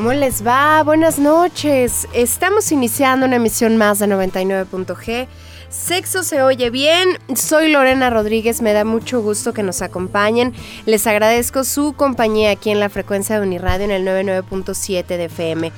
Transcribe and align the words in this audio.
¿Cómo 0.00 0.14
les 0.14 0.46
va? 0.46 0.82
Buenas 0.82 1.18
noches. 1.18 2.08
Estamos 2.14 2.72
iniciando 2.72 3.26
una 3.26 3.36
emisión 3.36 3.76
más 3.76 3.98
de 3.98 4.06
99.g. 4.06 5.26
Sexo 5.68 6.22
se 6.22 6.40
oye 6.40 6.70
bien. 6.70 7.18
Soy 7.34 7.70
Lorena 7.70 8.08
Rodríguez. 8.08 8.62
Me 8.62 8.72
da 8.72 8.86
mucho 8.86 9.20
gusto 9.20 9.52
que 9.52 9.62
nos 9.62 9.82
acompañen. 9.82 10.54
Les 10.86 11.06
agradezco 11.06 11.64
su 11.64 11.92
compañía 11.92 12.52
aquí 12.52 12.70
en 12.70 12.80
la 12.80 12.88
frecuencia 12.88 13.38
de 13.38 13.46
Uniradio 13.46 13.84
en 13.84 13.90
el 13.90 14.06
99.7 14.06 15.04
de 15.04 15.24
FM. 15.26 15.70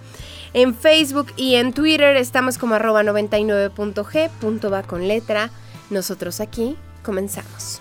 En 0.52 0.74
Facebook 0.74 1.28
y 1.36 1.56
en 1.56 1.72
Twitter 1.72 2.16
estamos 2.16 2.58
como 2.58 2.74
arroba 2.74 3.02
99.g, 3.02 4.30
punto 4.40 4.70
va 4.70 4.82
con 4.82 5.06
letra. 5.06 5.50
Nosotros 5.90 6.40
aquí 6.40 6.76
comenzamos. 7.02 7.80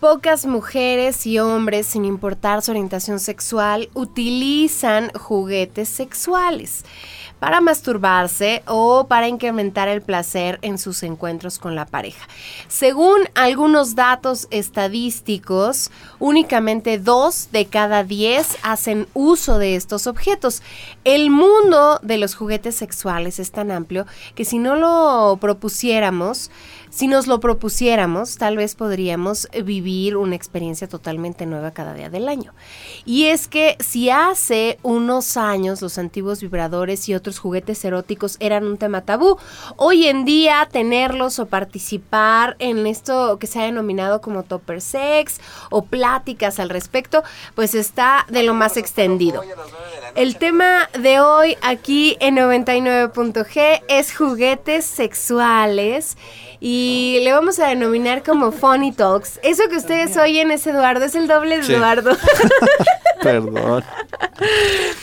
Pocas 0.00 0.46
mujeres 0.46 1.26
y 1.26 1.38
hombres, 1.38 1.86
sin 1.86 2.04
importar 2.04 2.62
su 2.62 2.70
orientación 2.70 3.20
sexual, 3.20 3.88
utilizan 3.94 5.10
juguetes 5.14 5.88
sexuales 5.88 6.84
para 7.38 7.60
masturbarse 7.60 8.62
o 8.66 9.06
para 9.08 9.28
incrementar 9.28 9.88
el 9.88 10.00
placer 10.00 10.58
en 10.62 10.78
sus 10.78 11.02
encuentros 11.02 11.58
con 11.58 11.74
la 11.74 11.84
pareja. 11.84 12.26
Según 12.68 13.28
algunos 13.34 13.94
datos 13.94 14.48
estadísticos, 14.50 15.90
únicamente 16.18 16.98
dos 16.98 17.48
de 17.52 17.66
cada 17.66 18.04
diez 18.04 18.56
hacen 18.62 19.06
uso 19.12 19.58
de 19.58 19.76
estos 19.76 20.06
objetos. 20.06 20.62
El 21.04 21.30
mundo 21.30 22.00
de 22.02 22.16
los 22.18 22.34
juguetes 22.34 22.74
sexuales 22.74 23.38
es 23.38 23.52
tan 23.52 23.70
amplio 23.70 24.06
que 24.34 24.44
si 24.44 24.58
no 24.58 24.76
lo 24.76 25.36
propusiéramos, 25.40 26.50
si 26.90 27.08
nos 27.08 27.26
lo 27.26 27.40
propusiéramos, 27.40 28.36
tal 28.36 28.56
vez 28.56 28.74
podríamos 28.74 29.48
vivir 29.64 30.16
una 30.16 30.36
experiencia 30.36 30.88
totalmente 30.88 31.46
nueva 31.46 31.70
cada 31.70 31.94
día 31.94 32.10
del 32.10 32.28
año. 32.28 32.52
Y 33.04 33.26
es 33.26 33.48
que 33.48 33.76
si 33.80 34.10
hace 34.10 34.78
unos 34.82 35.36
años 35.36 35.82
los 35.82 35.98
antiguos 35.98 36.40
vibradores 36.40 37.08
y 37.08 37.14
otros 37.14 37.38
juguetes 37.38 37.84
eróticos 37.84 38.36
eran 38.40 38.64
un 38.64 38.78
tema 38.78 39.02
tabú, 39.02 39.38
hoy 39.76 40.06
en 40.06 40.24
día 40.24 40.68
tenerlos 40.70 41.38
o 41.38 41.46
participar 41.46 42.56
en 42.58 42.86
esto 42.86 43.38
que 43.38 43.46
se 43.46 43.60
ha 43.60 43.64
denominado 43.64 44.20
como 44.20 44.42
topper 44.42 44.80
sex 44.80 45.40
o 45.70 45.84
pláticas 45.84 46.58
al 46.58 46.70
respecto, 46.70 47.22
pues 47.54 47.74
está 47.74 48.26
de 48.28 48.42
lo 48.42 48.54
más 48.54 48.76
extendido. 48.76 49.42
El 50.14 50.36
tema 50.36 50.88
de 50.98 51.20
hoy 51.20 51.56
aquí 51.62 52.16
en 52.20 52.36
99.g 52.36 53.82
es 53.88 54.16
juguetes 54.16 54.84
sexuales 54.84 56.16
y 56.60 57.20
le 57.22 57.32
vamos 57.32 57.58
a 57.58 57.68
denominar 57.68 58.22
como 58.22 58.52
Funny 58.52 58.92
Talks. 58.92 59.40
Eso 59.42 59.64
que 59.68 59.76
ustedes 59.76 60.16
oyen 60.16 60.50
es 60.50 60.66
Eduardo, 60.66 61.04
es 61.04 61.14
el 61.14 61.28
doble 61.28 61.58
de 61.60 61.74
Eduardo. 61.74 62.16
Perdón. 63.22 63.84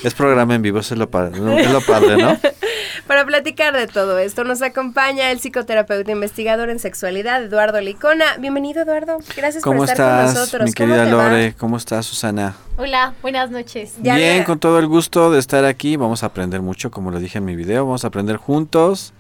Es 0.04 0.14
programa 0.14 0.56
en 0.56 0.62
vivo, 0.62 0.80
es 0.80 0.92
lo 0.92 1.10
padre, 1.10 1.40
¿no? 1.40 1.58
Es 1.58 1.72
lo 1.72 1.82
padre, 1.82 2.18
¿no? 2.18 2.38
Para 3.08 3.26
platicar 3.26 3.76
de 3.76 3.88
todo 3.88 4.18
esto 4.18 4.44
nos 4.44 4.62
acompaña 4.62 5.32
el 5.32 5.40
psicoterapeuta 5.40 6.12
investigador 6.12 6.70
en 6.70 6.80
sexualidad, 6.80 7.44
Eduardo 7.44 7.82
Licona. 7.82 8.38
Bienvenido, 8.40 8.84
Eduardo. 8.84 9.18
Gracias 9.36 9.64
por 9.64 9.76
estar 9.78 9.98
con 9.98 10.34
nosotros. 10.34 10.66
Mi 10.66 10.74
querida 10.74 11.06
Lore, 11.06 11.54
¿cómo 11.58 11.78
estás, 11.78 12.06
Susana? 12.06 12.56
Hola, 12.78 13.14
buenas 13.22 13.52
noches. 13.52 13.96
Bien, 13.98 14.44
con 14.44 14.60
todo 14.60 14.80
el 14.80 14.88
gusto 14.88 15.32
de 15.32 15.40
estar 15.40 15.66
aquí. 15.66 15.98
Vamos 15.98 16.24
a 16.24 16.28
aprender 16.28 16.62
mucho, 16.62 16.92
como 16.92 17.12
lo 17.12 17.20
dije 17.20 17.40
en 17.40 17.46
mi 17.46 17.56
video. 17.56 17.86
Vamos 17.86 18.06
a 18.06 18.08
aprender 18.08 18.38
juntos 18.38 19.14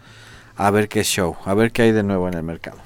a 0.57 0.71
ver 0.71 0.89
qué 0.89 1.03
show, 1.03 1.35
a 1.45 1.53
ver 1.53 1.71
qué 1.71 1.83
hay 1.83 1.91
de 1.91 2.03
nuevo 2.03 2.27
en 2.27 2.35
el 2.35 2.43
mercado. 2.43 2.77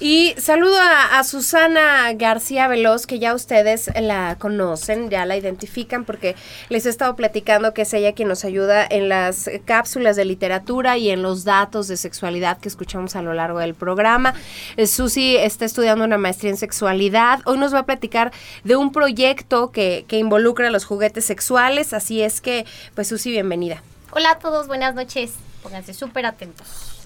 Y 0.00 0.34
saludo 0.36 0.76
a, 0.80 1.20
a 1.20 1.22
Susana 1.22 2.12
García 2.14 2.66
Veloz, 2.66 3.06
que 3.06 3.20
ya 3.20 3.34
ustedes 3.34 3.88
la 4.00 4.34
conocen, 4.36 5.10
ya 5.10 5.24
la 5.26 5.36
identifican, 5.36 6.04
porque 6.04 6.34
les 6.70 6.86
he 6.86 6.88
estado 6.88 7.14
platicando 7.14 7.72
que 7.72 7.82
es 7.82 7.94
ella 7.94 8.12
quien 8.12 8.26
nos 8.26 8.44
ayuda 8.44 8.84
en 8.84 9.08
las 9.08 9.48
cápsulas 9.64 10.16
de 10.16 10.24
literatura 10.24 10.98
y 10.98 11.10
en 11.10 11.22
los 11.22 11.44
datos 11.44 11.86
de 11.86 11.96
sexualidad 11.96 12.58
que 12.58 12.68
escuchamos 12.68 13.14
a 13.14 13.22
lo 13.22 13.32
largo 13.32 13.60
del 13.60 13.74
programa. 13.74 14.34
Eh, 14.76 14.88
Susi 14.88 15.36
está 15.36 15.66
estudiando 15.66 16.04
una 16.04 16.18
maestría 16.18 16.50
en 16.50 16.56
sexualidad. 16.56 17.38
Hoy 17.44 17.58
nos 17.58 17.72
va 17.72 17.80
a 17.80 17.86
platicar 17.86 18.32
de 18.64 18.74
un 18.74 18.90
proyecto 18.90 19.70
que, 19.70 20.04
que 20.08 20.18
involucra 20.18 20.70
los 20.70 20.84
juguetes 20.84 21.24
sexuales, 21.26 21.92
así 21.92 22.22
es 22.22 22.40
que, 22.40 22.66
pues 22.96 23.06
Susi, 23.06 23.30
bienvenida. 23.30 23.84
Hola 24.10 24.32
a 24.32 24.38
todos, 24.40 24.66
buenas 24.66 24.96
noches. 24.96 25.34
Pónganse 25.62 25.94
súper 25.94 26.26
atentos. 26.26 27.01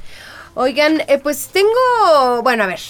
Oigan, 0.58 1.02
eh, 1.06 1.18
pues 1.22 1.48
tengo, 1.48 2.42
bueno, 2.42 2.64
a 2.64 2.66
ver, 2.66 2.80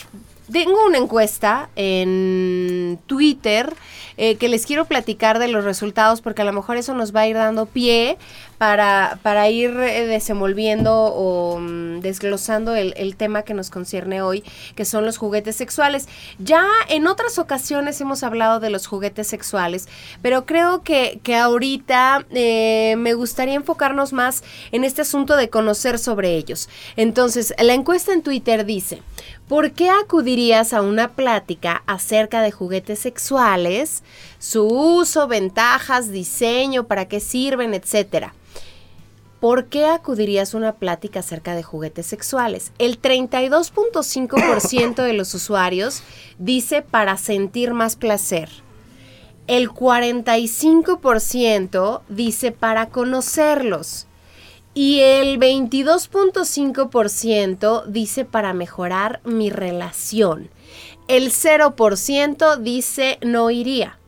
tengo 0.52 0.86
una 0.86 0.98
encuesta 0.98 1.68
en 1.74 2.85
Twitter 2.96 3.75
eh, 4.19 4.37
que 4.37 4.48
les 4.48 4.64
quiero 4.64 4.87
platicar 4.87 5.38
de 5.38 5.48
los 5.48 5.64
resultados 5.64 6.22
porque 6.22 6.43
a 6.43 6.44
lo 6.44 6.52
mejor 6.52 6.76
eso 6.76 6.94
nos 6.94 7.14
va 7.14 7.20
a 7.20 7.26
ir 7.28 7.37
dando 7.37 7.66
pie 7.66 8.16
para, 8.58 9.19
para 9.22 9.50
ir 9.50 9.70
eh, 9.70 10.06
desenvolviendo 10.06 10.94
o 10.94 11.58
mm, 11.58 12.00
desglosando 12.00 12.75
el, 12.75 12.94
el 12.96 13.16
tema 13.16 13.43
que 13.43 13.52
nos 13.52 13.69
concierne 13.70 14.22
hoy, 14.22 14.43
que 14.75 14.84
son 14.84 15.04
los 15.04 15.19
juguetes 15.19 15.56
sexuales. 15.56 16.08
Ya 16.38 16.64
en 16.88 17.06
otras 17.06 17.38
ocasiones 17.38 18.00
hemos 18.00 18.22
hablado 18.22 18.60
de 18.60 18.70
los 18.70 18.87
juguetes 18.87 19.26
sexuales, 19.26 19.88
pero 20.22 20.46
creo 20.46 20.82
que, 20.82 21.20
que 21.22 21.37
ahorita 21.37 22.25
eh, 22.31 22.94
me 22.96 23.14
gustaría 23.14 23.54
enfocarnos 23.54 24.12
más 24.12 24.43
en 24.72 24.84
este 24.84 25.02
asunto 25.02 25.37
de 25.37 25.50
conocer 25.50 25.98
sobre 25.98 26.37
ellos. 26.37 26.69
Entonces, 26.96 27.54
la 27.58 27.75
encuesta 27.75 28.12
en 28.12 28.22
Twitter 28.22 28.64
dice, 28.64 29.02
¿Por 29.48 29.70
qué 29.70 29.90
acudirías 29.90 30.72
a 30.72 30.82
una 30.82 31.12
plática 31.12 31.84
acerca 31.87 32.43
de 32.43 32.50
juguetes 32.50 32.85
sexuales, 32.94 34.04
su 34.38 34.66
uso, 34.66 35.26
ventajas, 35.26 36.12
diseño, 36.12 36.86
para 36.86 37.08
qué 37.08 37.18
sirven, 37.18 37.74
etcétera? 37.74 38.34
¿Por 39.40 39.66
qué 39.66 39.86
acudirías 39.86 40.54
a 40.54 40.56
una 40.56 40.76
plática 40.76 41.18
acerca 41.20 41.54
de 41.54 41.62
juguetes 41.62 42.06
sexuales? 42.06 42.72
El 42.78 43.02
32.5% 43.02 45.02
de 45.02 45.12
los 45.12 45.34
usuarios 45.34 46.02
dice 46.38 46.80
para 46.82 47.18
sentir 47.18 47.74
más 47.74 47.96
placer. 47.96 48.48
El 49.46 49.70
45% 49.70 52.00
dice 52.08 52.50
para 52.50 52.88
conocerlos. 52.88 54.06
Y 54.74 54.98
el 55.00 55.38
22.5% 55.38 57.84
dice 57.86 58.24
para 58.24 58.52
mejorar 58.52 59.20
mi 59.24 59.50
relación. 59.50 60.50
El 61.08 61.31
0% 61.31 62.58
dice 62.58 63.19
no 63.23 63.50
iría. 63.50 63.99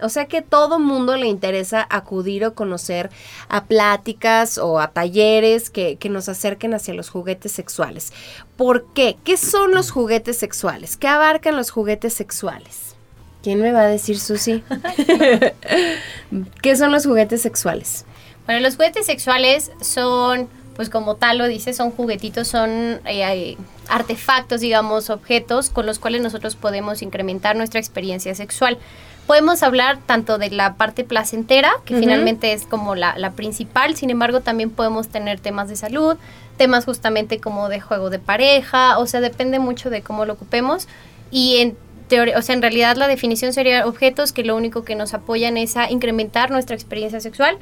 O 0.00 0.08
sea 0.08 0.26
que 0.26 0.42
todo 0.42 0.78
mundo 0.78 1.16
le 1.16 1.26
interesa 1.26 1.86
acudir 1.90 2.44
o 2.44 2.54
conocer 2.54 3.10
a 3.48 3.64
pláticas 3.64 4.56
o 4.56 4.78
a 4.78 4.92
talleres 4.92 5.70
que, 5.70 5.96
que, 5.96 6.08
nos 6.08 6.28
acerquen 6.28 6.72
hacia 6.72 6.94
los 6.94 7.08
juguetes 7.10 7.50
sexuales. 7.50 8.12
¿Por 8.56 8.86
qué? 8.94 9.16
¿Qué 9.24 9.36
son 9.36 9.72
los 9.72 9.90
juguetes 9.90 10.38
sexuales? 10.38 10.96
¿Qué 10.96 11.08
abarcan 11.08 11.56
los 11.56 11.70
juguetes 11.70 12.14
sexuales? 12.14 12.94
¿Quién 13.42 13.60
me 13.60 13.72
va 13.72 13.82
a 13.82 13.86
decir, 13.86 14.18
Susi? 14.18 14.62
¿Qué 16.62 16.76
son 16.76 16.92
los 16.92 17.06
juguetes 17.06 17.42
sexuales? 17.42 18.04
Bueno, 18.46 18.60
los 18.60 18.76
juguetes 18.76 19.06
sexuales 19.06 19.70
son, 19.80 20.48
pues 20.78 20.90
como 20.90 21.16
tal 21.16 21.38
lo 21.38 21.48
dice, 21.48 21.74
son 21.74 21.90
juguetitos, 21.90 22.46
son 22.46 23.00
eh, 23.04 23.56
artefactos, 23.88 24.60
digamos, 24.60 25.10
objetos 25.10 25.70
con 25.70 25.86
los 25.86 25.98
cuales 25.98 26.22
nosotros 26.22 26.54
podemos 26.54 27.02
incrementar 27.02 27.56
nuestra 27.56 27.80
experiencia 27.80 28.32
sexual. 28.36 28.78
Podemos 29.26 29.64
hablar 29.64 29.98
tanto 30.06 30.38
de 30.38 30.50
la 30.50 30.76
parte 30.76 31.02
placentera, 31.02 31.72
que 31.84 31.94
uh 31.94 31.96
-huh. 31.96 32.00
finalmente 32.00 32.52
es 32.52 32.64
como 32.64 32.94
la, 32.94 33.18
la, 33.18 33.32
principal, 33.32 33.96
sin 33.96 34.10
embargo 34.10 34.38
también 34.38 34.70
podemos 34.70 35.08
tener 35.08 35.40
temas 35.40 35.68
de 35.68 35.74
salud, 35.74 36.16
temas 36.56 36.84
justamente 36.84 37.40
como 37.40 37.68
de 37.68 37.80
juego 37.80 38.08
de 38.08 38.20
pareja, 38.20 39.00
o 39.00 39.06
sea, 39.08 39.20
depende 39.20 39.58
mucho 39.58 39.90
de 39.90 40.02
cómo 40.02 40.26
lo 40.26 40.34
ocupemos. 40.34 40.86
Y 41.32 41.56
en 41.56 41.76
teoría, 42.06 42.38
o 42.38 42.42
sea, 42.42 42.54
en 42.54 42.62
realidad 42.62 42.96
la 42.96 43.08
definición 43.08 43.52
sería 43.52 43.84
objetos 43.84 44.32
que 44.32 44.44
lo 44.44 44.54
único 44.54 44.84
que 44.84 44.94
nos 44.94 45.12
apoyan 45.12 45.56
es 45.56 45.76
a 45.76 45.90
incrementar 45.90 46.52
nuestra 46.52 46.76
experiencia 46.76 47.18
sexual 47.18 47.58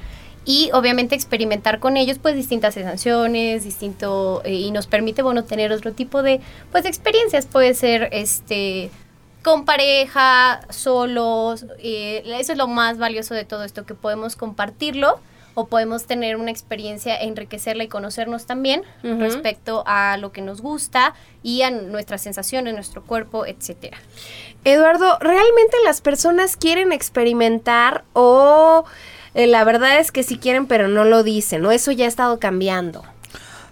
y 0.46 0.70
obviamente 0.72 1.16
experimentar 1.16 1.80
con 1.80 1.96
ellos 1.96 2.18
pues 2.22 2.36
distintas 2.36 2.74
sensaciones, 2.74 3.64
distinto 3.64 4.42
eh, 4.44 4.54
y 4.54 4.70
nos 4.70 4.86
permite 4.86 5.22
bueno 5.22 5.44
tener 5.44 5.72
otro 5.72 5.92
tipo 5.92 6.22
de 6.22 6.40
pues 6.70 6.84
de 6.84 6.88
experiencias, 6.88 7.46
puede 7.46 7.74
ser 7.74 8.08
este 8.12 8.90
con 9.42 9.64
pareja, 9.64 10.60
solos, 10.70 11.66
eh, 11.78 12.22
eso 12.38 12.52
es 12.52 12.58
lo 12.58 12.66
más 12.66 12.98
valioso 12.98 13.34
de 13.34 13.44
todo 13.44 13.64
esto 13.64 13.84
que 13.84 13.94
podemos 13.94 14.34
compartirlo 14.34 15.20
o 15.54 15.66
podemos 15.68 16.04
tener 16.04 16.36
una 16.36 16.50
experiencia, 16.50 17.16
enriquecerla 17.16 17.84
y 17.84 17.88
conocernos 17.88 18.44
también 18.46 18.82
uh 19.02 19.06
-huh. 19.06 19.20
respecto 19.20 19.84
a 19.86 20.16
lo 20.16 20.30
que 20.30 20.42
nos 20.42 20.60
gusta 20.60 21.14
y 21.42 21.62
a 21.62 21.70
nuestras 21.70 22.22
sensaciones, 22.22 22.74
nuestro 22.74 23.02
cuerpo, 23.02 23.46
etcétera. 23.46 23.96
Eduardo, 24.64 25.16
¿realmente 25.20 25.76
las 25.84 26.00
personas 26.00 26.56
quieren 26.56 26.92
experimentar 26.92 28.04
o 28.12 28.84
eh, 29.36 29.46
la 29.46 29.62
verdad 29.64 30.00
es 30.00 30.10
que 30.10 30.22
sí 30.22 30.38
quieren 30.38 30.66
pero 30.66 30.88
no 30.88 31.04
lo 31.04 31.22
dicen, 31.22 31.62
¿no? 31.62 31.70
Eso 31.70 31.92
ya 31.92 32.06
ha 32.06 32.08
estado 32.08 32.40
cambiando. 32.40 33.04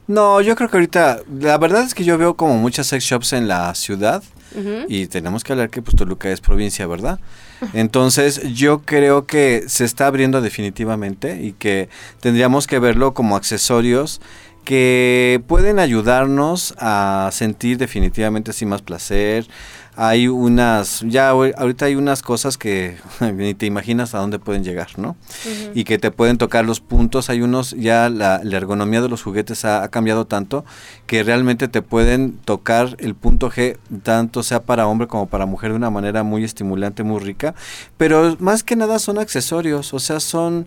No, 0.07 0.43
yo 0.43 0.55
creo 0.55 0.69
que 0.69 0.77
ahorita, 0.77 1.21
la 1.41 1.57
verdad 1.57 1.83
es 1.83 1.95
que 1.95 2.05
yo 2.05 2.19
veo 2.19 2.35
como 2.35 2.59
muchas 2.59 2.87
sex 2.87 3.03
shops 3.03 3.33
en 3.33 3.49
la 3.49 3.75
ciudad 3.75 4.23
uh 4.55 4.59
-huh. 4.59 4.85
y 4.87 5.07
tenemos 5.07 5.43
que 5.43 5.53
hablar 5.53 5.71
que 5.71 5.81
pues 5.81 5.97
Toluca 5.97 6.31
es 6.31 6.43
provincia, 6.43 6.87
¿verdad? 6.87 7.19
Entonces 7.73 8.43
yo 8.53 8.83
creo 8.83 9.25
que 9.25 9.65
se 9.67 9.87
está 9.87 10.07
abriendo 10.07 10.43
definitivamente 10.43 11.41
y 11.43 11.53
que 11.53 11.89
tendríamos 12.21 12.67
que 12.67 12.79
verlo 12.79 13.15
como 13.15 13.35
accesorios 13.35 14.21
que 14.65 15.43
pueden 15.47 15.79
ayudarnos 15.79 16.75
a 16.79 17.31
sentir 17.33 17.79
definitivamente 17.79 18.51
así 18.51 18.67
más 18.67 18.83
placer. 18.83 19.47
Hay 19.97 20.29
unas, 20.29 21.01
ya 21.07 21.31
ahorita 21.31 21.87
hay 21.87 21.95
unas 21.95 22.23
cosas 22.23 22.59
que 22.59 22.97
ni 23.35 23.55
te 23.55 23.67
imaginas 23.67 24.15
a 24.15 24.19
dónde 24.19 24.39
pueden 24.39 24.65
llegar, 24.65 24.89
¿no? 24.99 25.11
Uh 25.11 25.49
-huh. 25.49 25.71
Y 25.75 25.85
que 25.85 25.99
te 25.99 26.11
pueden 26.11 26.37
tocar 26.37 26.65
los 26.65 26.81
puntos. 26.81 27.31
Hay 27.31 27.43
unos, 27.43 27.71
ya 27.73 28.09
la, 28.09 28.41
la 28.43 28.57
ergonomía 28.57 29.01
de 29.01 29.09
los 29.09 29.23
juguetes 29.23 29.65
ha, 29.65 29.83
ha, 29.83 29.89
cambiado 29.89 30.27
tanto 30.27 30.65
que 31.07 31.23
realmente 31.23 31.69
te 31.69 31.83
pueden 31.83 32.33
tocar 32.39 32.97
el 32.99 33.15
punto 33.15 33.51
G, 33.51 33.77
tanto 34.03 34.43
sea 34.43 34.63
para 34.63 34.87
hombre 34.87 35.07
como 35.07 35.27
para 35.27 35.47
mujer, 35.47 35.71
de 35.71 35.77
una 35.77 35.91
manera 35.91 36.23
muy 36.23 36.45
estimulante, 36.45 37.03
muy 37.03 37.21
rica. 37.21 37.55
Pero 37.97 38.37
más 38.41 38.65
que 38.65 38.77
nada 38.77 38.99
son 38.99 39.19
accesorios, 39.19 39.95
o 39.95 39.99
sea, 40.01 40.19
son 40.21 40.67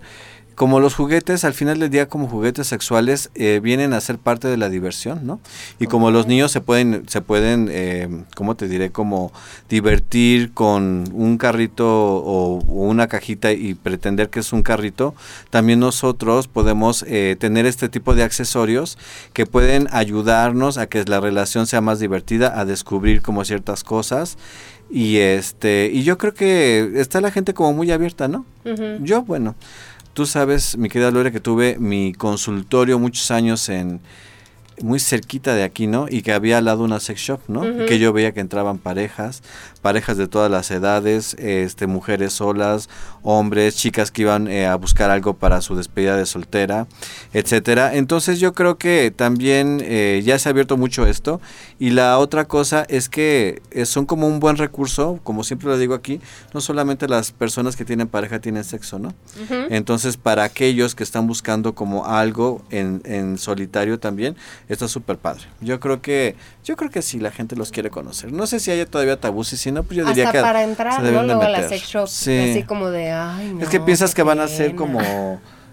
como 0.57 0.79
los 0.79 0.95
juguetes, 0.95 1.43
al 1.43 1.53
final 1.53 1.77
del 1.77 1.91
día 1.91 2.09
como 2.09 2.27
juguetes 2.27 2.65
sexuales 2.65 3.29
eh, 3.35 3.59
vienen 3.61 3.93
a 3.93 4.01
ser 4.01 4.17
parte 4.17 4.47
de 4.47 4.57
la 4.57 4.69
diversión, 4.69 5.19
¿no? 5.23 5.39
Y 5.77 5.85
como 5.85 6.09
los 6.09 6.25
niños 6.25 6.51
se 6.51 6.61
pueden, 6.61 7.07
se 7.07 7.21
pueden, 7.21 7.69
eh, 7.71 8.09
¿cómo 8.35 8.55
te 8.55 8.67
diré? 8.67 8.89
Como 8.89 9.31
divertir 9.69 10.55
con 10.55 11.11
un 11.13 11.37
carrito 11.37 11.85
o, 11.87 12.57
o, 12.57 12.87
una 12.87 13.05
cajita 13.05 13.51
y 13.51 13.75
pretender 13.75 14.31
que 14.31 14.39
es 14.39 14.51
un 14.51 14.63
carrito, 14.63 15.13
también 15.51 15.79
nosotros 15.79 16.47
podemos 16.47 17.05
eh, 17.07 17.35
tener 17.39 17.67
este 17.67 17.87
tipo 17.87 18.15
de 18.15 18.23
accesorios 18.23 18.97
que 19.33 19.45
pueden 19.45 19.87
ayudarnos 19.91 20.79
a 20.79 20.87
que 20.87 21.03
la 21.05 21.19
relación 21.19 21.67
sea 21.67 21.81
más 21.81 21.99
divertida, 21.99 22.59
a 22.59 22.65
descubrir 22.65 23.21
como 23.21 23.45
ciertas 23.45 23.83
cosas 23.83 24.39
y 24.89 25.17
este 25.17 25.91
y 25.93 26.03
yo 26.03 26.17
creo 26.17 26.33
que 26.33 26.93
está 26.95 27.21
la 27.21 27.29
gente 27.29 27.53
como 27.53 27.73
muy 27.73 27.91
abierta, 27.91 28.27
¿no? 28.27 28.45
Uh 28.65 28.69
-huh. 28.69 29.03
Yo, 29.03 29.21
bueno, 29.21 29.55
Tú 30.17 30.25
sabes, 30.25 30.79
mi 30.79 30.89
querida 30.89 31.11
Gloria, 31.11 31.31
que 31.31 31.39
tuve 31.39 31.77
mi 31.77 32.11
consultorio 32.11 32.97
muchos 32.97 33.29
años 33.29 33.69
en 33.69 33.99
muy 34.81 34.99
cerquita 34.99 35.53
de 35.53 35.61
aquí, 35.61 35.85
¿no? 35.85 36.07
Y 36.09 36.23
que 36.23 36.33
había 36.33 36.57
al 36.57 36.65
lado 36.65 36.83
una 36.83 36.99
sex 36.99 37.21
shop, 37.21 37.41
¿no? 37.47 37.59
Uh 37.59 37.65
-huh. 37.65 37.85
Que 37.85 37.99
yo 37.99 38.13
veía 38.13 38.31
que 38.31 38.39
entraban 38.39 38.79
parejas, 38.79 39.43
parejas 39.79 40.17
de 40.17 40.27
todas 40.27 40.49
las 40.49 40.71
edades, 40.71 41.35
este, 41.39 41.87
mujeres 41.87 42.33
solas, 42.33 42.89
hombres, 43.23 43.75
chicas 43.75 44.11
que 44.11 44.23
iban 44.23 44.47
eh, 44.47 44.65
a 44.65 44.75
buscar 44.75 45.11
algo 45.11 45.33
para 45.33 45.61
su 45.61 45.75
despedida 45.75 46.15
de 46.15 46.25
soltera, 46.25 46.87
etcétera. 47.33 47.95
Entonces 47.95 48.39
yo 48.39 48.53
creo 48.53 48.77
que 48.77 49.11
también 49.15 49.81
eh, 49.83 50.21
ya 50.23 50.39
se 50.39 50.49
ha 50.49 50.51
abierto 50.51 50.77
mucho 50.77 51.05
esto. 51.05 51.41
Y 51.79 51.91
la 51.91 52.17
otra 52.19 52.45
cosa 52.45 52.85
es 52.87 53.09
que 53.09 53.61
eh, 53.71 53.85
son 53.85 54.05
como 54.05 54.27
un 54.27 54.39
buen 54.39 54.57
recurso, 54.57 55.19
como 55.23 55.43
siempre 55.43 55.67
lo 55.67 55.77
digo 55.77 55.93
aquí, 55.93 56.19
no 56.53 56.61
solamente 56.61 57.07
las 57.07 57.31
personas 57.31 57.75
que 57.75 57.85
tienen 57.85 58.07
pareja 58.07 58.39
tienen 58.39 58.63
sexo, 58.63 58.99
¿no? 58.99 59.09
Uh 59.09 59.53
-huh. 59.53 59.67
Entonces 59.69 60.17
para 60.17 60.43
aquellos 60.43 60.95
que 60.95 61.03
están 61.03 61.27
buscando 61.27 61.73
como 61.75 62.05
algo 62.05 62.61
en, 62.69 63.01
en 63.05 63.37
solitario 63.37 63.99
también, 63.99 64.35
está 64.69 64.87
súper 64.87 65.17
padre. 65.17 65.43
Yo 65.61 65.79
creo 65.79 66.01
que, 66.01 66.35
yo 66.63 66.75
creo 66.75 66.89
que 66.89 67.01
sí 67.01 67.19
la 67.19 67.31
gente 67.31 67.55
los 67.55 67.71
quiere 67.71 67.89
conocer. 67.89 68.31
No 68.31 68.47
sé 68.47 68.59
si 68.59 68.71
haya 68.71 68.85
todavía 68.85 69.19
tabús 69.19 69.53
y 69.53 69.57
si 69.57 69.66
no, 69.71 69.83
pues 69.83 69.97
yo 69.97 70.05
diría 70.05 70.25
Hasta 70.25 70.39
que 70.39 70.43
para 70.43 70.63
entrar, 70.63 71.01
¿no? 71.01 71.23
Luego 71.23 71.41
a 71.41 71.49
la 71.49 71.67
sex 71.67 71.93
sí. 72.07 72.37
así 72.37 72.63
como 72.63 72.89
de, 72.89 73.11
ay, 73.11 73.53
no, 73.53 73.61
Es 73.61 73.69
que 73.69 73.79
piensas 73.79 74.13
que 74.13 74.23
van 74.23 74.39
a 74.39 74.47
ser 74.47 74.75
como 74.75 74.99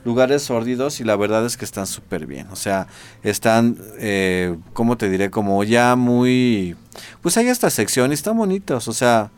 lugares 0.05 0.43
sórdidos 0.43 1.01
y 1.01 1.05
la 1.05 1.17
verdad 1.17 1.45
es 1.47 1.57
que 1.57 1.65
están 1.65 1.87
súper 1.87 2.27
bien. 2.27 2.47
O 2.51 2.57
sea, 2.57 2.87
están, 3.23 3.79
eh, 3.99 4.57
¿cómo 4.73 4.97
te 4.97 5.09
diré? 5.09 5.31
Como 5.31 5.65
ya 5.65 5.97
muy... 5.97 6.77
Pues 7.23 7.37
hay 7.37 7.49
esta 7.49 7.71
sección 7.71 8.11
y 8.11 8.15
están 8.15 8.37
bonitos. 8.37 8.87
O 8.87 8.93
sea, 8.93 9.31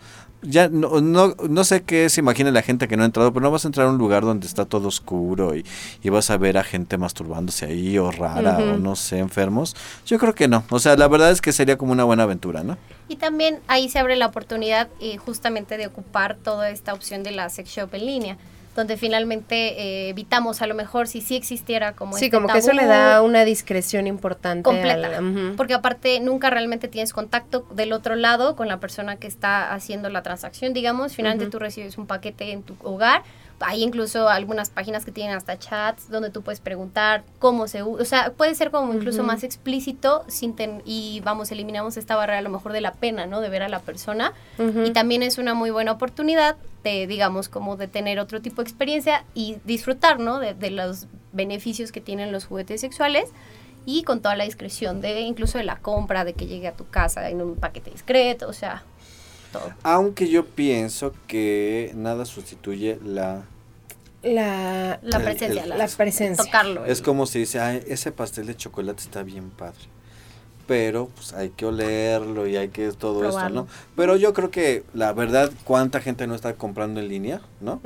ya 0.43 0.69
no, 0.69 1.01
no, 1.01 1.35
no 1.49 1.65
sé 1.65 1.83
qué 1.83 2.09
se 2.09 2.21
imagina 2.21 2.51
la 2.51 2.63
gente 2.63 2.89
que 2.89 2.97
no 2.97 3.03
ha 3.03 3.07
entrado, 3.07 3.33
pero 3.33 3.43
no 3.43 3.51
vas 3.51 3.65
a 3.65 3.69
entrar 3.69 3.87
a 3.87 3.91
un 3.91 3.99
lugar 3.99 4.23
donde 4.23 4.47
está 4.47 4.65
todo 4.65 4.89
oscuro 4.89 5.57
y, 5.57 5.65
y 6.03 6.09
vas 6.09 6.31
a 6.31 6.37
ver 6.37 6.59
a 6.59 6.65
gente 6.65 6.99
masturbándose 6.99 7.67
ahí 7.67 7.99
o 7.99 8.11
rara 8.11 8.59
o 8.59 8.77
no 8.77 8.97
sé, 8.97 9.19
enfermos. 9.19 9.77
Yo 10.07 10.19
creo 10.19 10.35
que 10.35 10.49
no. 10.49 10.65
O 10.71 10.79
sea, 10.79 10.97
la 10.97 11.09
verdad 11.09 11.31
es 11.31 11.41
que 11.41 11.53
sería 11.53 11.79
como 11.79 11.93
una 11.93 12.05
buena 12.05 12.25
aventura, 12.25 12.63
¿no? 12.63 12.77
Y 13.09 13.17
también 13.17 13.61
ahí 13.69 13.89
se 13.89 13.99
abre 13.99 14.17
la 14.17 14.27
oportunidad 14.27 14.89
eh, 15.01 15.17
justamente 15.17 15.77
de 15.77 15.87
ocupar 15.87 16.37
toda 16.37 16.71
esta 16.71 16.93
opción 16.93 17.23
de 17.23 17.31
la 17.31 17.49
sex 17.49 17.71
shop 17.71 17.95
en 17.95 18.07
línea 18.07 18.39
donde 18.77 18.97
finalmente 18.97 19.81
eh, 19.81 20.09
evitamos 20.11 20.63
a 20.63 20.67
lo 20.67 20.75
mejor 20.75 21.09
si 21.09 21.21
sí 21.23 21.35
existiera 21.35 21.93
como 21.95 22.17
Sí, 22.17 22.27
este 22.27 22.37
como 22.37 22.47
que 22.49 22.59
eso 22.59 22.73
le 22.73 22.87
da 22.87 23.23
una 23.23 23.45
discreción 23.45 24.07
importante. 24.07 24.63
completa, 24.63 25.09
la- 25.09 25.55
porque 25.57 25.75
aparte 25.75 26.21
nunca 26.21 26.51
realmente 26.51 26.87
tienes 26.87 27.13
contacto 27.13 27.67
del 27.73 27.93
otro 27.93 28.15
lado 28.15 28.55
con 28.55 28.69
la 28.69 28.79
persona 28.79 29.17
que 29.17 29.27
está 29.27 29.73
haciendo 29.73 30.09
la 30.11 30.23
transacción, 30.23 30.73
digamos, 30.75 31.15
finalmente 31.15 31.51
tú 31.51 31.59
recibes 31.59 31.97
un 31.99 32.07
paquete 32.07 32.53
en 32.53 32.63
tu 32.63 32.77
hogar, 32.83 33.23
hay 33.61 33.83
incluso 33.83 34.29
algunas 34.29 34.71
páginas 34.71 35.05
que 35.05 35.13
tienen 35.13 35.37
hasta 35.37 35.59
chats 35.59 36.11
donde 36.11 36.31
tú 36.31 36.43
puedes 36.43 36.61
preguntar 36.61 37.25
cómo 37.39 37.69
se 37.69 37.83
usa, 37.83 38.03
o 38.03 38.05
sea, 38.05 38.33
puede 38.33 38.55
ser 38.55 38.71
como 38.71 38.93
incluso 38.93 39.23
más 39.23 39.43
explícito 39.45 40.25
sin 40.29 40.55
ten- 40.55 40.83
y 40.85 41.21
vamos, 41.25 41.51
eliminamos 41.51 41.97
esta 41.97 42.17
barrera 42.17 42.39
a 42.39 42.43
lo 42.43 42.51
mejor 42.51 42.73
de 42.73 42.81
la 42.83 42.93
pena, 42.93 43.27
¿no? 43.27 43.41
De 43.41 43.49
ver 43.49 43.63
a 43.63 43.69
la 43.69 43.81
persona 43.81 44.33
y 44.85 44.91
también 44.93 45.23
es 45.23 45.39
una 45.39 45.55
muy 45.55 45.71
buena 45.71 45.93
oportunidad 45.93 46.57
de, 46.85 47.07
digamos, 47.07 47.49
como 47.49 47.77
de 47.77 47.89
tener 47.89 48.19
otro 48.21 48.41
tipo 48.43 48.63
de 48.63 48.69
experiencia 48.69 49.25
y 49.35 49.57
disfrutar, 49.65 50.21
¿no? 50.21 50.39
De, 50.39 50.55
de 50.55 50.71
los 50.71 51.07
beneficios 51.33 51.93
que 51.93 52.01
tienen 52.01 52.33
los 52.33 52.45
juguetes 52.47 52.81
sexuales 52.81 53.31
y 53.87 54.03
con 54.03 54.21
toda 54.21 54.37
la 54.37 54.45
discreción 54.45 55.01
de 55.01 55.21
incluso 55.21 55.59
de 55.59 55.65
la 55.65 55.77
compra, 55.77 56.25
de 56.25 56.35
que 56.35 56.47
llegue 56.47 56.69
a 56.69 56.73
tu 56.73 56.87
casa 56.89 57.29
en 57.31 57.41
un 57.41 57.57
paquete 57.57 57.91
discreto, 57.91 58.49
o 58.49 58.53
sea, 58.53 58.83
todo. 59.53 59.73
Aunque 59.83 60.29
yo 60.29 60.47
pienso 60.47 61.13
que 61.27 61.93
nada 61.95 62.25
sustituye 62.25 62.99
la... 63.05 63.45
La, 64.23 64.99
La 65.03 65.21
presencia, 65.21 65.63
el- 65.63 65.69
la, 65.69 65.77
la 65.77 65.87
presencia. 65.89 66.45
tocarlo. 66.45 66.85
Es 66.85 67.01
como 67.01 67.27
si 67.27 67.41
dice, 67.41 67.61
"Ay, 67.61 67.85
ese 67.87 68.11
pastel 68.11 68.47
de 68.47 68.57
chocolate 68.57 69.03
está 69.03 69.23
bien 69.23 69.51
padre. 69.51 69.79
Pero 70.67 71.09
pues 71.15 71.33
hay 71.33 71.51
que 71.51 71.65
olerlo 71.67 72.47
y 72.49 72.57
hay 72.57 72.69
que 72.69 72.91
todo 72.93 73.21
Probarlo. 73.21 73.47
esto, 73.47 73.55
¿no? 73.55 73.69
Pero 73.95 74.17
yo 74.17 74.33
creo 74.35 74.51
que 74.51 74.83
la 74.95 75.13
verdad, 75.13 75.51
cuánta 75.65 76.01
gente 76.01 76.27
no 76.27 76.35
está 76.35 76.55
comprando 76.55 77.01
en 77.01 77.09
línea, 77.09 77.41
¿no? 77.61 77.81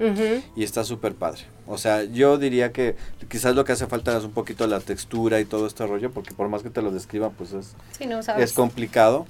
Y 0.56 0.64
está 0.64 0.82
súper 0.84 1.14
padre. 1.14 1.42
O 1.66 1.78
sea, 1.78 2.02
yo 2.04 2.38
diría 2.38 2.72
que 2.72 2.96
quizás 3.28 3.54
lo 3.54 3.64
que 3.64 3.72
hace 3.72 3.86
falta 3.86 4.16
es 4.16 4.24
un 4.24 4.32
poquito 4.32 4.66
la 4.66 4.80
textura 4.80 5.38
y 5.40 5.44
todo 5.44 5.66
este 5.66 5.86
rollo, 5.86 6.10
porque 6.10 6.34
por 6.34 6.48
más 6.48 6.62
que 6.62 6.70
te 6.70 6.82
lo 6.82 6.90
describa, 6.90 7.30
pues 7.30 7.52
es, 7.52 7.74
Sí, 7.98 8.06
no 8.06 8.22
sabes. 8.22 8.44
es 8.44 8.52
complicado. 8.54 9.26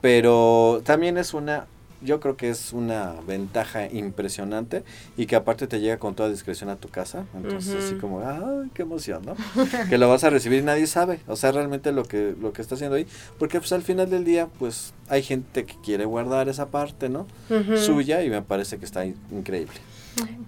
Pero 0.00 0.82
también 0.84 1.16
es 1.18 1.34
una, 1.34 1.66
yo 2.00 2.20
creo 2.20 2.36
que 2.36 2.48
es 2.50 2.72
una 2.72 3.14
ventaja 3.26 3.86
impresionante 3.90 4.84
y 5.16 5.26
que 5.26 5.36
aparte 5.36 5.66
te 5.66 5.80
llega 5.80 5.98
con 5.98 6.14
toda 6.14 6.28
discreción 6.30 6.70
a 6.70 6.76
tu 6.76 6.88
casa. 6.88 7.24
Entonces, 7.34 7.74
así 7.84 7.94
como, 7.96 8.20
¡ay, 8.20 8.70
qué 8.74 8.82
emoción, 8.82 9.22
¿no? 9.24 9.34
que 9.88 9.98
lo 9.98 10.08
vas 10.08 10.24
a 10.24 10.30
recibir 10.30 10.60
y 10.60 10.62
nadie 10.62 10.86
sabe. 10.86 11.20
O 11.26 11.36
sea, 11.36 11.52
realmente 11.52 11.92
lo 11.92 12.04
que, 12.04 12.34
lo 12.40 12.52
que 12.52 12.62
está 12.62 12.74
haciendo 12.76 12.96
ahí. 12.96 13.06
Porque 13.38 13.58
pues 13.58 13.72
al 13.72 13.82
final 13.82 14.10
del 14.10 14.24
día, 14.24 14.48
pues 14.58 14.92
hay 15.08 15.22
gente 15.22 15.64
que 15.64 15.74
quiere 15.84 16.04
guardar 16.04 16.48
esa 16.48 16.66
parte, 16.66 17.08
¿no? 17.08 17.26
Suya 17.78 18.22
y 18.22 18.30
me 18.30 18.42
parece 18.42 18.78
que 18.78 18.84
está 18.84 19.04
in- 19.04 19.16
increíble. 19.30 19.74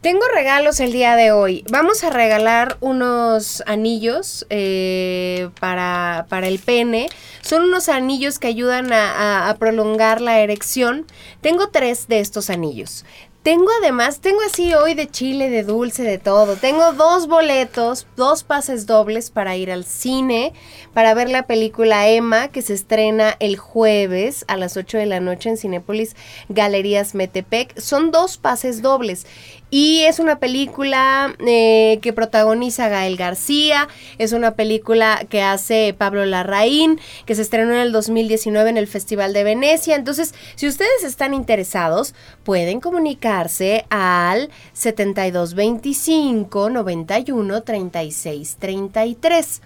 Tengo 0.01 0.23
regalos 0.35 0.81
el 0.81 0.93
día 0.93 1.15
de 1.15 1.31
hoy. 1.33 1.63
Vamos 1.71 2.03
a 2.05 2.11
regalar 2.11 2.79
unos 2.81 3.63
anillos 3.67 4.47
eh, 4.49 5.51
para, 5.61 6.25
para 6.31 6.49
el 6.49 6.59
pene. 6.59 7.09
Son 7.43 7.65
unos 7.65 7.89
anillos 7.91 8.39
que 8.39 8.47
ayudan 8.47 8.93
a, 8.95 9.11
a- 9.45 9.51
a 9.51 9.55
prolongar 9.59 10.23
la 10.23 10.41
erección. 10.41 11.07
Tengo 11.43 11.69
tres 11.69 12.09
de 12.09 12.21
estos 12.21 12.49
anillos. 12.49 13.05
Tengo 13.43 13.69
además, 13.81 14.21
tengo 14.21 14.41
así 14.43 14.75
hoy 14.75 14.93
de 14.93 15.09
chile, 15.11 15.49
de 15.49 15.63
dulce, 15.63 16.03
de 16.03 16.19
todo. 16.19 16.57
Tengo 16.57 16.93
dos 16.93 17.27
boletos, 17.27 18.07
dos 18.15 18.43
pases 18.45 18.85
dobles 18.85 19.31
para 19.31 19.57
ir 19.57 19.71
al 19.73 19.87
cine, 19.87 20.53
para 20.93 21.15
ver 21.15 21.31
la 21.31 21.47
película 21.47 22.07
Emma, 22.07 22.49
que 22.49 22.61
se 22.61 22.75
estrena 22.75 23.37
el 23.41 23.57
jueves 23.57 24.45
a 24.47 24.59
las 24.59 24.77
8 24.77 24.99
de 24.99 25.07
la 25.07 25.21
noche 25.21 25.49
en 25.49 25.57
Cinépolis 25.57 26.17
Galerías 26.51 27.15
Metepec. 27.15 27.81
Son 27.81 28.11
dos 28.11 28.37
pases 28.37 28.83
dobles. 28.83 29.27
Y 29.71 30.01
es 30.01 30.19
una 30.19 30.39
película 30.41 31.35
eh, 31.47 31.99
que 32.03 32.13
protagoniza 32.13 32.89
Gael 32.89 33.17
García, 33.17 33.89
es 34.19 34.33
una 34.33 34.55
película 34.55 35.25
que 35.29 35.43
hace 35.43 35.95
Pablo 35.97 36.27
Larraín, 36.27 37.01
que 37.25 37.37
se 37.37 37.43
estrenó 37.43 37.73
en 37.75 37.81
el 37.81 37.93
2019 37.93 38.71
en 38.71 38.77
el 38.77 38.89
Festival 38.89 39.33
de 39.33 39.45
Venecia. 39.45 39.95
Entonces, 39.95 40.35
si 40.57 40.67
ustedes 40.67 41.05
están 41.05 41.35
interesados, 41.35 42.15
pueden 42.43 42.81
comunicarse 42.81 43.87
al 43.91 44.51
7225 44.73 46.71
91 46.71 47.63
36 47.63 48.57
33. 48.59 49.63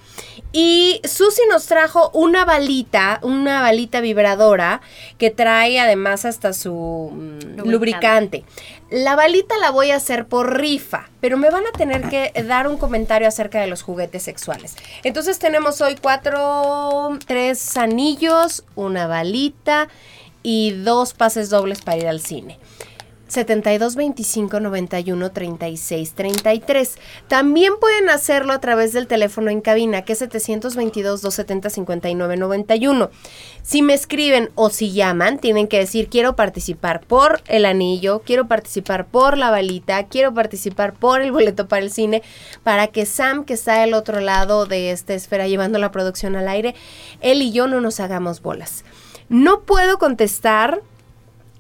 Y 0.53 1.01
Susi 1.05 1.43
nos 1.49 1.67
trajo 1.67 2.11
una 2.13 2.45
balita, 2.45 3.21
una 3.23 3.63
balita 3.63 4.01
vibradora 4.01 4.83
que 5.19 5.31
trae 5.31 5.81
además 5.81 6.25
hasta 6.25 6.53
su 6.53 7.11
mm, 7.13 7.61
Lubricante. 7.65 7.73
lubricante. 7.73 8.45
La 8.91 9.17
balita 9.17 9.57
la 9.59 9.71
voy 9.71 9.91
a 9.91 9.97
hacer 9.97 10.27
por 10.27 10.59
rifa, 10.59 11.09
pero 11.21 11.37
me 11.37 11.51
van 11.51 11.65
a 11.67 11.77
tener 11.77 12.09
que 12.09 12.33
dar 12.43 12.69
un 12.69 12.77
comentario 12.77 13.27
acerca 13.27 13.61
de 13.61 13.67
los 13.67 13.83
juguetes 13.83 14.23
sexuales. 14.23 14.77
Entonces 15.03 15.39
tenemos 15.39 15.81
hoy 15.81 15.97
cuatro, 16.01 17.19
tres 17.27 17.77
anillos, 17.77 18.65
una 18.75 19.07
balita 19.07 19.89
y 20.43 20.73
dos 20.73 21.15
pases 21.15 21.49
dobles 21.49 21.81
para 21.81 21.97
ir 21.97 22.09
al 22.09 22.21
cine. 22.21 22.59
72 23.29 23.97
25 23.97 24.61
91 24.61 25.31
36 25.31 26.13
33. 26.15 26.99
También 27.29 27.75
pueden 27.81 28.09
hacerlo 28.11 28.53
a 28.53 28.61
través 28.61 28.93
del 28.93 29.07
teléfono 29.07 29.51
en 29.51 29.61
cabina, 29.61 30.03
que 30.03 30.13
es 30.13 30.19
722 30.19 31.23
270 31.23 31.71
59 31.71 32.37
91. 32.37 33.11
Si 33.63 33.83
me 33.83 33.95
escriben 33.95 34.51
o 34.55 34.71
si 34.71 34.93
llaman, 34.93 35.39
tienen 35.39 35.69
que 35.69 35.79
decir 35.79 36.09
quiero 36.09 36.37
participar 36.37 37.01
por 37.01 37.43
el 37.47 37.65
anillo, 37.65 38.23
quiero 38.25 38.47
participar 38.47 39.07
por 39.07 39.39
la 39.39 39.51
balita, 39.51 40.07
quiero 40.07 40.35
participar 40.35 40.95
por 40.95 41.21
el 41.21 41.33
boleto 41.33 41.67
para 41.67 41.83
el 41.83 41.91
cine, 41.91 42.23
para 42.63 42.89
que 42.89 43.07
Sam, 43.07 43.45
que 43.45 43.55
está 43.55 43.83
al 43.83 43.95
otro 43.95 44.21
lado 44.21 44.67
de 44.67 44.91
esta 44.91 45.15
esfera 45.15 45.49
llevando 45.49 45.79
la 45.79 45.91
producción 45.91 46.37
al 46.37 46.49
aire, 46.49 46.75
él 47.21 47.43
y 47.43 47.53
yo 47.53 47.67
no 47.67 47.81
nos 47.81 48.01
hagamos 48.01 48.43
bolas. 48.43 48.85
No 49.29 49.63
puedo 49.63 49.99
contestar 49.99 50.83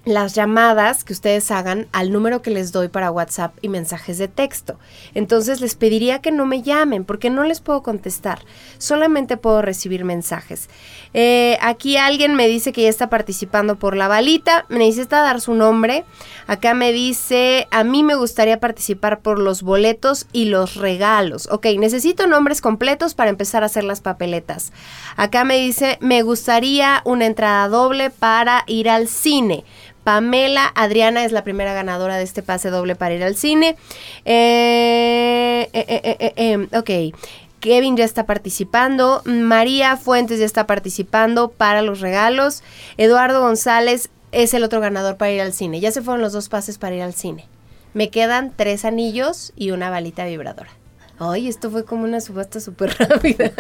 las 0.05 0.35
llamadas 0.35 1.05
que 1.05 1.13
ustedes 1.13 1.51
hagan 1.51 1.87
al 1.93 2.13
número 2.13 2.43
que 2.43 2.51
les 2.51 2.73
doy 2.73 2.89
para 2.89 3.11
WhatsApp 3.11 3.57
y 3.63 3.69
mensajes 3.69 4.19
de 4.19 4.29
texto. 4.29 4.79
Entonces 5.15 5.61
les 5.61 5.75
pediría 5.75 6.21
que 6.21 6.31
no 6.31 6.47
me 6.47 6.63
llamen 6.63 7.05
porque 7.05 7.31
no 7.31 7.45
les 7.45 7.61
puedo 7.61 7.83
contestar, 7.83 8.41
solamente 8.79 9.37
puedo 9.37 9.63
recibir 9.63 10.05
mensajes. 10.05 10.69
Eh, 11.15 11.59
aquí 11.61 11.97
alguien 11.97 12.35
me 12.35 12.49
dice 12.49 12.73
que 12.73 12.83
ya 12.83 12.89
está 12.89 13.09
participando 13.09 13.77
por 13.77 13.97
la 13.97 14.09
balita, 14.09 14.67
me 14.69 14.79
necesita 14.79 15.23
dar 15.23 15.41
su 15.41 15.55
nombre. 15.55 16.05
Acá 16.47 16.75
me 16.75 16.93
dice, 16.93 17.67
a 17.71 17.85
mí 17.85 18.03
me 18.03 18.15
gustaría 18.15 18.61
participar 18.61 19.21
por 19.21 19.39
los 19.39 19.63
boletos 19.63 20.27
y 20.33 20.47
los 20.47 20.77
regalos. 20.77 21.49
Ok, 21.51 21.67
necesito 21.79 22.27
nombres 22.27 22.61
completos 22.61 23.15
para 23.15 23.31
empezar 23.31 23.63
a 23.63 23.67
hacer 23.67 23.85
las 23.85 24.01
papeletas. 24.01 24.73
Acá 25.17 25.45
me 25.45 25.57
dice, 25.57 25.99
me 26.01 26.23
gustaría 26.23 27.01
una 27.05 27.27
entrada 27.27 27.69
doble 27.69 28.11
para 28.11 28.65
ir 28.67 28.91
al 28.91 29.09
cine. 29.09 29.65
Pamela 30.05 30.71
Adriana 30.75 31.25
es 31.25 31.33
la 31.33 31.43
primera 31.45 31.73
ganadora 31.73 32.17
de 32.17 32.23
este 32.25 32.43
pase 32.43 32.71
doble 32.71 32.95
para 32.95 33.15
ir 33.15 33.25
al 33.25 33.37
cine. 33.37 33.77
Eh, 34.25 35.69
eh, 35.73 35.85
eh, 35.89 36.17
eh, 36.21 36.33
eh, 36.37 36.79
ok. 36.79 37.17
Kevin 37.61 37.97
ya 37.97 38.05
está 38.05 38.27
participando. 38.27 39.23
María 39.25 39.97
Fuentes 39.97 40.39
ya 40.39 40.45
está 40.45 40.67
participando 40.67 41.49
para 41.49 41.81
los 41.81 42.01
regalos. 42.01 42.63
Eduardo 42.99 43.41
González 43.41 44.11
es 44.33 44.53
el 44.53 44.65
otro 44.65 44.81
ganador 44.81 45.17
para 45.17 45.33
ir 45.33 45.41
al 45.41 45.55
cine. 45.55 45.81
Ya 45.81 45.91
se 45.91 46.03
fueron 46.03 46.21
los 46.21 46.35
dos 46.35 46.51
pases 46.51 46.77
para 46.77 46.95
ir 46.95 47.03
al 47.03 47.15
cine. 47.15 47.47
Me 47.95 48.11
quedan 48.11 48.53
tres 48.55 48.85
anillos 48.85 49.53
y 49.57 49.71
una 49.71 49.89
balita 49.89 50.27
vibradora. 50.27 50.71
Ay, 51.19 51.49
esto 51.49 51.71
fue 51.71 51.85
como 51.85 52.05
una 52.05 52.21
subasta 52.21 52.59
súper 52.61 52.95
rápida. 52.99 53.53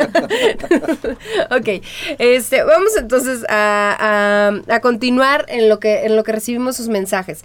ok, 1.50 1.82
este, 2.18 2.62
vamos 2.64 2.96
entonces 2.96 3.44
a, 3.49 3.96
a- 4.68 4.75
a 4.75 4.80
continuar 4.80 5.44
en 5.49 5.68
lo, 5.68 5.78
que, 5.78 6.04
en 6.04 6.16
lo 6.16 6.25
que 6.25 6.32
recibimos 6.32 6.76
sus 6.76 6.88
mensajes. 6.88 7.44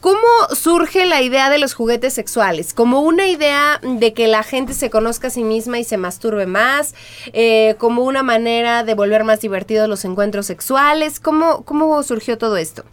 ¿Cómo 0.00 0.20
surge 0.54 1.06
la 1.06 1.22
idea 1.22 1.50
de 1.50 1.58
los 1.58 1.74
juguetes 1.74 2.12
sexuales? 2.12 2.72
¿Como 2.72 3.00
una 3.00 3.26
idea 3.26 3.80
de 3.82 4.12
que 4.12 4.28
la 4.28 4.44
gente 4.44 4.72
se 4.72 4.90
conozca 4.90 5.26
a 5.26 5.30
sí 5.30 5.42
misma 5.42 5.80
y 5.80 5.84
se 5.84 5.96
masturbe 5.96 6.46
más? 6.46 6.94
Eh, 7.32 7.74
¿Como 7.78 8.04
una 8.04 8.22
manera 8.22 8.84
de 8.84 8.94
volver 8.94 9.24
más 9.24 9.40
divertidos 9.40 9.88
los 9.88 10.04
encuentros 10.04 10.46
sexuales? 10.46 11.18
¿Cómo, 11.18 11.64
cómo 11.64 12.00
surgió 12.04 12.38
todo 12.38 12.56
esto? 12.58 12.84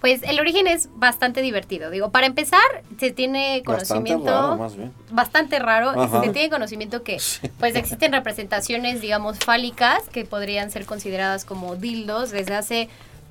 Pues 0.00 0.22
el 0.22 0.38
origen 0.38 0.68
es 0.68 0.88
bastante 0.94 1.42
divertido. 1.42 1.90
Digo, 1.90 2.10
para 2.10 2.26
empezar, 2.26 2.60
se 3.00 3.10
tiene 3.10 3.62
conocimiento. 3.64 4.24
Bastante 4.24 4.40
raro, 4.40 4.56
más 4.56 4.76
bien. 4.76 4.92
bastante 5.10 5.58
raro, 5.58 5.88
Ajá. 5.90 6.22
se 6.22 6.30
tiene 6.30 6.50
conocimiento 6.50 7.02
que 7.02 7.20
pues 7.58 7.74
existen 7.74 8.12
representaciones, 8.12 9.00
digamos, 9.00 9.38
fálicas 9.40 10.08
que 10.12 10.24
podrían 10.24 10.70
ser 10.70 10.86
consideradas 10.86 11.44
como 11.44 11.74
dildos 11.74 12.30
desde 12.30 12.54
hace 12.54 12.88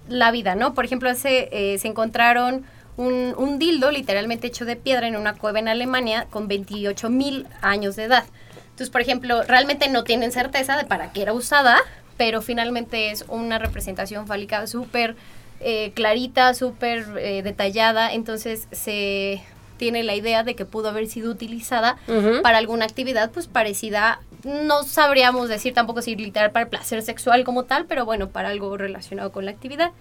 la 0.09 0.31
vida, 0.31 0.55
¿no? 0.55 0.73
Por 0.73 0.83
ejemplo, 0.83 1.09
hace, 1.09 1.49
eh, 1.51 1.77
se 1.79 1.87
encontraron 1.87 2.65
un, 2.97 3.33
un 3.37 3.59
dildo 3.59 3.91
literalmente 3.91 4.47
hecho 4.47 4.65
de 4.65 4.75
piedra 4.75 5.07
en 5.07 5.15
una 5.15 5.35
cueva 5.35 5.59
en 5.59 5.69
Alemania 5.69 6.27
con 6.29 6.49
28 6.49 7.09
mil 7.09 7.47
años 7.61 7.95
de 7.95 8.05
edad. 8.05 8.25
Entonces, 8.71 8.89
por 8.89 9.01
ejemplo, 9.01 9.41
realmente 9.43 9.87
no 9.87 10.03
tienen 10.03 10.31
certeza 10.33 10.75
de 10.75 10.83
para 10.83 11.13
qué 11.13 11.21
era 11.21 11.33
usada, 11.33 11.77
pero 12.17 12.41
finalmente 12.41 13.11
es 13.11 13.23
una 13.27 13.57
representación 13.57 14.27
fálica 14.27 14.67
súper 14.67 15.15
eh, 15.59 15.91
clarita, 15.93 16.53
súper 16.53 17.05
eh, 17.19 17.41
detallada, 17.43 18.13
entonces 18.13 18.67
se 18.71 19.41
tiene 19.77 20.03
la 20.03 20.15
idea 20.15 20.43
de 20.43 20.55
que 20.55 20.65
pudo 20.65 20.89
haber 20.89 21.07
sido 21.07 21.31
utilizada 21.31 21.97
para 22.41 22.57
alguna 22.57 22.85
actividad 22.85 23.29
pues 23.31 23.47
parecida, 23.47 24.21
no 24.43 24.83
sabríamos 24.83 25.49
decir 25.49 25.73
tampoco 25.73 26.01
si 26.01 26.15
literal 26.15 26.51
para 26.51 26.63
el 26.63 26.69
placer 26.69 27.01
sexual 27.03 27.43
como 27.43 27.63
tal, 27.63 27.85
pero 27.85 28.05
bueno, 28.05 28.29
para 28.29 28.49
algo 28.49 28.75
relacionado 28.75 29.31
con 29.31 29.45
la 29.45 29.51
actividad. 29.51 29.91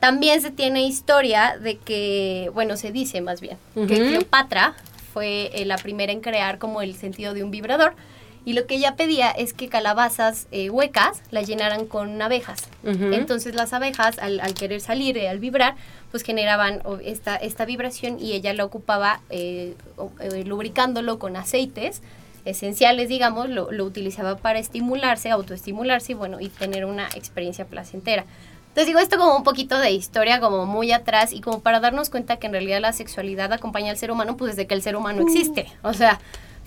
También 0.00 0.40
se 0.40 0.50
tiene 0.50 0.86
historia 0.86 1.58
de 1.60 1.76
que, 1.76 2.50
bueno, 2.54 2.76
se 2.78 2.90
dice 2.90 3.20
más 3.20 3.42
bien, 3.42 3.58
que. 3.74 3.86
Cleopatra 3.86 4.74
fue 5.12 5.50
eh, 5.54 5.66
la 5.66 5.76
primera 5.76 6.10
en 6.12 6.20
crear 6.20 6.58
como 6.58 6.80
el 6.80 6.94
sentido 6.94 7.34
de 7.34 7.44
un 7.44 7.50
vibrador. 7.50 7.94
Y 8.44 8.54
lo 8.54 8.66
que 8.66 8.76
ella 8.76 8.96
pedía 8.96 9.30
es 9.30 9.52
que 9.52 9.68
calabazas 9.68 10.46
eh, 10.50 10.70
huecas 10.70 11.22
las 11.30 11.46
llenaran 11.46 11.86
con 11.86 12.20
abejas. 12.22 12.68
Ujú. 12.82 13.12
Entonces 13.12 13.54
las 13.54 13.72
abejas, 13.72 14.18
al, 14.18 14.40
al 14.40 14.54
querer 14.54 14.80
salir, 14.80 15.18
eh, 15.18 15.28
al 15.28 15.38
vibrar, 15.38 15.76
pues 16.10 16.22
generaban 16.22 16.82
esta, 17.04 17.36
esta 17.36 17.64
vibración 17.64 18.18
y 18.18 18.32
ella 18.32 18.52
la 18.54 18.64
ocupaba 18.64 19.20
eh, 19.30 19.74
eh, 20.20 20.44
lubricándolo 20.44 21.18
con 21.18 21.36
aceites 21.36 22.02
esenciales, 22.44 23.08
digamos, 23.08 23.50
lo, 23.50 23.70
lo 23.70 23.84
utilizaba 23.84 24.38
para 24.38 24.58
estimularse, 24.58 25.30
autoestimularse 25.30 26.12
y 26.12 26.14
bueno, 26.14 26.40
y 26.40 26.48
tener 26.48 26.86
una 26.86 27.06
experiencia 27.14 27.66
placentera. 27.66 28.24
Entonces 28.68 28.86
digo 28.86 29.00
esto 29.00 29.18
como 29.18 29.36
un 29.36 29.42
poquito 29.42 29.78
de 29.78 29.90
historia, 29.90 30.40
como 30.40 30.64
muy 30.64 30.92
atrás 30.92 31.32
y 31.32 31.40
como 31.40 31.60
para 31.60 31.80
darnos 31.80 32.08
cuenta 32.08 32.38
que 32.38 32.46
en 32.46 32.52
realidad 32.52 32.80
la 32.80 32.92
sexualidad 32.92 33.52
acompaña 33.52 33.90
al 33.90 33.98
ser 33.98 34.10
humano 34.10 34.36
pues 34.36 34.56
desde 34.56 34.66
que 34.66 34.74
el 34.74 34.82
ser 34.82 34.96
humano 34.96 35.22
existe. 35.22 35.66
O 35.82 35.92
sea, 35.92 36.20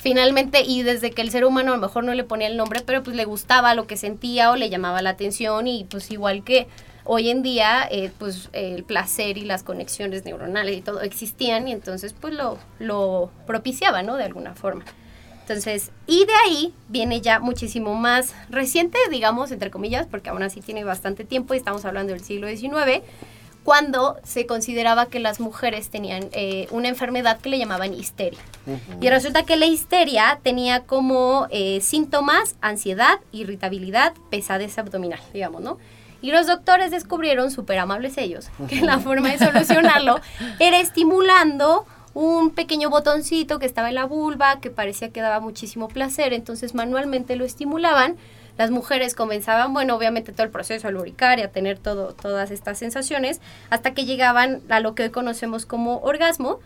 finalmente 0.04 0.64
y 0.64 0.84
desde 0.84 1.12
que 1.12 1.22
el 1.22 1.32
ser 1.32 1.46
humano 1.46 1.72
a 1.72 1.76
lo 1.78 1.82
mejor 1.82 2.04
no 2.04 2.14
le 2.14 2.26
ponía 2.26 2.48
el 2.48 2.58
nombre, 2.58 2.82
pero 2.86 3.02
pues 3.04 3.16
le 3.16 3.24
gustaba 3.24 3.74
lo 3.74 3.88
que 3.88 3.96
sentía 3.96 4.52
o 4.52 4.58
le 4.58 4.70
llamaba 4.70 5.02
la 5.02 5.12
atención 5.12 5.66
y 5.66 5.86
pues 5.86 6.12
igual 6.12 6.44
que 6.44 6.68
hoy 7.06 7.30
en 7.30 7.42
día 7.42 7.88
eh, 7.90 8.12
pues 8.20 8.50
el 8.52 8.84
placer 8.84 9.38
y 9.38 9.46
las 9.46 9.64
conexiones 9.64 10.26
neuronales 10.26 10.78
y 10.78 10.82
todo 10.82 11.00
existían 11.02 11.70
y 11.70 11.72
entonces 11.72 12.14
pues 12.20 12.34
lo, 12.34 12.60
lo 12.80 13.32
propiciaba, 13.48 14.04
¿no? 14.04 14.18
De 14.18 14.26
alguna 14.26 14.56
forma. 14.56 14.84
Entonces, 15.40 15.92
y 16.06 16.26
de 16.26 16.34
ahí 16.46 16.74
viene 16.90 17.22
ya 17.22 17.40
muchísimo 17.40 17.96
más 17.96 18.36
reciente, 18.50 18.98
digamos, 19.10 19.52
entre 19.52 19.72
comillas, 19.72 20.06
porque 20.06 20.30
aún 20.30 20.44
así 20.44 20.60
tiene 20.60 20.84
bastante 20.84 21.24
tiempo 21.24 21.54
y 21.54 21.58
estamos 21.58 21.86
hablando 21.86 22.12
del 22.12 22.24
siglo 22.24 22.50
XIX, 22.50 23.04
cuando 23.64 24.18
se 24.24 24.46
consideraba 24.46 25.06
que 25.08 25.20
las 25.20 25.40
mujeres 25.40 25.90
tenían 25.90 26.30
eh, 26.34 26.68
una 26.72 26.90
enfermedad 26.90 27.40
que 27.40 27.50
le 27.50 27.58
llamaban 27.58 27.94
histeria. 27.94 28.40
Y 29.02 29.10
resulta 29.10 29.44
que 29.44 29.58
la 29.58 29.66
histeria 29.66 30.40
tenía 30.42 30.82
como 30.82 31.48
eh, 31.50 31.82
síntomas 31.82 32.56
ansiedad, 32.62 33.20
irritabilidad, 33.32 34.14
pesadez 34.30 34.78
abdominal, 34.78 35.20
digamos, 35.34 35.62
¿no? 35.62 35.78
Y 36.22 36.32
los 36.32 36.48
doctores 36.48 36.90
descubrieron, 36.92 37.52
súper 37.52 37.80
amables 37.80 38.18
ellos, 38.18 38.50
que 38.70 38.82
la 38.82 39.00
forma 39.00 39.32
de 39.32 39.40
solucionarlo 39.40 40.20
era 40.60 40.80
estimulando 40.80 41.86
un 42.14 42.52
pequeño 42.52 42.90
botoncito 42.90 43.60
que 43.60 43.66
estaba 43.66 43.90
en 43.90 43.96
la 43.96 44.06
vulva, 44.06 44.60
que 44.60 44.70
parecía 44.70 45.10
que 45.10 45.22
daba 45.22 45.40
muchísimo 45.40 45.88
placer, 45.88 46.34
entonces 46.34 46.76
manualmente 46.76 47.36
lo 47.36 47.44
estimulaban. 47.44 48.16
Las 48.58 48.72
mujeres 48.72 49.16
comenzaban, 49.16 49.74
bueno, 49.74 49.96
obviamente 49.96 50.32
todo 50.32 50.44
el 50.44 50.52
proceso 50.52 50.88
a 50.88 50.92
lubricar 50.92 51.40
y 51.40 51.42
a 51.42 51.52
tener 51.52 51.80
todo, 51.80 52.14
todas 52.14 52.52
estas 52.52 52.78
sensaciones, 52.78 53.42
hasta 53.70 53.94
que 53.94 54.06
llegaban 54.06 54.62
a 54.70 54.80
lo 54.80 54.94
que 54.96 55.04
hoy 55.04 55.10
conocemos 55.10 55.66
como 55.66 56.00
orgasmo, 56.00 56.60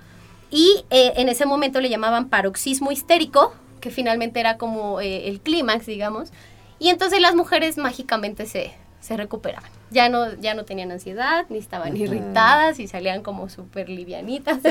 y 0.50 0.86
eh, 0.90 1.14
en 1.18 1.30
ese 1.30 1.46
momento 1.46 1.82
le 1.82 1.90
llamaban 1.90 2.30
paroxismo 2.30 2.92
histérico, 2.92 3.54
que 3.82 3.92
finalmente 3.92 4.40
era 4.40 4.58
como 4.58 5.02
eh, 5.02 5.28
el 5.28 5.40
clímax, 5.42 5.86
digamos. 5.86 6.32
Y 6.80 6.90
entonces 6.90 7.22
las 7.22 7.36
mujeres 7.36 7.78
mágicamente 7.78 8.46
se, 8.46 8.74
se 9.08 9.16
recuperaban. 9.16 9.70
Ya 9.90 10.10
no, 10.10 10.34
ya 10.36 10.54
no 10.54 10.66
tenían 10.66 10.92
ansiedad, 10.92 11.46
ni 11.48 11.60
estaban 11.60 11.96
irritadas 11.96 12.78
y 12.78 12.90
salían 12.90 13.24
como 13.24 13.48
súper 13.48 13.88
livianitas. 13.88 14.60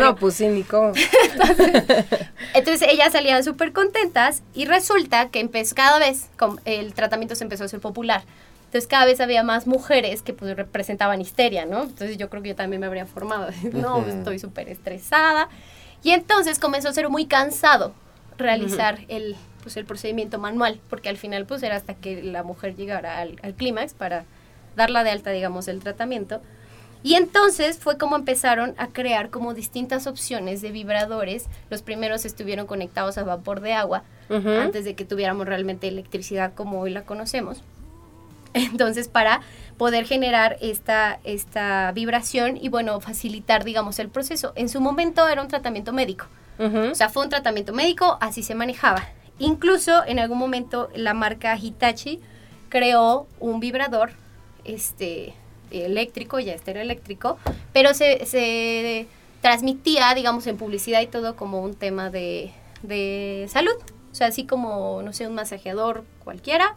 No, 0.00 0.16
pues 0.16 0.34
sí, 0.34 0.48
ni 0.48 0.64
cómo. 0.64 0.92
Entonces 2.54 2.88
ellas 2.90 3.12
salían 3.12 3.42
súper 3.42 3.72
contentas 3.72 4.42
y 4.52 4.66
resulta 4.66 5.30
que 5.30 5.40
empezó 5.40 5.74
cada 5.74 5.98
vez, 5.98 6.28
el 6.66 6.92
tratamiento 6.92 7.34
se 7.36 7.44
empezó 7.44 7.62
a 7.62 7.66
hacer 7.66 7.80
popular. 7.80 8.24
Entonces 8.66 8.86
cada 8.86 9.06
vez 9.06 9.20
había 9.20 9.42
más 9.42 9.66
mujeres 9.66 10.20
que 10.20 10.34
pues 10.34 10.54
representaban 10.54 11.22
histeria, 11.22 11.64
¿no? 11.64 11.84
Entonces 11.84 12.18
yo 12.18 12.28
creo 12.28 12.42
que 12.42 12.50
yo 12.50 12.56
también 12.56 12.80
me 12.80 12.86
habría 12.86 13.06
formado. 13.06 13.48
No, 13.72 14.04
estoy 14.06 14.38
súper 14.38 14.68
estresada. 14.68 15.48
Y 16.02 16.10
entonces 16.10 16.58
comenzó 16.58 16.90
a 16.90 16.92
ser 16.92 17.08
muy 17.08 17.24
cansado 17.24 17.94
realizar 18.36 18.98
el, 19.08 19.36
pues, 19.64 19.76
el 19.78 19.86
procedimiento 19.86 20.38
manual, 20.38 20.78
porque 20.90 21.08
al 21.08 21.16
final 21.16 21.46
pues 21.46 21.62
era 21.62 21.74
hasta 21.74 21.94
que 21.94 22.22
la 22.22 22.42
mujer 22.42 22.76
llegara 22.76 23.18
al, 23.18 23.40
al 23.42 23.54
clímax 23.54 23.94
para 23.94 24.26
darla 24.76 25.02
de 25.02 25.10
alta, 25.10 25.30
digamos, 25.30 25.64
del 25.64 25.80
tratamiento. 25.80 26.42
Y 27.02 27.14
entonces 27.14 27.78
fue 27.78 27.98
como 27.98 28.16
empezaron 28.16 28.74
a 28.76 28.88
crear 28.88 29.30
como 29.30 29.54
distintas 29.54 30.06
opciones 30.06 30.60
de 30.62 30.70
vibradores. 30.70 31.46
Los 31.70 31.82
primeros 31.82 32.24
estuvieron 32.24 32.66
conectados 32.66 33.18
a 33.18 33.24
vapor 33.24 33.60
de 33.60 33.72
agua 33.72 34.04
Ujú. 34.28 34.48
antes 34.50 34.84
de 34.84 34.94
que 34.94 35.04
tuviéramos 35.04 35.46
realmente 35.46 35.88
electricidad 35.88 36.54
como 36.54 36.80
hoy 36.80 36.90
la 36.90 37.02
conocemos. 37.02 37.62
Entonces, 38.54 39.08
para 39.08 39.40
poder 39.76 40.04
generar 40.04 40.56
esta, 40.60 41.18
esta 41.24 41.90
vibración 41.92 42.56
y, 42.56 42.68
bueno, 42.68 43.00
facilitar, 43.00 43.64
digamos, 43.64 43.98
el 43.98 44.08
proceso. 44.08 44.52
En 44.56 44.68
su 44.68 44.80
momento 44.80 45.26
era 45.28 45.42
un 45.42 45.48
tratamiento 45.48 45.92
médico. 45.92 46.26
Ujú. 46.58 46.90
O 46.92 46.94
sea, 46.94 47.08
fue 47.08 47.24
un 47.24 47.30
tratamiento 47.30 47.72
médico, 47.72 48.16
así 48.20 48.42
se 48.42 48.54
manejaba. 48.54 49.08
Incluso 49.38 50.04
en 50.06 50.18
algún 50.18 50.38
momento 50.38 50.90
la 50.94 51.14
marca 51.14 51.56
Hitachi 51.60 52.20
creó 52.68 53.26
un 53.40 53.60
vibrador 53.60 54.12
este, 54.64 55.34
eléctrico, 55.70 56.38
ya 56.38 56.52
este 56.54 56.70
era 56.72 56.82
eléctrico, 56.82 57.38
pero 57.72 57.94
se, 57.94 58.26
se 58.26 59.06
transmitía, 59.40 60.14
digamos, 60.14 60.46
en 60.46 60.56
publicidad 60.56 61.00
y 61.00 61.06
todo 61.06 61.36
como 61.36 61.60
un 61.62 61.74
tema 61.74 62.10
de, 62.10 62.52
de 62.82 63.46
salud. 63.48 63.74
O 64.12 64.14
sea, 64.14 64.28
así 64.28 64.46
como, 64.46 65.02
no 65.02 65.12
sé, 65.12 65.26
un 65.26 65.34
masajeador 65.34 66.04
cualquiera, 66.22 66.74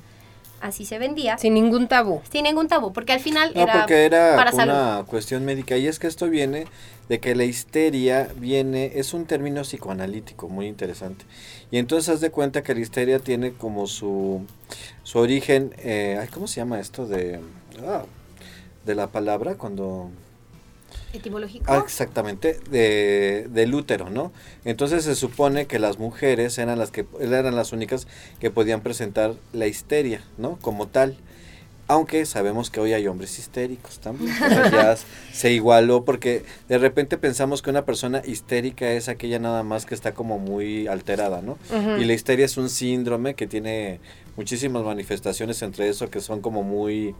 así 0.59 0.85
se 0.85 0.97
vendía. 0.97 1.37
Sin 1.37 1.53
ningún 1.53 1.87
tabú. 1.87 2.21
Sin 2.31 2.43
ningún 2.43 2.67
tabú, 2.67 2.91
porque 2.91 3.13
al 3.13 3.19
final 3.19 3.51
No, 3.53 3.61
era, 3.61 3.73
porque 3.73 4.05
era 4.05 4.35
para 4.35 4.51
una 4.51 4.65
salud. 4.65 5.05
cuestión 5.05 5.45
médica. 5.45 5.77
Y 5.77 5.87
es 5.87 5.99
que 5.99 6.07
esto 6.07 6.27
viene 6.29 6.65
de 7.09 7.19
que 7.19 7.35
la 7.35 7.45
histeria 7.45 8.29
viene, 8.37 8.91
es 8.95 9.13
un 9.13 9.25
término 9.25 9.61
psicoanalítico 9.61 10.49
muy 10.49 10.67
interesante. 10.67 11.25
Y 11.71 11.77
entonces 11.77 12.09
haz 12.09 12.21
de 12.21 12.31
cuenta 12.31 12.63
que 12.63 12.73
la 12.73 12.81
histeria 12.81 13.19
tiene 13.19 13.53
como 13.53 13.87
su, 13.87 14.41
su 15.03 15.19
origen, 15.19 15.73
eh, 15.77 16.17
ay, 16.19 16.27
¿cómo 16.27 16.47
se 16.47 16.57
llama 16.57 16.79
esto? 16.79 17.07
De, 17.07 17.39
ah, 17.85 18.03
de 18.85 18.95
la 18.95 19.07
palabra 19.07 19.55
cuando... 19.55 20.09
Etimológico. 21.13 21.65
Ah, 21.67 21.81
exactamente, 21.83 22.59
de, 22.69 23.47
del 23.49 23.73
útero, 23.73 24.09
¿no? 24.09 24.33
Entonces 24.65 25.05
se 25.05 25.15
supone 25.15 25.65
que 25.65 25.79
las 25.79 25.99
mujeres 25.99 26.57
eran 26.57 26.77
las 26.77 26.91
que 26.91 27.05
eran 27.21 27.55
las 27.55 27.71
únicas 27.71 28.07
que 28.39 28.51
podían 28.51 28.81
presentar 28.81 29.35
la 29.53 29.67
histeria, 29.67 30.21
¿no? 30.37 30.57
Como 30.61 30.87
tal. 30.87 31.17
Aunque 31.89 32.25
sabemos 32.25 32.69
que 32.69 32.81
hoy 32.81 32.93
hay 32.93 33.07
hombres 33.07 33.39
histéricos 33.39 33.99
también. 33.99 34.33
ya 34.71 34.97
se 35.33 35.51
igualó 35.51 36.03
porque 36.03 36.43
de 36.67 36.77
repente 36.77 37.17
pensamos 37.17 37.61
que 37.61 37.69
una 37.69 37.85
persona 37.85 38.21
histérica 38.25 38.91
es 38.91 39.07
aquella 39.07 39.39
nada 39.39 39.63
más 39.63 39.85
que 39.85 39.95
está 39.95 40.13
como 40.13 40.37
muy 40.37 40.87
alterada, 40.87 41.41
¿no? 41.41 41.57
Y 41.97 42.03
la 42.03 42.13
histeria 42.13 42.45
es 42.45 42.57
un 42.57 42.69
síndrome 42.69 43.35
que 43.35 43.47
tiene 43.47 43.99
muchísimas 44.35 44.83
manifestaciones 44.83 45.61
entre 45.61 45.87
eso 45.87 46.09
que 46.09 46.19
son 46.19 46.41
como 46.41 46.61
muy 46.63 47.15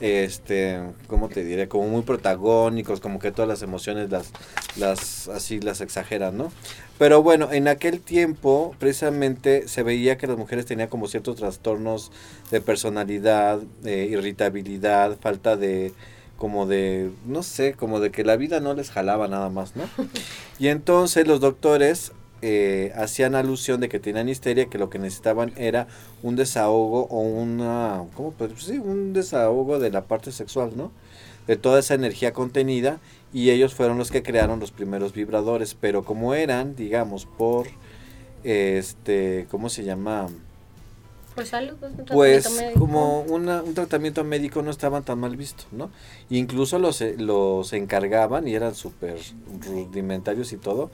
este, 0.00 0.80
¿cómo 1.06 1.28
te 1.28 1.44
diré? 1.44 1.68
Como 1.68 1.88
muy 1.88 2.02
protagónicos, 2.02 3.00
como 3.00 3.18
que 3.18 3.30
todas 3.30 3.48
las 3.48 3.62
emociones 3.62 4.10
las, 4.10 4.30
las, 4.76 5.28
así 5.28 5.60
las 5.60 5.80
exageran, 5.80 6.36
¿no? 6.36 6.52
Pero 6.98 7.22
bueno, 7.22 7.52
en 7.52 7.68
aquel 7.68 8.00
tiempo 8.00 8.74
precisamente 8.78 9.68
se 9.68 9.82
veía 9.82 10.16
que 10.16 10.26
las 10.26 10.36
mujeres 10.36 10.66
tenían 10.66 10.88
como 10.88 11.08
ciertos 11.08 11.36
trastornos 11.36 12.12
de 12.50 12.60
personalidad, 12.60 13.58
de 13.82 14.04
irritabilidad, 14.06 15.16
falta 15.20 15.56
de, 15.56 15.92
como 16.36 16.66
de, 16.66 17.10
no 17.26 17.42
sé, 17.42 17.74
como 17.74 18.00
de 18.00 18.10
que 18.10 18.24
la 18.24 18.36
vida 18.36 18.60
no 18.60 18.74
les 18.74 18.90
jalaba 18.90 19.28
nada 19.28 19.48
más, 19.48 19.76
¿no? 19.76 19.84
Y 20.58 20.68
entonces 20.68 21.26
los 21.26 21.40
doctores 21.40 22.12
eh, 22.46 22.92
hacían 22.94 23.34
alusión 23.34 23.80
de 23.80 23.88
que 23.88 23.98
tenían 24.00 24.28
histeria, 24.28 24.66
que 24.66 24.76
lo 24.78 24.90
que 24.90 24.98
necesitaban 24.98 25.52
era 25.56 25.86
un 26.22 26.36
desahogo 26.36 27.06
o 27.10 27.20
una, 27.20 28.04
¿cómo? 28.14 28.32
Pues 28.32 28.52
sí, 28.58 28.78
un 28.78 29.12
desahogo 29.14 29.78
de 29.78 29.90
la 29.90 30.02
parte 30.04 30.30
sexual, 30.30 30.72
¿no? 30.76 30.90
de 31.46 31.56
toda 31.56 31.78
esa 31.80 31.92
energía 31.94 32.32
contenida 32.32 33.00
y 33.32 33.50
ellos 33.50 33.74
fueron 33.74 33.98
los 33.98 34.10
que 34.10 34.22
crearon 34.22 34.60
los 34.60 34.70
primeros 34.70 35.12
vibradores, 35.12 35.74
pero 35.78 36.02
como 36.02 36.34
eran, 36.34 36.74
digamos, 36.74 37.26
por 37.26 37.66
este, 38.44 39.46
¿cómo 39.50 39.68
se 39.68 39.84
llama? 39.84 40.28
Pues, 41.34 41.52
un 42.00 42.06
Pues 42.06 42.46
como 42.78 43.20
una- 43.22 43.62
un 43.62 43.74
tratamiento 43.74 44.22
médico 44.24 44.62
no 44.62 44.70
estaban 44.70 45.02
tan 45.04 45.18
mal 45.18 45.36
visto, 45.36 45.64
¿no? 45.72 45.90
Incluso 46.30 46.78
los, 46.78 47.00
eh, 47.00 47.16
los 47.18 47.72
encargaban 47.72 48.46
y 48.46 48.54
eran 48.54 48.74
súper 48.74 49.18
rudimentarios 49.66 50.52
y 50.52 50.56
todo. 50.56 50.90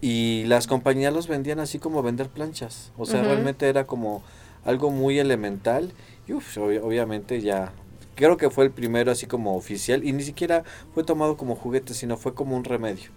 Y 0.00 0.44
las 0.46 0.66
compañías 0.66 1.12
los 1.12 1.26
vendían 1.28 1.58
así 1.58 1.78
como 1.78 2.02
vender 2.02 2.28
planchas. 2.28 2.92
O 2.98 3.06
sea, 3.06 3.22
realmente 3.22 3.68
era 3.68 3.86
como 3.86 4.22
algo 4.64 4.90
muy 4.90 5.18
elemental. 5.18 5.92
Y 6.28 6.32
uf, 6.34 6.58
obvi- 6.58 6.80
obviamente 6.82 7.40
ya... 7.40 7.72
Creo 8.14 8.38
que 8.38 8.48
fue 8.48 8.64
el 8.64 8.70
primero 8.70 9.12
así 9.12 9.26
como 9.26 9.56
oficial 9.56 10.02
y 10.02 10.12
ni 10.14 10.22
siquiera 10.22 10.64
fue 10.94 11.04
tomado 11.04 11.36
como 11.36 11.54
juguete, 11.54 11.92
sino 11.92 12.16
fue 12.16 12.32
como 12.32 12.56
un 12.56 12.64
remedio. 12.64 13.10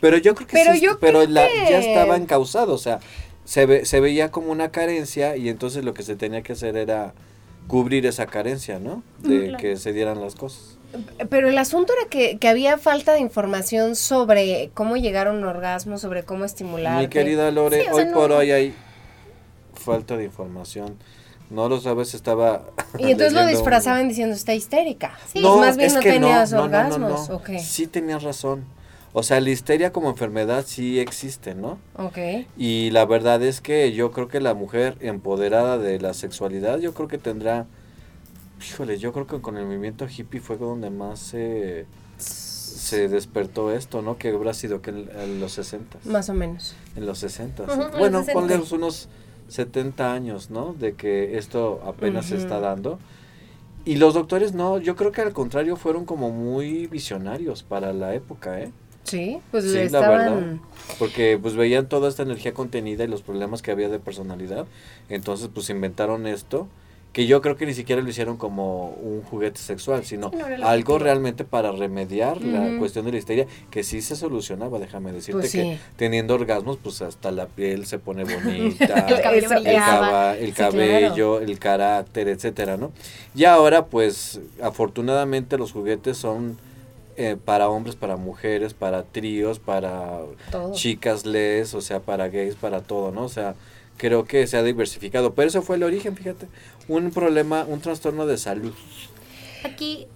Pero 0.00 0.16
yo 0.16 0.36
creo 0.36 0.46
que 0.46 0.52
Pero 0.56 0.74
sí, 0.74 0.80
yo 0.80 1.00
pero 1.00 1.26
la- 1.26 1.48
ya 1.68 1.80
estaba 1.80 2.16
encausado, 2.16 2.72
o 2.72 2.78
sea, 2.78 3.00
se, 3.44 3.66
ve- 3.66 3.84
se 3.84 3.98
veía 3.98 4.30
como 4.30 4.52
una 4.52 4.70
carencia 4.70 5.36
y 5.36 5.48
entonces 5.48 5.84
lo 5.84 5.92
que 5.92 6.04
se 6.04 6.14
tenía 6.14 6.42
que 6.42 6.52
hacer 6.52 6.76
era 6.76 7.14
cubrir 7.66 8.06
esa 8.06 8.26
carencia, 8.26 8.78
¿no? 8.78 9.02
De 9.18 9.48
Claro. 9.48 9.58
que 9.58 9.76
se 9.76 9.92
dieran 9.92 10.20
las 10.20 10.36
cosas. 10.36 10.78
Pero 11.28 11.48
el 11.48 11.58
asunto 11.58 11.92
era 11.98 12.08
que, 12.08 12.38
que 12.38 12.48
había 12.48 12.78
falta 12.78 13.12
de 13.12 13.20
información 13.20 13.96
sobre 13.96 14.70
cómo 14.74 14.96
llegar 14.96 15.26
a 15.28 15.32
un 15.32 15.44
orgasmo, 15.44 15.98
sobre 15.98 16.22
cómo 16.24 16.44
estimular. 16.44 17.00
Mi 17.00 17.08
querida 17.08 17.50
Lore, 17.50 17.82
Sí, 17.82 17.88
o 17.90 17.94
sea, 17.96 18.04
hoy 18.06 18.12
por 18.12 18.30
no- 18.30 18.36
hoy 18.36 18.50
hay 18.50 18.74
falta 19.74 20.16
de 20.16 20.24
información. 20.24 20.96
No 21.50 21.68
lo 21.68 21.80
sabes, 21.80 22.14
estaba... 22.14 22.62
Y 22.98 23.10
entonces 23.10 23.32
lo 23.32 23.42
un- 23.42 23.48
disfrazaban 23.48 24.08
diciendo, 24.08 24.34
está 24.34 24.54
histérica. 24.54 25.18
Sí. 25.32 25.40
Pues 25.42 25.54
más 25.56 25.76
bien 25.76 25.92
no 25.94 26.00
tenías 26.00 26.52
no, 26.52 26.58
no, 26.58 26.62
no, 26.68 26.68
no, 26.68 26.76
orgasmos. 26.78 27.28
no. 27.28 27.36
Ok. 27.36 27.50
Sí 27.60 27.86
tenías 27.86 28.22
razón. 28.22 28.64
O 29.12 29.22
sea, 29.22 29.40
la 29.40 29.50
histeria 29.50 29.92
como 29.92 30.08
enfermedad 30.10 30.64
sí 30.66 30.98
existe, 30.98 31.54
¿no? 31.54 31.78
Ok. 31.96 32.18
Y 32.56 32.90
la 32.90 33.04
verdad 33.04 33.42
es 33.44 33.60
que 33.60 33.92
yo 33.92 34.10
creo 34.10 34.26
que 34.26 34.40
la 34.40 34.54
mujer 34.54 34.96
empoderada 35.00 35.78
de 35.78 36.00
la 36.00 36.14
sexualidad, 36.14 36.78
yo 36.80 36.94
creo 36.94 37.06
que 37.06 37.18
tendrá, 37.18 37.66
híjole, 38.68 38.98
yo 38.98 39.12
creo 39.12 39.26
que 39.26 39.40
con 39.40 39.56
el 39.56 39.64
movimiento 39.66 40.06
hippie 40.06 40.40
fue 40.40 40.56
donde 40.56 40.90
más 40.90 41.18
se, 41.18 41.86
se 42.18 43.08
despertó 43.08 43.72
esto, 43.72 44.02
¿no? 44.02 44.16
Que 44.18 44.28
habrá 44.30 44.54
sido 44.54 44.82
que 44.82 44.90
en, 44.90 45.08
en 45.16 45.40
los 45.40 45.52
60. 45.52 45.98
Más 46.04 46.28
o 46.28 46.34
menos. 46.34 46.74
En 46.96 47.06
los 47.06 47.18
60. 47.18 47.64
Ujú, 47.64 47.72
en 47.72 47.78
los 47.90 47.98
Bueno, 47.98 48.18
60. 48.20 48.32
ponle 48.32 48.60
unos 48.72 49.08
70 49.48 50.12
años, 50.12 50.50
¿no? 50.50 50.74
De 50.78 50.94
que 50.94 51.38
esto 51.38 51.82
apenas 51.86 52.26
se 52.26 52.36
está 52.36 52.60
dando. 52.60 52.98
Y 53.84 53.96
los 53.96 54.14
doctores 54.14 54.54
no, 54.54 54.78
yo 54.78 54.96
creo 54.96 55.12
que 55.12 55.20
al 55.20 55.32
contrario 55.34 55.76
fueron 55.76 56.06
como 56.06 56.30
muy 56.30 56.86
visionarios 56.86 57.62
para 57.62 57.92
la 57.92 58.14
época, 58.14 58.60
¿eh? 58.60 58.70
Sí, 59.04 59.38
pues 59.50 59.64
Sí, 59.64 59.72
la 59.74 59.84
estaban... 59.84 60.08
verdad. 60.18 60.56
Porque 60.98 61.38
pues 61.40 61.54
veían 61.54 61.88
toda 61.88 62.08
esta 62.08 62.22
energía 62.22 62.54
contenida 62.54 63.04
y 63.04 63.08
los 63.08 63.20
problemas 63.22 63.60
que 63.60 63.70
había 63.70 63.90
de 63.90 63.98
personalidad. 63.98 64.66
Entonces 65.10 65.50
pues 65.52 65.68
inventaron 65.68 66.26
esto. 66.26 66.66
Que 67.14 67.26
yo 67.26 67.40
creo 67.40 67.56
que 67.56 67.64
ni 67.64 67.72
siquiera 67.74 68.02
lo 68.02 68.08
hicieron 68.10 68.36
como 68.36 68.88
un 68.90 69.22
juguete 69.22 69.58
sexual, 69.60 70.04
sino 70.04 70.30
no 70.30 70.66
algo 70.66 70.98
realmente 70.98 71.44
para 71.44 71.70
remediar 71.72 72.42
la 72.42 72.76
cuestión 72.78 73.04
de 73.06 73.12
la 73.12 73.18
histeria, 73.18 73.46
que 73.70 73.84
sí 73.84 74.02
se 74.02 74.16
solucionaba, 74.16 74.78
déjame 74.80 75.12
decirte 75.12 75.40
Pues 75.42 75.52
que 75.52 75.78
teniendo 75.96 76.34
orgasmos, 76.34 76.76
pues 76.82 77.00
hasta 77.02 77.30
la 77.30 77.46
piel 77.46 77.86
se 77.86 77.98
pone 78.00 78.24
bonita, 78.34 79.06
El 79.08 79.22
cabello 79.22 79.48
el, 79.54 79.76
caba- 79.76 80.36
el 80.36 80.46
Sí, 80.48 80.52
cabello, 80.54 81.40
el 81.40 81.58
carácter, 81.60 82.26
etcétera, 82.28 82.76
¿no? 82.76 82.90
Y 83.34 83.44
ahora, 83.44 83.86
pues, 83.86 84.40
afortunadamente 84.60 85.56
los 85.56 85.70
juguetes 85.72 86.16
son 86.18 86.58
eh, 87.16 87.36
para 87.44 87.68
hombres, 87.68 87.94
para 87.94 88.16
mujeres, 88.16 88.74
para 88.74 89.04
tríos, 89.04 89.60
para 89.60 90.18
Todo. 90.50 90.72
chicas 90.72 91.24
les, 91.24 91.72
o 91.74 91.80
sea, 91.80 92.00
para 92.00 92.26
gays, 92.28 92.56
para 92.56 92.80
todo, 92.80 93.12
¿no? 93.12 93.22
O 93.22 93.28
sea, 93.28 93.54
creo 93.96 94.24
que 94.24 94.46
se 94.48 94.56
ha 94.56 94.64
diversificado. 94.64 95.32
Pero 95.34 95.46
eso 95.46 95.62
fue 95.62 95.76
el 95.76 95.84
origen, 95.84 96.16
fíjate. 96.16 96.46
Un 96.88 97.10
problema, 97.10 97.64
un 97.64 97.80
trastorno 97.80 98.26
de 98.26 98.36
salud. 98.36 98.72
Aquí 99.64 100.06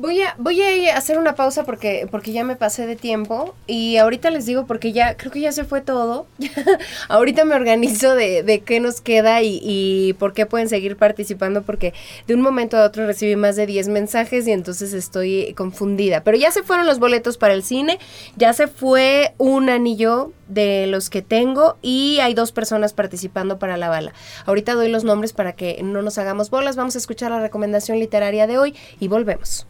Voy 0.00 0.22
a, 0.22 0.34
voy 0.38 0.62
a 0.62 0.96
hacer 0.96 1.18
una 1.18 1.34
pausa 1.34 1.64
porque, 1.64 2.08
porque 2.10 2.32
ya 2.32 2.42
me 2.42 2.56
pasé 2.56 2.86
de 2.86 2.96
tiempo 2.96 3.54
y 3.66 3.98
ahorita 3.98 4.30
les 4.30 4.46
digo 4.46 4.64
porque 4.64 4.92
ya 4.92 5.18
creo 5.18 5.30
que 5.30 5.40
ya 5.40 5.52
se 5.52 5.64
fue 5.64 5.82
todo. 5.82 6.26
ahorita 7.10 7.44
me 7.44 7.54
organizo 7.54 8.14
de, 8.14 8.42
de 8.42 8.60
qué 8.60 8.80
nos 8.80 9.02
queda 9.02 9.42
y, 9.42 9.60
y 9.62 10.14
por 10.14 10.32
qué 10.32 10.46
pueden 10.46 10.70
seguir 10.70 10.96
participando 10.96 11.60
porque 11.64 11.92
de 12.26 12.34
un 12.34 12.40
momento 12.40 12.78
a 12.78 12.86
otro 12.86 13.06
recibí 13.06 13.36
más 13.36 13.56
de 13.56 13.66
10 13.66 13.88
mensajes 13.88 14.48
y 14.48 14.52
entonces 14.52 14.94
estoy 14.94 15.52
confundida. 15.52 16.24
Pero 16.24 16.38
ya 16.38 16.50
se 16.50 16.62
fueron 16.62 16.86
los 16.86 16.98
boletos 16.98 17.36
para 17.36 17.52
el 17.52 17.62
cine, 17.62 17.98
ya 18.36 18.54
se 18.54 18.68
fue 18.68 19.34
un 19.36 19.68
anillo 19.68 20.32
de 20.50 20.86
los 20.86 21.08
que 21.08 21.22
tengo 21.22 21.76
y 21.80 22.18
hay 22.20 22.34
dos 22.34 22.52
personas 22.52 22.92
participando 22.92 23.58
para 23.58 23.76
la 23.76 23.88
bala. 23.88 24.12
Ahorita 24.44 24.74
doy 24.74 24.90
los 24.90 25.04
nombres 25.04 25.32
para 25.32 25.52
que 25.52 25.80
no 25.82 26.02
nos 26.02 26.18
hagamos 26.18 26.50
bolas. 26.50 26.76
Vamos 26.76 26.94
a 26.96 26.98
escuchar 26.98 27.30
la 27.30 27.40
recomendación 27.40 27.98
literaria 27.98 28.46
de 28.46 28.58
hoy 28.58 28.76
y 28.98 29.08
volvemos. 29.08 29.66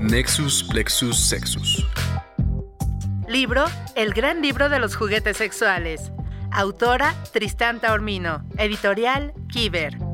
Nexus 0.00 0.62
Plexus 0.62 1.18
Sexus. 1.18 1.84
Libro 3.26 3.64
El 3.96 4.12
gran 4.14 4.42
libro 4.42 4.68
de 4.68 4.78
los 4.78 4.94
juguetes 4.94 5.38
sexuales. 5.38 6.12
Autora 6.54 7.14
Tristán 7.32 7.80
Taormino. 7.80 8.44
Editorial 8.56 9.34
Kiber. 9.48 10.13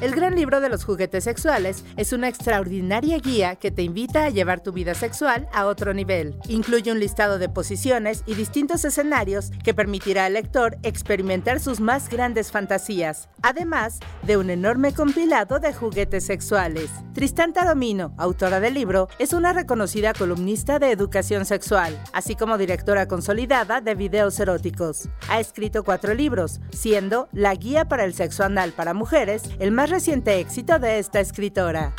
El 0.00 0.14
gran 0.14 0.34
libro 0.34 0.62
de 0.62 0.70
los 0.70 0.84
juguetes 0.84 1.24
sexuales 1.24 1.84
es 1.98 2.14
una 2.14 2.28
extraordinaria 2.28 3.18
guía 3.18 3.56
que 3.56 3.70
te 3.70 3.82
invita 3.82 4.24
a 4.24 4.30
llevar 4.30 4.62
tu 4.62 4.72
vida 4.72 4.94
sexual 4.94 5.46
a 5.52 5.66
otro 5.66 5.92
nivel. 5.92 6.38
Incluye 6.48 6.90
un 6.90 7.00
listado 7.00 7.38
de 7.38 7.50
posiciones 7.50 8.22
y 8.24 8.34
distintos 8.34 8.82
escenarios 8.86 9.50
que 9.62 9.74
permitirá 9.74 10.24
al 10.24 10.32
lector 10.32 10.78
experimentar 10.84 11.60
sus 11.60 11.80
más 11.80 12.08
grandes 12.08 12.50
fantasías, 12.50 13.28
además 13.42 14.00
de 14.22 14.38
un 14.38 14.48
enorme 14.48 14.94
compilado 14.94 15.60
de 15.60 15.74
juguetes 15.74 16.24
sexuales. 16.24 16.88
Tristán 17.12 17.52
Taromino, 17.52 18.14
autora 18.16 18.58
del 18.58 18.72
libro, 18.72 19.08
es 19.18 19.34
una 19.34 19.52
reconocida 19.52 20.14
columnista 20.14 20.78
de 20.78 20.92
educación 20.92 21.44
sexual, 21.44 22.00
así 22.14 22.36
como 22.36 22.56
directora 22.56 23.06
consolidada 23.06 23.82
de 23.82 23.94
videos 23.94 24.40
eróticos. 24.40 25.10
Ha 25.28 25.40
escrito 25.40 25.84
cuatro 25.84 26.14
libros, 26.14 26.58
siendo 26.70 27.28
La 27.32 27.54
Guía 27.54 27.86
para 27.86 28.04
el 28.06 28.14
Sexo 28.14 28.44
Anal 28.44 28.72
para 28.72 28.94
Mujeres 28.94 29.42
el 29.58 29.72
más 29.72 29.89
reciente 29.90 30.38
éxito 30.38 30.78
de 30.78 30.98
esta 30.98 31.20
escritora. 31.20 31.92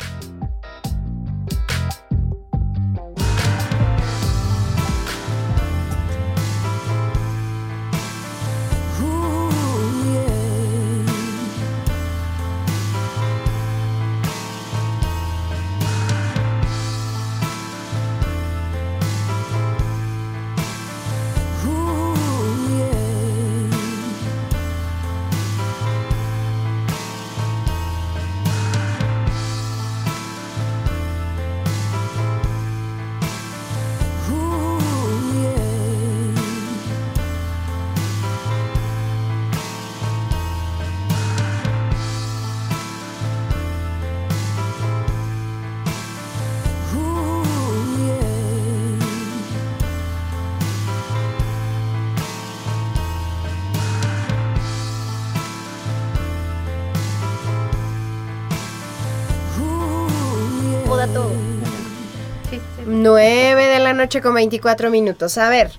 Noche 64.02 64.20
con 64.20 64.34
24 64.34 64.90
minutos. 64.90 65.38
A 65.38 65.48
ver, 65.48 65.70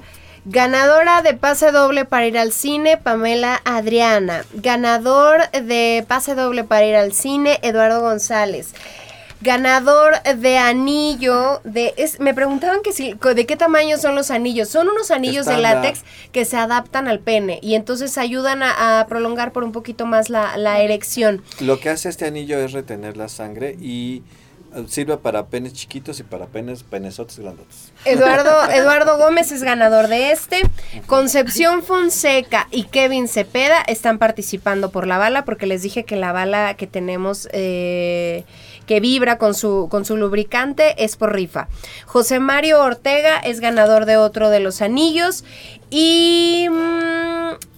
ganadora 0.46 1.22
de 1.22 1.34
pase 1.34 1.72
doble 1.72 2.06
para 2.06 2.26
ir 2.26 2.38
al 2.38 2.54
cine, 2.54 2.96
Pamela 2.96 3.62
Adriana. 3.66 4.46
Ganador 4.54 5.50
de 5.52 6.06
pase 6.08 6.34
doble 6.34 6.64
para 6.64 6.86
ir 6.86 6.96
al 6.96 7.12
cine, 7.12 7.60
Eduardo 7.64 8.00
González. 8.00 8.74
ganador 9.42 10.14
de 10.38 10.58
anillo 10.58 11.60
de 11.66 11.94
es, 11.98 12.22
me 12.22 12.34
preguntaban 12.34 12.82
que 12.82 12.94
si 12.94 13.14
de 13.14 13.46
qué 13.46 13.58
tamaño 13.58 13.98
son 13.98 14.16
los 14.16 14.32
anillos 14.32 14.70
son 14.70 14.88
unos 14.88 15.12
anillos 15.12 15.46
de 15.46 15.58
látex 15.58 16.04
que 16.32 16.46
se 16.46 16.56
adaptan 16.56 17.10
al 17.10 17.20
pene 17.20 17.60
y 17.62 17.76
entonces 17.76 18.18
ayudan 18.18 18.64
a, 18.64 19.02
a 19.02 19.08
prolongar 19.08 19.52
por 19.52 19.66
un 19.66 19.74
poquito 19.74 20.06
más 20.06 20.30
la, 20.30 20.56
la 20.56 20.80
erección 20.82 21.42
Lo 21.60 21.78
que 21.82 21.90
hace 21.90 22.08
este 22.08 22.26
anillo 22.26 22.58
es 22.60 22.72
retener 22.72 23.18
la 23.18 23.28
sangre 23.28 23.76
y 23.82 24.24
sirve 24.88 25.18
para 25.18 25.48
penes 25.48 25.74
chiquitos 25.74 26.20
y 26.20 26.24
para 26.24 26.48
penes, 26.48 26.84
penesotes 26.84 27.40
grandotes. 27.40 27.92
Eduardo 28.06 28.70
Eduardo 28.72 29.18
Gómez 29.18 29.52
es 29.52 29.64
ganador 29.64 30.08
de 30.08 30.32
este 30.32 30.62
Concepción 31.06 31.84
Fonseca 31.84 32.68
y 32.72 32.84
Kevin 32.84 33.28
Cepeda 33.28 33.82
están 33.82 34.18
participando 34.18 34.92
por 34.92 35.08
la 35.08 35.18
bala 35.18 35.46
porque 35.46 35.66
les 35.66 35.82
dije 35.82 36.04
que 36.04 36.16
la 36.16 36.32
bala 36.32 36.76
que 36.76 36.88
tenemos 36.88 37.48
eh, 37.52 38.46
que 38.86 39.00
vibra 39.00 39.38
con 39.38 39.54
su, 39.54 39.88
con 39.90 40.06
su 40.06 40.18
lubricante 40.18 41.04
es 41.04 41.16
por 41.16 41.34
rifa. 41.34 41.68
José 42.06 42.40
Mario 42.40 42.82
Ortega 42.82 43.38
es 43.40 43.60
ganador 43.60 44.06
de 44.06 44.18
otro 44.18 44.50
de 44.50 44.60
los 44.60 44.82
anillos. 44.82 45.44
Y... 45.90 46.68
mm, 46.70 47.73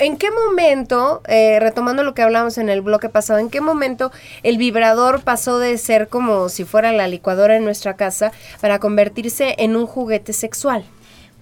¿En 0.00 0.16
qué 0.16 0.30
momento, 0.30 1.20
eh, 1.28 1.60
retomando 1.60 2.02
lo 2.02 2.14
que 2.14 2.22
hablamos 2.22 2.56
en 2.56 2.70
el 2.70 2.80
bloque 2.80 3.10
pasado, 3.10 3.38
en 3.38 3.50
qué 3.50 3.60
momento 3.60 4.10
el 4.42 4.56
vibrador 4.56 5.20
pasó 5.20 5.58
de 5.58 5.76
ser 5.76 6.08
como 6.08 6.48
si 6.48 6.64
fuera 6.64 6.90
la 6.90 7.06
licuadora 7.06 7.54
en 7.58 7.64
nuestra 7.64 7.96
casa 7.96 8.32
para 8.62 8.78
convertirse 8.78 9.56
en 9.58 9.76
un 9.76 9.86
juguete 9.86 10.32
sexual? 10.32 10.84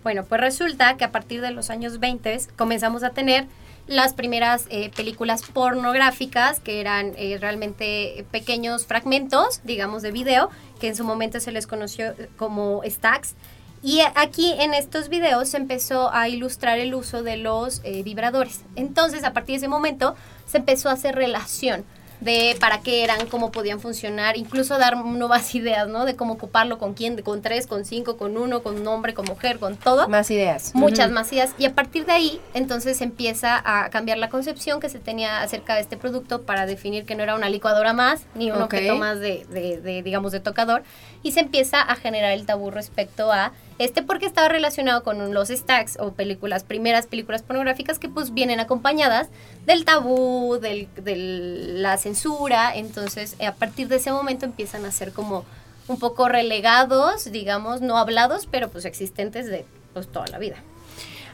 Bueno, 0.03 0.25
pues 0.25 0.41
resulta 0.41 0.97
que 0.97 1.05
a 1.05 1.13
partir 1.13 1.41
de 1.41 1.53
los 1.53 1.71
años 1.71 2.01
20 2.01 2.37
comenzamos 2.57 3.05
a 3.05 3.11
tener 3.11 3.47
las 3.87 4.13
primeras 4.13 4.67
eh, 4.71 4.91
películas 4.91 5.43
pornográficas, 5.43 6.59
que 6.59 6.81
eran 6.81 7.13
eh, 7.17 7.39
realmente 7.41 8.27
pequeños 8.33 8.87
fragmentos, 8.87 9.61
digamos, 9.63 10.03
de 10.03 10.11
video, 10.11 10.51
que 10.81 10.89
en 10.89 10.97
su 10.97 11.05
momento 11.05 11.39
se 11.39 11.53
les 11.53 11.69
conoció 11.69 12.09
eh, 12.09 12.29
como 12.37 12.83
stacks. 12.85 13.35
Y 13.83 14.01
aquí 14.17 14.55
en 14.59 14.75
estos 14.75 15.09
videos 15.09 15.49
se 15.51 15.57
empezó 15.57 16.13
a 16.13 16.29
ilustrar 16.29 16.79
el 16.79 16.95
uso 16.95 17.23
de 17.23 17.37
los 17.37 17.81
eh, 17.85 18.03
vibradores. 18.03 18.63
Entonces, 18.77 19.25
a 19.25 19.33
partir 19.33 19.55
de 19.55 19.59
ese 19.59 19.69
momento, 19.69 20.15
se 20.47 20.59
empezó 20.59 20.89
a 20.89 20.93
hacer 20.93 21.15
relación 21.15 21.85
de 22.21 22.57
para 22.59 22.81
qué 22.81 23.05
eran, 23.05 23.29
cómo 23.29 23.53
podían 23.53 23.79
funcionar, 23.79 24.37
incluso 24.37 24.77
dar 24.77 24.97
nuevas 24.97 25.55
ideas, 25.55 25.87
¿no? 25.87 26.05
De 26.05 26.17
cómo 26.17 26.33
ocuparlo, 26.33 26.77
con 26.77 26.95
quién, 26.95 27.23
con 27.23 27.43
tres, 27.43 27.69
con 27.69 27.85
cinco, 27.85 28.17
con 28.17 28.37
uno, 28.37 28.65
con 28.65 28.81
un 28.81 28.89
hombre, 28.89 29.15
con 29.15 29.25
mujer, 29.27 29.61
con 29.61 29.77
todo. 29.77 30.09
Más 30.09 30.29
ideas. 30.33 30.75
Muchas 30.75 31.13
más 31.13 31.33
ideas. 31.33 31.51
Y 31.59 31.67
a 31.67 31.77
partir 31.77 32.05
de 32.07 32.11
ahí, 32.13 32.41
entonces 32.55 33.01
empieza 33.03 33.63
a 33.65 33.89
cambiar 33.91 34.19
la 34.19 34.29
concepción 34.31 34.81
que 34.81 34.89
se 34.89 34.99
tenía 34.99 35.41
acerca 35.43 35.77
de 35.77 35.83
este 35.83 35.97
producto 35.97 36.43
para 36.43 36.67
definir 36.67 37.05
que 37.07 37.15
no 37.15 37.23
era 37.23 37.37
una 37.37 37.49
licuadora 37.49 37.93
más, 37.93 38.23
ni 38.35 38.51
un 38.51 38.61
objeto 38.61 38.97
más 38.97 39.21
de, 39.21 39.47
de- 39.51 39.81
de, 39.81 40.03
digamos, 40.03 40.33
de 40.33 40.41
tocador. 40.41 40.83
Y 41.23 41.31
se 41.31 41.39
empieza 41.39 41.81
a 41.81 41.95
generar 41.95 42.33
el 42.33 42.45
tabú 42.47 42.73
respecto 42.73 43.31
a 43.31 43.53
este, 43.79 44.03
porque 44.03 44.27
estaba 44.27 44.49
relacionado 44.49 45.03
con 45.03 45.33
los 45.33 45.49
stacks 45.49 45.99
o 46.01 46.13
películas, 46.13 46.65
primeras 46.65 47.07
películas 47.07 47.43
pornográficas 47.43 47.99
que 47.99 48.09
pues 48.09 48.35
vienen 48.35 48.61
acompañadas 48.61 49.29
del 49.67 49.85
tabú, 49.85 50.59
del, 50.61 50.89
de 50.97 51.17
la 51.17 51.97
censura. 51.97 52.75
Entonces, 52.75 53.37
a 53.41 53.53
partir 53.55 53.89
de 53.89 53.97
ese 53.97 54.13
momento 54.13 54.45
empiezan 54.45 54.85
a 54.85 54.91
ser 54.91 55.13
como 55.13 55.45
un 55.87 55.99
poco 55.99 56.29
relegados, 56.29 57.31
digamos, 57.31 57.81
no 57.81 57.99
hablados, 57.99 58.47
pero 58.51 58.69
pues 58.69 58.85
existentes 58.85 59.47
de 59.47 59.65
pues 59.95 60.09
toda 60.09 60.27
la 60.27 60.39
vida. 60.39 60.57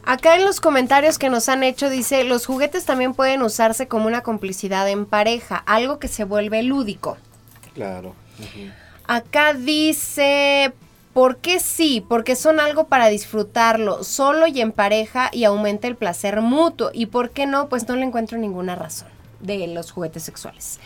Acá 0.06 0.36
en 0.36 0.44
los 0.44 0.60
comentarios 0.60 1.18
que 1.18 1.30
nos 1.30 1.48
han 1.48 1.62
hecho 1.62 1.88
dice, 1.88 2.24
los 2.24 2.44
juguetes 2.44 2.84
también 2.84 3.14
pueden 3.14 3.40
usarse 3.42 3.88
como 3.88 4.06
una 4.06 4.22
complicidad 4.22 4.88
en 4.88 5.06
pareja, 5.06 5.56
algo 5.56 5.98
que 5.98 6.08
se 6.08 6.24
vuelve 6.24 6.62
lúdico. 6.62 7.16
Claro. 7.72 8.14
Acá 9.06 9.54
dice, 9.54 10.72
¿por 11.14 11.38
qué 11.38 11.60
sí? 11.60 12.04
Porque 12.06 12.36
son 12.36 12.60
algo 12.60 12.88
para 12.88 13.08
disfrutarlo 13.08 14.04
solo 14.04 14.46
y 14.48 14.60
en 14.60 14.72
pareja 14.72 15.30
y 15.32 15.44
aumenta 15.44 15.88
el 15.88 15.96
placer 15.96 16.42
mutuo. 16.42 16.90
¿Y 16.92 17.06
por 17.06 17.30
qué 17.30 17.46
no? 17.46 17.70
Pues 17.70 17.88
no 17.88 17.96
le 17.96 18.04
encuentro 18.04 18.38
ninguna 18.38 18.74
razón 18.76 19.08
de 19.40 19.66
los 19.68 19.92
juguetes 19.92 20.24
sexuales. 20.24 20.80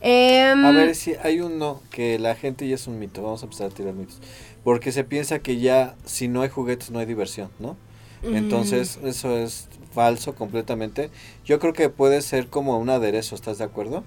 Em, 0.00 0.64
A 0.64 0.72
ver 0.72 0.94
si 0.94 1.14
hay 1.22 1.40
uno 1.40 1.82
que 1.90 2.18
la 2.18 2.34
gente 2.36 2.68
ya 2.68 2.74
es 2.76 2.86
un 2.86 2.98
mito. 2.98 3.22
Vamos 3.22 3.42
a 3.42 3.46
empezar 3.46 3.68
a 3.68 3.70
tirar 3.70 3.94
mitos. 3.94 4.20
Porque 4.62 4.92
se 4.92 5.04
piensa 5.04 5.40
que 5.40 5.58
ya 5.58 5.96
si 6.04 6.28
no 6.28 6.42
hay 6.42 6.48
juguetes 6.48 6.90
no 6.90 6.98
hay 6.98 7.06
diversión, 7.06 7.50
¿no? 7.58 7.76
Entonces 8.22 8.98
eso 9.04 9.36
es 9.36 9.68
falso 9.92 10.34
completamente. 10.34 11.10
Yo 11.44 11.58
creo 11.58 11.74
que 11.74 11.90
puede 11.90 12.22
ser 12.22 12.48
como 12.48 12.78
un 12.78 12.88
aderezo, 12.90 13.34
¿estás 13.34 13.58
de 13.58 13.64
acuerdo? 13.64 14.04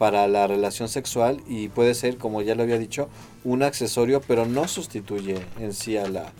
Para 0.00 0.28
la 0.28 0.46
relación 0.46 0.88
sexual 0.88 1.42
y 1.46 1.68
puede 1.68 1.92
ser, 1.92 2.16
como 2.16 2.40
ya 2.40 2.54
lo 2.54 2.62
había 2.62 2.78
dicho, 2.78 3.10
un 3.44 3.62
accesorio, 3.62 4.22
pero 4.26 4.46
no 4.46 4.66
sustituye 4.66 5.44
en 5.58 5.74
sí 5.74 5.98
a 5.98 6.08
la, 6.08 6.32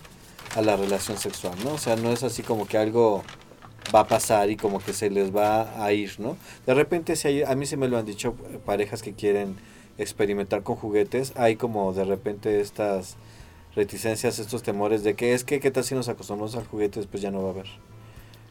a 0.57 0.62
la 0.62 0.77
relación 0.77 1.18
sexual, 1.18 1.53
¿no? 1.62 1.75
O 1.75 1.79
sea, 1.79 1.96
no 1.96 2.11
es 2.11 2.23
así 2.23 2.42
como 2.42 2.66
que 2.66 2.79
algo 2.79 3.23
va 3.94 4.01
a 4.01 4.07
pasar 4.07 4.49
y 4.49 4.57
como 4.57 4.79
que 4.79 4.94
se 4.94 5.11
les 5.11 5.37
va 5.37 5.85
a 5.85 5.92
ir, 5.92 6.18
¿no? 6.18 6.38
De 6.64 6.73
repente, 6.73 7.16
si 7.16 7.29
hay, 7.29 7.42
a 7.42 7.55
mí 7.55 7.66
se 7.66 7.77
me 7.77 7.87
lo 7.87 7.99
han 7.99 8.07
dicho 8.07 8.35
eh, 8.51 8.59
parejas 8.64 9.03
que 9.03 9.12
quieren 9.12 9.57
experimentar 9.99 10.62
con 10.62 10.77
juguetes, 10.77 11.35
hay 11.37 11.57
como 11.57 11.92
de 11.92 12.05
repente 12.05 12.62
estas 12.62 13.16
reticencias, 13.77 14.38
estos 14.38 14.62
temores 14.62 15.05
de 15.05 15.16
que 15.16 15.35
es 15.35 15.44
que 15.44 15.61
qué 15.61 15.70
tal 15.70 15.85
si 15.85 15.94
nos 15.94 16.09
acostumbramos 16.09 16.57
al 16.57 16.66
juguete 16.66 17.01
después 17.01 17.23
ya 17.23 17.31
no 17.31 17.42
va 17.42 17.49
a 17.49 17.53
haber. 17.53 17.66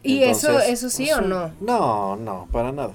¿Y 0.04 0.24
eso, 0.24 0.50
Entonces, 0.50 0.70
eso 0.70 0.90
sí 0.92 1.10
es 1.10 1.18
o 1.18 1.22
no? 1.22 1.52
No, 1.60 2.16
no, 2.16 2.48
para 2.52 2.72
nada. 2.72 2.94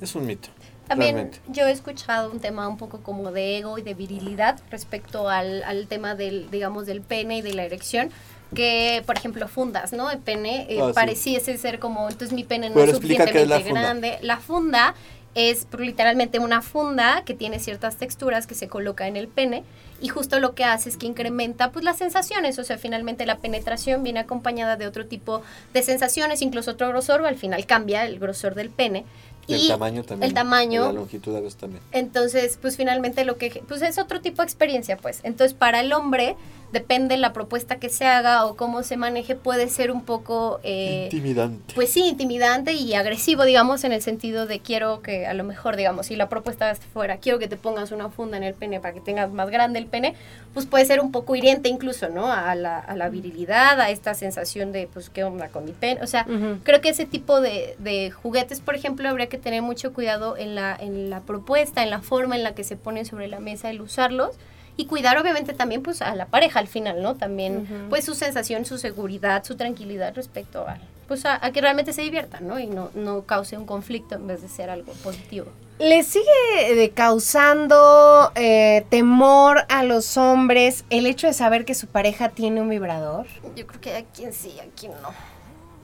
Es 0.00 0.14
un 0.14 0.24
mito. 0.24 0.48
También 0.88 1.14
realmente. 1.14 1.40
yo 1.48 1.66
he 1.66 1.70
escuchado 1.70 2.30
un 2.30 2.40
tema 2.40 2.66
un 2.66 2.76
poco 2.78 3.00
como 3.02 3.30
de 3.30 3.58
ego 3.58 3.78
y 3.78 3.82
de 3.82 3.94
virilidad 3.94 4.58
respecto 4.70 5.28
al, 5.28 5.62
al 5.64 5.86
tema 5.86 6.14
del, 6.14 6.50
digamos, 6.50 6.86
del 6.86 7.00
pene 7.02 7.38
y 7.38 7.42
de 7.42 7.54
la 7.54 7.64
erección. 7.64 8.10
Que, 8.54 9.02
por 9.04 9.18
ejemplo, 9.18 9.46
fundas, 9.46 9.92
¿no? 9.92 10.10
El 10.10 10.18
pene 10.20 10.66
eh, 10.70 10.80
Ah, 10.80 10.86
sí. 10.88 10.92
pareciese 10.94 11.58
ser 11.58 11.78
como, 11.78 12.08
entonces 12.08 12.32
mi 12.32 12.44
pene 12.44 12.70
no 12.70 12.76
Pero 12.76 12.92
es 12.92 12.98
qué 12.98 13.12
es 13.12 13.18
la 13.18 13.26
suficientemente 13.26 13.70
grande. 13.72 14.18
La 14.22 14.38
funda 14.38 14.94
es 15.34 15.66
literalmente 15.78 16.38
una 16.38 16.62
funda 16.62 17.22
que 17.26 17.34
tiene 17.34 17.58
ciertas 17.58 17.96
texturas 17.96 18.46
que 18.46 18.54
se 18.54 18.66
coloca 18.66 19.06
en 19.06 19.16
el 19.16 19.28
pene 19.28 19.64
y 20.00 20.08
justo 20.08 20.40
lo 20.40 20.54
que 20.54 20.64
hace 20.64 20.88
es 20.88 20.96
que 20.96 21.06
incrementa 21.06 21.70
pues 21.72 21.84
las 21.84 21.98
sensaciones, 21.98 22.58
o 22.58 22.64
sea, 22.64 22.78
finalmente 22.78 23.26
la 23.26 23.36
penetración 23.36 24.02
viene 24.02 24.20
acompañada 24.20 24.76
de 24.76 24.86
otro 24.86 25.06
tipo 25.06 25.42
de 25.74 25.82
sensaciones, 25.82 26.40
incluso 26.40 26.70
otro 26.70 26.88
grosor, 26.88 27.26
al 27.26 27.36
final 27.36 27.66
cambia 27.66 28.04
el 28.06 28.18
grosor 28.18 28.54
del 28.54 28.70
pene. 28.70 29.04
Y 29.48 29.54
el 29.54 29.68
tamaño 29.68 30.04
también. 30.04 30.28
El 30.28 30.34
tamaño. 30.34 30.84
La 30.84 30.92
longitud 30.92 31.34
a 31.34 31.40
veces 31.40 31.56
también. 31.56 31.82
Entonces, 31.92 32.58
pues 32.60 32.76
finalmente 32.76 33.24
lo 33.24 33.38
que, 33.38 33.62
pues 33.66 33.82
es 33.82 33.98
otro 33.98 34.20
tipo 34.20 34.42
de 34.42 34.46
experiencia, 34.46 34.96
pues. 34.98 35.20
Entonces, 35.22 35.54
para 35.54 35.80
el 35.80 35.92
hombre, 35.92 36.36
depende 36.72 37.16
la 37.16 37.32
propuesta 37.32 37.76
que 37.76 37.88
se 37.88 38.04
haga 38.06 38.44
o 38.44 38.54
cómo 38.56 38.82
se 38.82 38.96
maneje, 38.96 39.34
puede 39.34 39.68
ser 39.68 39.90
un 39.90 40.02
poco, 40.04 40.60
eh, 40.62 41.04
Intimidante. 41.04 41.74
pues 41.74 41.90
sí, 41.90 42.04
intimidante 42.06 42.72
y 42.74 42.94
agresivo, 42.94 43.44
digamos, 43.44 43.84
en 43.84 43.92
el 43.92 44.02
sentido 44.02 44.46
de 44.46 44.60
quiero 44.60 45.00
que 45.00 45.26
a 45.26 45.34
lo 45.34 45.44
mejor, 45.44 45.76
digamos, 45.76 46.06
si 46.06 46.16
la 46.16 46.28
propuesta 46.28 46.74
fuera, 46.92 47.16
quiero 47.16 47.38
que 47.38 47.48
te 47.48 47.56
pongas 47.56 47.90
una 47.90 48.10
funda 48.10 48.36
en 48.36 48.42
el 48.42 48.54
pene 48.54 48.80
para 48.80 48.92
que 48.94 49.00
tengas 49.00 49.30
más 49.32 49.50
grande 49.50 49.78
el 49.78 49.86
pene, 49.86 50.14
pues 50.52 50.66
puede 50.66 50.84
ser 50.84 51.00
un 51.00 51.10
poco 51.12 51.36
hiriente 51.36 51.68
incluso, 51.68 52.08
¿no? 52.08 52.30
A 52.32 52.54
la, 52.54 52.78
a 52.78 52.96
la 52.96 53.08
virilidad, 53.08 53.80
a 53.80 53.90
esta 53.90 54.14
sensación 54.14 54.72
de, 54.72 54.88
pues, 54.92 55.08
¿qué 55.10 55.24
onda 55.24 55.48
con 55.48 55.64
mi 55.64 55.72
pene? 55.72 56.02
O 56.02 56.06
sea, 56.06 56.26
creo 56.64 56.80
que 56.80 56.90
ese 56.90 57.06
tipo 57.06 57.40
de, 57.40 57.76
de 57.78 58.10
juguetes, 58.10 58.60
por 58.60 58.74
ejemplo, 58.74 59.08
habría 59.08 59.28
que 59.28 59.38
tener 59.38 59.62
mucho 59.62 59.92
cuidado 59.92 60.36
en 60.36 60.54
la, 60.54 60.76
en 60.78 61.10
la 61.10 61.20
propuesta, 61.20 61.82
en 61.82 61.90
la 61.90 62.00
forma 62.00 62.36
en 62.36 62.42
la 62.42 62.54
que 62.54 62.64
se 62.64 62.76
ponen 62.76 63.06
sobre 63.06 63.28
la 63.28 63.40
mesa 63.40 63.70
el 63.70 63.80
usarlos. 63.80 64.36
Y 64.78 64.86
cuidar 64.86 65.18
obviamente 65.18 65.52
también 65.52 65.82
pues 65.82 66.00
a 66.00 66.14
la 66.14 66.26
pareja 66.26 66.60
al 66.60 66.68
final, 66.68 67.02
¿no? 67.02 67.16
También 67.16 67.86
pues 67.90 68.04
su 68.06 68.14
sensación, 68.14 68.64
su 68.64 68.78
seguridad, 68.78 69.44
su 69.44 69.56
tranquilidad 69.56 70.14
respecto 70.14 70.66
a 70.66 70.78
pues 71.08 71.24
a, 71.24 71.44
a 71.44 71.50
que 71.52 71.60
realmente 71.60 71.92
se 71.92 72.02
diviertan, 72.02 72.46
¿no? 72.46 72.58
Y 72.58 72.66
no, 72.66 72.90
no 72.94 73.22
cause 73.22 73.56
un 73.56 73.66
conflicto 73.66 74.14
en 74.14 74.26
vez 74.26 74.42
de 74.42 74.48
ser 74.48 74.70
algo 74.70 74.92
positivo. 75.02 75.46
¿Le 75.78 76.02
sigue 76.02 76.24
eh, 76.84 76.90
causando 76.90 78.32
eh, 78.34 78.84
temor 78.90 79.64
a 79.68 79.84
los 79.84 80.16
hombres 80.16 80.84
el 80.90 81.06
hecho 81.06 81.26
de 81.26 81.32
saber 81.32 81.64
que 81.64 81.74
su 81.74 81.86
pareja 81.86 82.28
tiene 82.30 82.60
un 82.60 82.68
vibrador? 82.68 83.26
Yo 83.56 83.66
creo 83.66 83.80
que 83.80 83.96
a 83.96 84.04
quien 84.04 84.32
sí, 84.32 84.54
a 84.60 84.66
quien 84.78 84.92
no. 85.02 85.10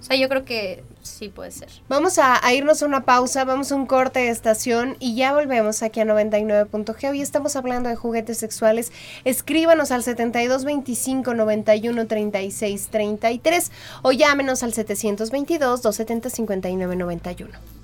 O 0.05 0.07
sea, 0.07 0.19
yo 0.19 0.29
creo 0.29 0.45
que 0.45 0.85
sí 1.01 1.31
puede 1.31 1.51
ser. 1.51 1.71
Vamos 1.89 2.19
a, 2.19 2.39
irnos 2.53 2.83
a 2.83 2.87
una 2.87 3.07
pausa, 3.07 3.47
vamos 3.47 3.73
a 3.73 3.75
un 3.75 3.87
corte 3.87 4.21
de 4.21 4.29
estación 4.29 4.99
y 5.01 5.15
ya 5.15 5.33
volvemos 5.33 5.83
aquí 5.83 5.99
a 6.01 6.05
99.g. 6.05 7.11
Hoy 7.11 7.23
estamos 7.23 7.57
hablando 7.57 7.89
de 7.89 7.97
juguetes 7.97 8.37
sexuales. 8.37 8.93
Escríbanos 9.25 9.93
al 9.93 10.03
7225 10.03 11.33
91 11.33 12.07
36 12.07 12.89
33 12.91 13.73
o 14.03 14.13
llámenos 14.13 14.63
al 14.63 14.75
722 14.75 15.81
270 15.81 16.29
59 16.29 16.97
91. 16.97 17.84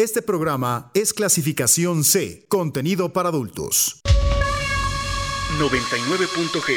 Este 0.00 0.22
programa 0.22 0.90
es 0.94 1.12
clasificación 1.12 2.04
C, 2.04 2.46
contenido 2.48 3.12
para 3.12 3.28
adultos. 3.28 4.00
99.g. 5.58 6.72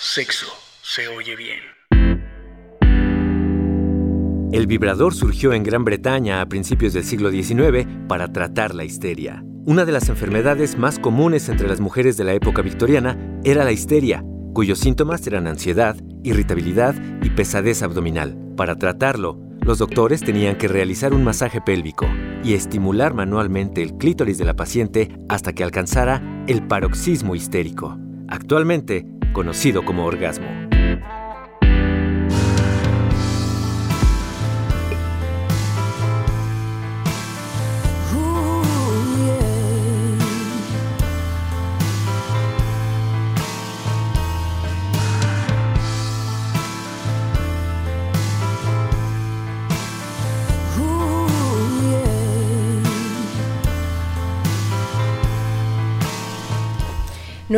Sexo. 0.00 0.46
Se 0.80 1.06
oye 1.08 1.36
bien. 1.36 1.58
El 4.52 4.66
vibrador 4.66 5.12
surgió 5.12 5.52
en 5.52 5.64
Gran 5.64 5.84
Bretaña 5.84 6.40
a 6.40 6.48
principios 6.48 6.94
del 6.94 7.04
siglo 7.04 7.30
XIX 7.30 7.86
para 8.08 8.32
tratar 8.32 8.74
la 8.74 8.84
histeria. 8.84 9.44
Una 9.66 9.84
de 9.84 9.92
las 9.92 10.08
enfermedades 10.08 10.78
más 10.78 10.98
comunes 10.98 11.50
entre 11.50 11.68
las 11.68 11.80
mujeres 11.80 12.16
de 12.16 12.24
la 12.24 12.32
época 12.32 12.62
victoriana 12.62 13.18
era 13.44 13.64
la 13.64 13.72
histeria, 13.72 14.24
cuyos 14.54 14.78
síntomas 14.78 15.26
eran 15.26 15.46
ansiedad, 15.46 15.98
irritabilidad 16.22 16.94
y 17.22 17.28
pesadez 17.28 17.82
abdominal. 17.82 18.38
Para 18.56 18.76
tratarlo, 18.76 19.51
los 19.64 19.78
doctores 19.78 20.22
tenían 20.22 20.56
que 20.56 20.68
realizar 20.68 21.14
un 21.14 21.22
masaje 21.22 21.60
pélvico 21.60 22.06
y 22.42 22.54
estimular 22.54 23.14
manualmente 23.14 23.82
el 23.82 23.96
clítoris 23.96 24.38
de 24.38 24.44
la 24.44 24.54
paciente 24.54 25.08
hasta 25.28 25.52
que 25.52 25.62
alcanzara 25.62 26.44
el 26.48 26.66
paroxismo 26.66 27.34
histérico, 27.36 27.96
actualmente 28.28 29.06
conocido 29.32 29.84
como 29.84 30.04
orgasmo. 30.04 30.71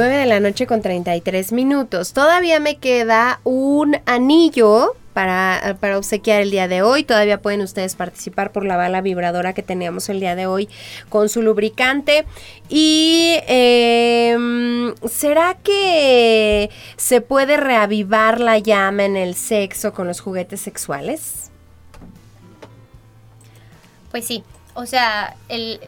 De 0.03 0.27
la 0.27 0.41
noche 0.41 0.67
con 0.67 0.83
33 0.83 1.53
minutos. 1.53 2.13
Todavía 2.13 2.59
me 2.59 2.77
queda 2.77 3.41
un 3.45 3.97
anillo 4.07 4.97
para, 5.13 5.77
para, 5.79 5.97
obsequiar 5.97 6.43
el 6.43 6.51
día 6.51 6.67
de 6.67 6.83
hoy. 6.83 7.05
Todavía 7.05 7.41
pueden 7.41 7.61
ustedes 7.61 7.95
participar 7.95 8.51
por 8.51 8.67
la 8.67 8.77
bala 8.77 9.01
vibradora 9.01 9.53
que 9.53 9.63
teníamos 9.63 10.09
el 10.09 10.19
día 10.19 10.35
de 10.35 10.47
hoy 10.47 10.69
con 11.09 11.29
su 11.29 11.43
lubricante. 11.43 12.27
Y 12.69 13.37
em, 13.47 14.95
¿será 15.09 15.55
que 15.63 16.71
se 16.97 17.21
puede 17.21 17.57
reavivar 17.57 18.41
la 18.41 18.59
llama 18.59 19.05
en 19.05 19.17
el 19.17 19.35
sexo 19.37 19.93
con 19.93 20.09
los 20.09 20.21
juguetes 20.21 20.61
sexuales? 20.61 21.51
Pues 24.11 24.27
sí, 24.27 24.43
o 24.75 24.87
sea, 24.87 25.37
el, 25.49 25.81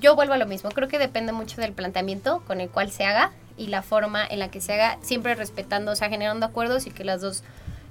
yo 0.00 0.16
vuelvo 0.16 0.32
a 0.32 0.38
lo 0.38 0.46
mismo. 0.46 0.70
Creo 0.70 0.88
que 0.88 0.98
depende 0.98 1.32
mucho 1.32 1.60
del 1.60 1.72
planteamiento 1.72 2.42
con 2.46 2.60
el 2.60 2.70
cual 2.70 2.90
se 2.90 3.04
haga 3.04 3.32
y 3.62 3.68
la 3.68 3.82
forma 3.82 4.26
en 4.26 4.40
la 4.40 4.50
que 4.50 4.60
se 4.60 4.72
haga, 4.72 4.98
siempre 5.02 5.36
respetando, 5.36 5.92
o 5.92 5.96
sea, 5.96 6.08
generando 6.08 6.44
acuerdos 6.44 6.88
y 6.88 6.90
que 6.90 7.04
las 7.04 7.20
dos, 7.20 7.44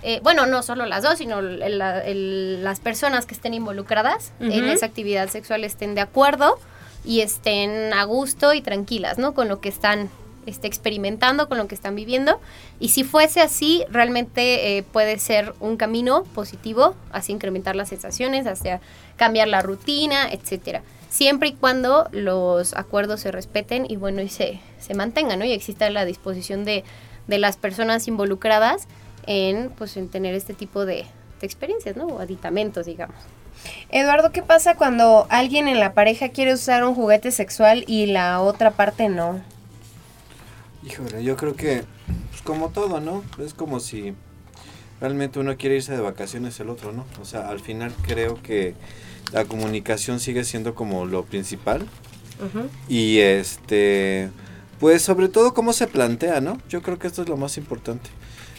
eh, 0.04 0.20
bueno, 0.22 0.46
no 0.46 0.64
solo 0.64 0.86
las 0.86 1.02
dos, 1.02 1.18
sino 1.18 1.42
las 1.42 2.80
personas 2.82 3.26
que 3.26 3.34
estén 3.34 3.54
involucradas 3.54 4.34
en 4.42 4.66
esa 4.66 4.86
actividad 4.86 5.30
sexual 5.30 5.64
estén 5.64 5.96
de 5.96 6.02
acuerdo 6.02 6.60
y 7.06 7.22
estén 7.22 7.94
a 7.94 8.04
gusto 8.04 8.54
y 8.54 8.62
tranquilas, 8.62 9.18
¿no? 9.18 9.34
Con 9.34 9.48
lo 9.48 9.62
que 9.62 9.70
están 9.70 10.10
este, 10.46 10.68
experimentando, 10.68 11.48
con 11.48 11.58
lo 11.58 11.68
que 11.68 11.76
están 11.76 11.96
viviendo. 11.96 12.42
Y 12.82 12.90
si 12.90 13.06
fuese 13.06 13.40
así, 13.40 13.86
realmente 13.90 14.78
eh, 14.78 14.84
puede 14.84 15.20
ser 15.20 15.54
un 15.62 15.78
camino 15.78 16.24
positivo 16.36 16.96
hacia 17.14 17.32
incrementar 17.32 17.78
las 17.78 17.88
sensaciones, 17.88 18.46
hacia 18.46 18.82
cambiar 19.16 19.48
la 19.48 19.62
rutina, 19.62 20.30
etcétera 20.30 20.84
siempre 21.12 21.50
y 21.50 21.54
cuando 21.54 22.08
los 22.12 22.74
acuerdos 22.74 23.19
se 23.19 23.32
respeten 23.32 23.86
y 23.88 23.97
bueno, 23.97 24.21
y 24.21 24.30
se, 24.30 24.62
se 24.80 24.93
mantengan, 24.93 25.38
¿no? 25.39 25.45
Y 25.45 25.52
exista 25.52 25.89
la 25.89 26.06
disposición 26.06 26.63
de, 26.63 26.84
de 27.28 27.38
las 27.38 27.58
personas 27.58 28.08
involucradas 28.08 28.88
en, 29.28 29.69
pues, 29.78 29.97
en 29.97 30.08
tener 30.08 30.34
este 30.34 30.54
tipo 30.54 30.86
de, 30.86 31.06
de 31.41 31.45
experiencias, 31.45 31.97
¿no? 31.97 32.08
O 32.08 32.19
aditamentos, 32.19 32.86
digamos. 32.86 33.17
Eduardo, 33.89 34.32
¿qué 34.32 34.41
pasa 34.41 34.76
cuando 34.76 35.28
alguien 35.30 35.67
en 35.67 35.82
la 35.82 35.93
pareja 35.93 36.30
quiere 36.30 36.54
usar 36.54 36.86
un 36.86 36.95
juguete 36.95 37.32
sexual 37.32 37.84
y 37.88 38.08
la 38.08 38.39
otra 38.41 38.71
parte 38.71 39.10
no? 39.10 39.41
Híjole, 40.84 41.24
yo 41.24 41.36
creo 41.36 41.56
que, 41.56 41.84
pues 42.30 42.41
como 42.41 42.69
todo, 42.69 43.02
¿no? 43.02 43.24
Es 43.38 43.54
como 43.54 43.82
si 43.82 44.15
realmente 45.02 45.39
uno 45.39 45.58
quiere 45.58 45.76
irse 45.76 45.91
de 45.91 46.02
vacaciones 46.02 46.58
el 46.62 46.69
otro, 46.69 46.93
¿no? 46.93 47.06
O 47.21 47.26
sea, 47.26 47.50
al 47.50 47.60
final 47.60 47.93
creo 48.08 48.41
que 48.41 48.76
la 49.32 49.46
comunicación 49.46 50.20
sigue 50.20 50.44
siendo 50.44 50.76
como 50.76 51.06
lo 51.06 51.24
principal. 51.24 51.88
Y 52.89 53.20
este, 53.20 54.32
pues 54.80 55.04
sobre 55.04 55.30
todo 55.30 55.54
cómo 55.54 55.74
se 55.74 55.86
plantea, 55.86 56.41
¿no? 56.41 56.58
Yo 56.70 56.82
creo 56.82 56.98
que 56.98 57.06
esto 57.06 57.22
es 57.22 57.30
lo 57.30 57.38
más 57.38 57.58
importante. 57.58 58.10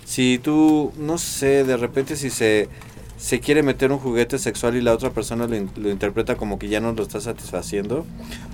Si 0.04 0.38
tú, 0.38 0.92
no 0.96 1.18
sé, 1.18 1.64
de 1.64 1.76
repente 1.76 2.14
si 2.14 2.30
se, 2.30 2.68
se 3.16 3.40
quiere 3.40 3.64
meter 3.64 3.90
un 3.90 3.98
juguete 3.98 4.38
sexual 4.38 4.76
y 4.76 4.82
la 4.82 4.92
otra 4.92 5.10
persona 5.10 5.48
lo, 5.48 5.56
lo, 5.76 5.90
interpreta 5.90 6.36
como 6.36 6.60
que 6.60 6.68
ya 6.68 6.80
no 6.80 6.92
lo 6.92 7.02
está 7.02 7.20
satisfaciendo 7.20 8.06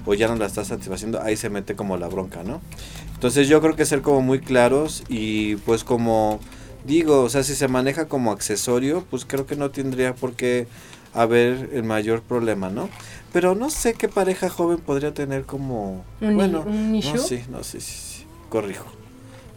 o 0.07 0.15
ya 0.15 0.29
no 0.29 0.37
la 0.37 0.47
está 0.47 0.65
satisfaciendo, 0.65 1.21
ahí 1.21 1.37
se 1.37 1.51
mete 1.51 1.77
como 1.77 1.99
la 1.99 2.09
bronca, 2.09 2.43
¿no? 2.43 2.63
Entonces 3.13 3.49
yo 3.49 3.61
creo 3.61 3.77
que 3.77 3.85
ser 3.85 4.01
como 4.01 4.23
muy 4.23 4.41
claros 4.41 5.05
y 5.09 5.57
pues 5.57 5.85
como 5.85 6.41
digo, 6.87 7.23
o 7.23 7.29
sea, 7.29 7.43
si 7.43 7.55
se 7.55 7.69
maneja 7.69 8.09
como 8.09 8.33
accesorio, 8.33 9.05
pues 9.11 9.25
creo 9.25 9.47
que 9.47 9.57
no 9.57 9.71
tendría 9.71 10.15
por 10.15 10.35
qué 10.35 10.67
haber 11.15 11.71
el 11.73 11.83
mayor 11.85 12.23
problema, 12.23 12.71
¿no? 12.71 12.89
Pero 13.33 13.55
no 13.55 13.71
sé 13.71 13.95
qué 13.95 14.09
pareja 14.09 14.49
joven 14.49 14.79
podría 14.79 15.13
tener 15.13 15.45
como... 15.45 16.05
bueno, 16.21 16.65
no, 16.65 17.19
sí, 17.19 17.45
no, 17.51 17.63
sí, 17.63 17.81
sí, 17.81 17.81
sí, 17.81 18.27
corrijo. 18.49 18.87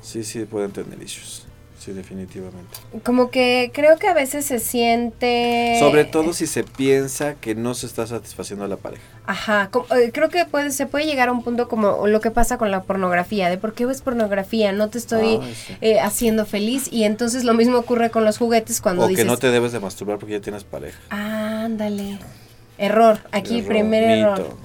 Sí, 0.02 0.24
sí, 0.24 0.46
pueden 0.46 0.72
tener 0.72 1.02
issues. 1.02 1.46
Sí, 1.84 1.94
definitivamente. 1.94 2.78
Como 3.04 3.32
que 3.32 3.72
creo 3.74 3.98
que 3.98 4.08
a 4.08 4.14
veces 4.14 4.46
se 4.46 4.60
siente... 4.60 5.78
Sobre 5.80 6.06
todo 6.06 6.32
si 6.32 6.46
se 6.46 6.64
piensa 6.64 7.34
que 7.34 7.56
no 7.56 7.74
se 7.74 7.88
está 7.88 8.06
satisfaciendo 8.06 8.64
a 8.66 8.68
la 8.68 8.78
pareja. 8.78 9.02
Ajá, 9.26 9.72
eh, 9.98 10.12
creo 10.14 10.30
que 10.30 10.46
puede, 10.46 10.70
se 10.70 10.86
puede 10.86 11.06
llegar 11.06 11.30
a 11.30 11.32
un 11.32 11.44
punto 11.44 11.68
como 11.68 12.06
lo 12.06 12.22
que 12.22 12.30
pasa 12.30 12.60
con 12.60 12.70
la 12.70 12.84
pornografía, 12.84 13.50
de 13.50 13.58
por 13.58 13.74
qué 13.74 13.88
ves 13.88 14.04
pornografía, 14.04 14.72
no 14.74 14.90
te 14.90 15.00
estoy 15.00 15.40
eh, 15.82 16.00
haciendo 16.00 16.46
feliz 16.46 16.88
y 16.92 17.04
entonces 17.06 17.46
lo 17.46 17.56
mismo 17.56 17.80
ocurre 17.80 18.12
con 18.12 18.26
los 18.26 18.38
juguetes 18.38 18.80
cuando... 18.80 19.06
O 19.06 19.08
que 19.08 19.26
no 19.26 19.38
te 19.38 19.50
debes 19.50 19.72
de 19.72 19.80
masturbar 19.80 20.20
porque 20.20 20.34
ya 20.34 20.42
tienes 20.42 20.64
pareja. 20.64 21.00
Ándale. 21.10 22.20
Error, 22.78 23.22
aquí 23.32 23.64
primer 23.64 24.04
error. 24.04 24.56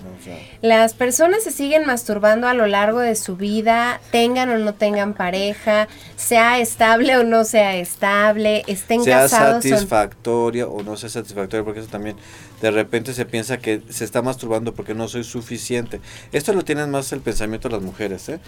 Las 0.63 0.95
personas 0.95 1.45
se 1.45 1.51
siguen 1.51 1.87
masturbando 1.87 2.49
a 2.49 2.55
lo 2.55 2.67
largo 2.67 3.01
de 3.01 3.17
su 3.17 3.37
vida, 3.37 4.01
tengan 4.11 4.51
o 4.51 4.59
no 4.59 4.75
tengan 4.75 5.15
pareja, 5.15 5.89
sea 6.17 6.59
estable 6.59 7.17
o 7.17 7.25
no 7.25 7.45
sea 7.45 7.77
estable, 7.77 8.65
estén 8.67 9.05
casados. 9.05 9.63
Sea 9.63 9.77
satisfactoria 9.77 10.67
o... 10.67 10.83
no 10.83 10.97
sea 10.97 11.09
satisfactoria, 11.09 11.65
porque 11.65 11.81
eso 11.81 11.89
también 11.89 12.17
de 12.61 12.71
repente 12.71 13.13
se 13.13 13.27
piensa 13.27 13.59
que 13.59 13.83
se 13.89 14.05
está 14.05 14.23
masturbando 14.23 14.75
porque 14.75 14.95
no 14.95 15.09
soy 15.09 15.25
suficiente. 15.25 16.01
Esto 16.33 16.53
lo 16.53 16.65
tienen 16.65 16.91
más 16.91 17.13
el 17.13 17.21
pensamiento 17.21 17.69
de 17.69 17.75
las 17.75 17.83
mujeres, 17.83 18.29
¿eh? 18.29 18.41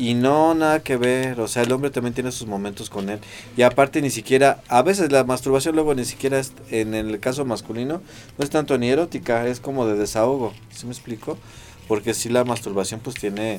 Y 0.00 0.14
no, 0.14 0.54
nada 0.54 0.78
que 0.78 0.96
ver, 0.96 1.40
o 1.40 1.48
sea, 1.48 1.64
el 1.64 1.72
hombre 1.72 1.90
también 1.90 2.14
tiene 2.14 2.30
sus 2.30 2.46
momentos 2.46 2.88
con 2.88 3.08
él. 3.08 3.18
Y 3.56 3.62
aparte 3.62 4.00
ni 4.00 4.10
siquiera, 4.10 4.62
a 4.68 4.82
veces 4.82 5.10
la 5.10 5.24
masturbación 5.24 5.74
luego 5.74 5.92
ni 5.96 6.04
siquiera 6.04 6.38
es, 6.38 6.52
en 6.70 6.94
el 6.94 7.18
caso 7.18 7.44
masculino, 7.44 8.00
no 8.38 8.44
es 8.44 8.48
tanto 8.48 8.78
ni 8.78 8.88
erótica, 8.90 9.48
es 9.48 9.58
como 9.58 9.86
de 9.88 9.96
desahogo, 9.96 10.54
¿sí 10.70 10.86
me 10.86 10.92
explico? 10.92 11.36
Porque 11.88 12.14
si 12.14 12.28
la 12.28 12.44
masturbación 12.44 13.00
pues 13.00 13.16
tiene, 13.16 13.58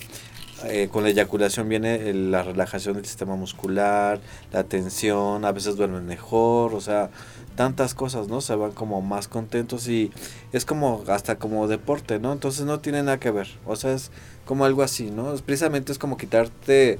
eh, 0.63 0.87
con 0.89 1.03
la 1.03 1.09
eyaculación 1.09 1.67
viene 1.67 2.13
la 2.13 2.41
relajación 2.41 2.95
del 2.95 3.05
sistema 3.05 3.35
muscular, 3.35 4.21
la 4.53 4.63
tensión, 4.63 5.43
a 5.43 5.51
veces 5.51 5.75
duermen 5.75 6.05
mejor, 6.05 6.73
o 6.73 6.79
sea, 6.79 7.09
tantas 7.55 7.93
cosas, 7.93 8.29
¿no? 8.29 8.39
Se 8.39 8.55
van 8.55 8.71
como 8.71 9.01
más 9.01 9.27
contentos 9.27 9.89
y 9.89 10.13
es 10.53 10.63
como 10.63 11.03
hasta 11.09 11.37
como 11.37 11.67
deporte, 11.67 12.17
¿no? 12.17 12.31
Entonces 12.31 12.65
no 12.65 12.79
tiene 12.79 13.03
nada 13.03 13.19
que 13.19 13.31
ver, 13.31 13.49
o 13.65 13.75
sea, 13.75 13.91
es 13.91 14.11
como 14.49 14.65
algo 14.65 14.81
así, 14.81 15.11
¿no? 15.11 15.35
Precisamente 15.45 15.91
es 15.91 15.99
como 15.99 16.17
quitarte 16.17 16.97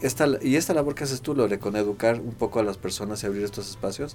esta, 0.00 0.28
y 0.40 0.54
esta 0.54 0.74
labor 0.74 0.94
que 0.94 1.02
haces 1.02 1.22
tú, 1.22 1.34
Lore, 1.34 1.58
con 1.58 1.74
educar 1.74 2.20
un 2.20 2.34
poco 2.34 2.60
a 2.60 2.62
las 2.62 2.76
personas 2.76 3.20
y 3.20 3.26
abrir 3.26 3.42
estos 3.42 3.68
espacios 3.68 4.14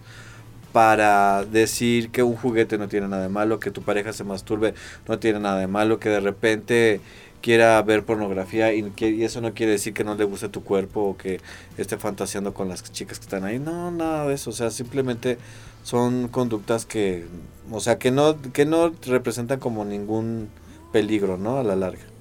para 0.72 1.44
decir 1.44 2.10
que 2.10 2.24
un 2.24 2.38
juguete 2.38 2.78
no 2.78 2.88
tiene 2.88 3.10
nada 3.10 3.24
de 3.24 3.28
malo, 3.28 3.60
que 3.60 3.70
tu 3.70 3.82
pareja 3.82 4.14
se 4.14 4.24
masturbe 4.24 4.76
no 5.10 5.20
tiene 5.20 5.42
nada 5.42 5.60
de 5.60 5.68
malo, 5.68 6.00
que 6.00 6.08
de 6.08 6.22
repente 6.22 7.02
quiera 7.42 7.82
ver 7.82 8.06
pornografía 8.06 8.74
y, 8.74 8.94
y 8.98 9.24
eso 9.26 9.42
no 9.42 9.54
quiere 9.54 9.74
decir 9.74 9.94
que 9.94 10.06
no 10.06 10.16
le 10.16 10.24
guste 10.24 10.48
tu 10.48 10.64
cuerpo 10.64 11.02
o 11.02 11.18
que 11.18 11.42
esté 11.78 11.98
fantaseando 11.98 12.54
con 12.54 12.70
las 12.70 12.82
chicas 12.94 13.20
que 13.20 13.26
están 13.26 13.44
ahí. 13.44 13.60
No, 13.60 13.92
nada 13.92 14.26
de 14.26 14.36
eso. 14.36 14.52
O 14.52 14.54
sea, 14.54 14.72
simplemente 14.72 15.38
son 15.84 16.30
conductas 16.30 16.86
que, 16.86 17.26
o 17.70 17.82
sea, 17.82 18.00
que 18.00 18.12
no, 18.12 18.42
que 18.54 18.66
no 18.66 18.94
representan 19.06 19.60
como 19.60 19.84
ningún 19.84 20.48
peligro, 20.94 21.38
¿no? 21.38 21.58
A 21.58 21.64
la 21.64 21.76
larga. 21.76 22.13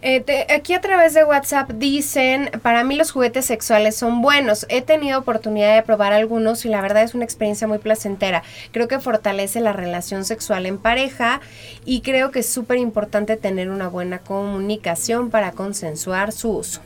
Eh, 0.00 0.46
aquí 0.54 0.74
a 0.74 0.80
través 0.80 1.12
de 1.14 1.24
WhatsApp 1.24 1.70
dicen, 1.72 2.50
para 2.62 2.84
mí 2.84 2.94
los 2.94 3.10
juguetes 3.10 3.46
sexuales 3.46 3.96
son 3.96 4.22
buenos. 4.22 4.64
He 4.68 4.80
tenido 4.80 5.18
oportunidad 5.18 5.74
de 5.74 5.82
probar 5.82 6.12
algunos 6.12 6.64
y 6.64 6.68
la 6.68 6.80
verdad 6.80 7.02
es 7.02 7.14
una 7.14 7.24
experiencia 7.24 7.66
muy 7.66 7.78
placentera. 7.78 8.44
Creo 8.70 8.86
que 8.86 9.00
fortalece 9.00 9.60
la 9.60 9.72
relación 9.72 10.24
sexual 10.24 10.66
en 10.66 10.78
pareja 10.78 11.40
y 11.84 12.02
creo 12.02 12.30
que 12.30 12.40
es 12.40 12.48
súper 12.48 12.78
importante 12.78 13.36
tener 13.36 13.70
una 13.70 13.88
buena 13.88 14.20
comunicación 14.20 15.30
para 15.30 15.50
consensuar 15.50 16.30
su 16.30 16.50
uso. 16.50 16.80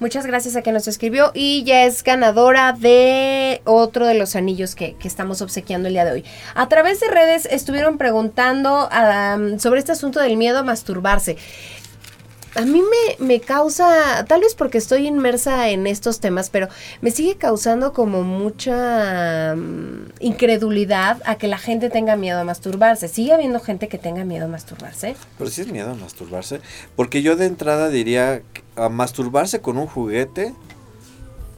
Muchas 0.00 0.24
gracias 0.24 0.56
a 0.56 0.62
quien 0.62 0.74
nos 0.74 0.88
escribió 0.88 1.30
y 1.34 1.62
ya 1.64 1.84
es 1.84 2.02
ganadora 2.02 2.72
de 2.72 3.60
otro 3.66 4.06
de 4.06 4.14
los 4.14 4.34
anillos 4.34 4.74
que, 4.74 4.96
estamos 5.04 5.42
obsequiando 5.42 5.88
el 5.88 5.94
día 5.94 6.06
de 6.06 6.12
hoy. 6.12 6.24
A 6.54 6.70
través 6.70 7.00
de 7.00 7.08
redes 7.08 7.46
estuvieron 7.50 7.98
preguntando 7.98 8.88
sobre 9.58 9.78
este 9.78 9.92
asunto 9.92 10.18
del 10.18 10.38
miedo 10.38 10.58
a 10.58 10.62
masturbarse. 10.62 11.36
A 12.56 12.62
mí 12.62 12.82
me, 12.82 13.24
me 13.24 13.40
causa, 13.40 14.24
tal 14.24 14.40
vez 14.40 14.56
porque 14.56 14.78
estoy 14.78 15.06
inmersa 15.06 15.68
en 15.68 15.86
estos 15.86 16.18
temas, 16.18 16.50
pero 16.50 16.68
me 17.00 17.12
sigue 17.12 17.36
causando 17.36 17.92
como 17.92 18.22
mucha 18.22 19.54
mm, 19.54 20.12
incredulidad 20.18 21.22
a 21.24 21.36
que 21.36 21.46
la 21.46 21.58
gente 21.58 21.90
tenga 21.90 22.16
miedo 22.16 22.40
a 22.40 22.44
masturbarse. 22.44 23.06
¿Sigue 23.06 23.32
habiendo 23.32 23.60
gente 23.60 23.86
que 23.86 23.98
tenga 23.98 24.24
miedo 24.24 24.46
a 24.46 24.48
masturbarse? 24.48 25.14
Pero 25.38 25.48
sí 25.48 25.60
es 25.60 25.68
miedo 25.68 25.90
a 25.90 25.94
masturbarse. 25.94 26.60
Porque 26.96 27.22
yo 27.22 27.36
de 27.36 27.46
entrada 27.46 27.88
diría 27.88 28.42
a 28.74 28.88
masturbarse 28.88 29.60
con 29.60 29.78
un 29.78 29.86
juguete. 29.86 30.52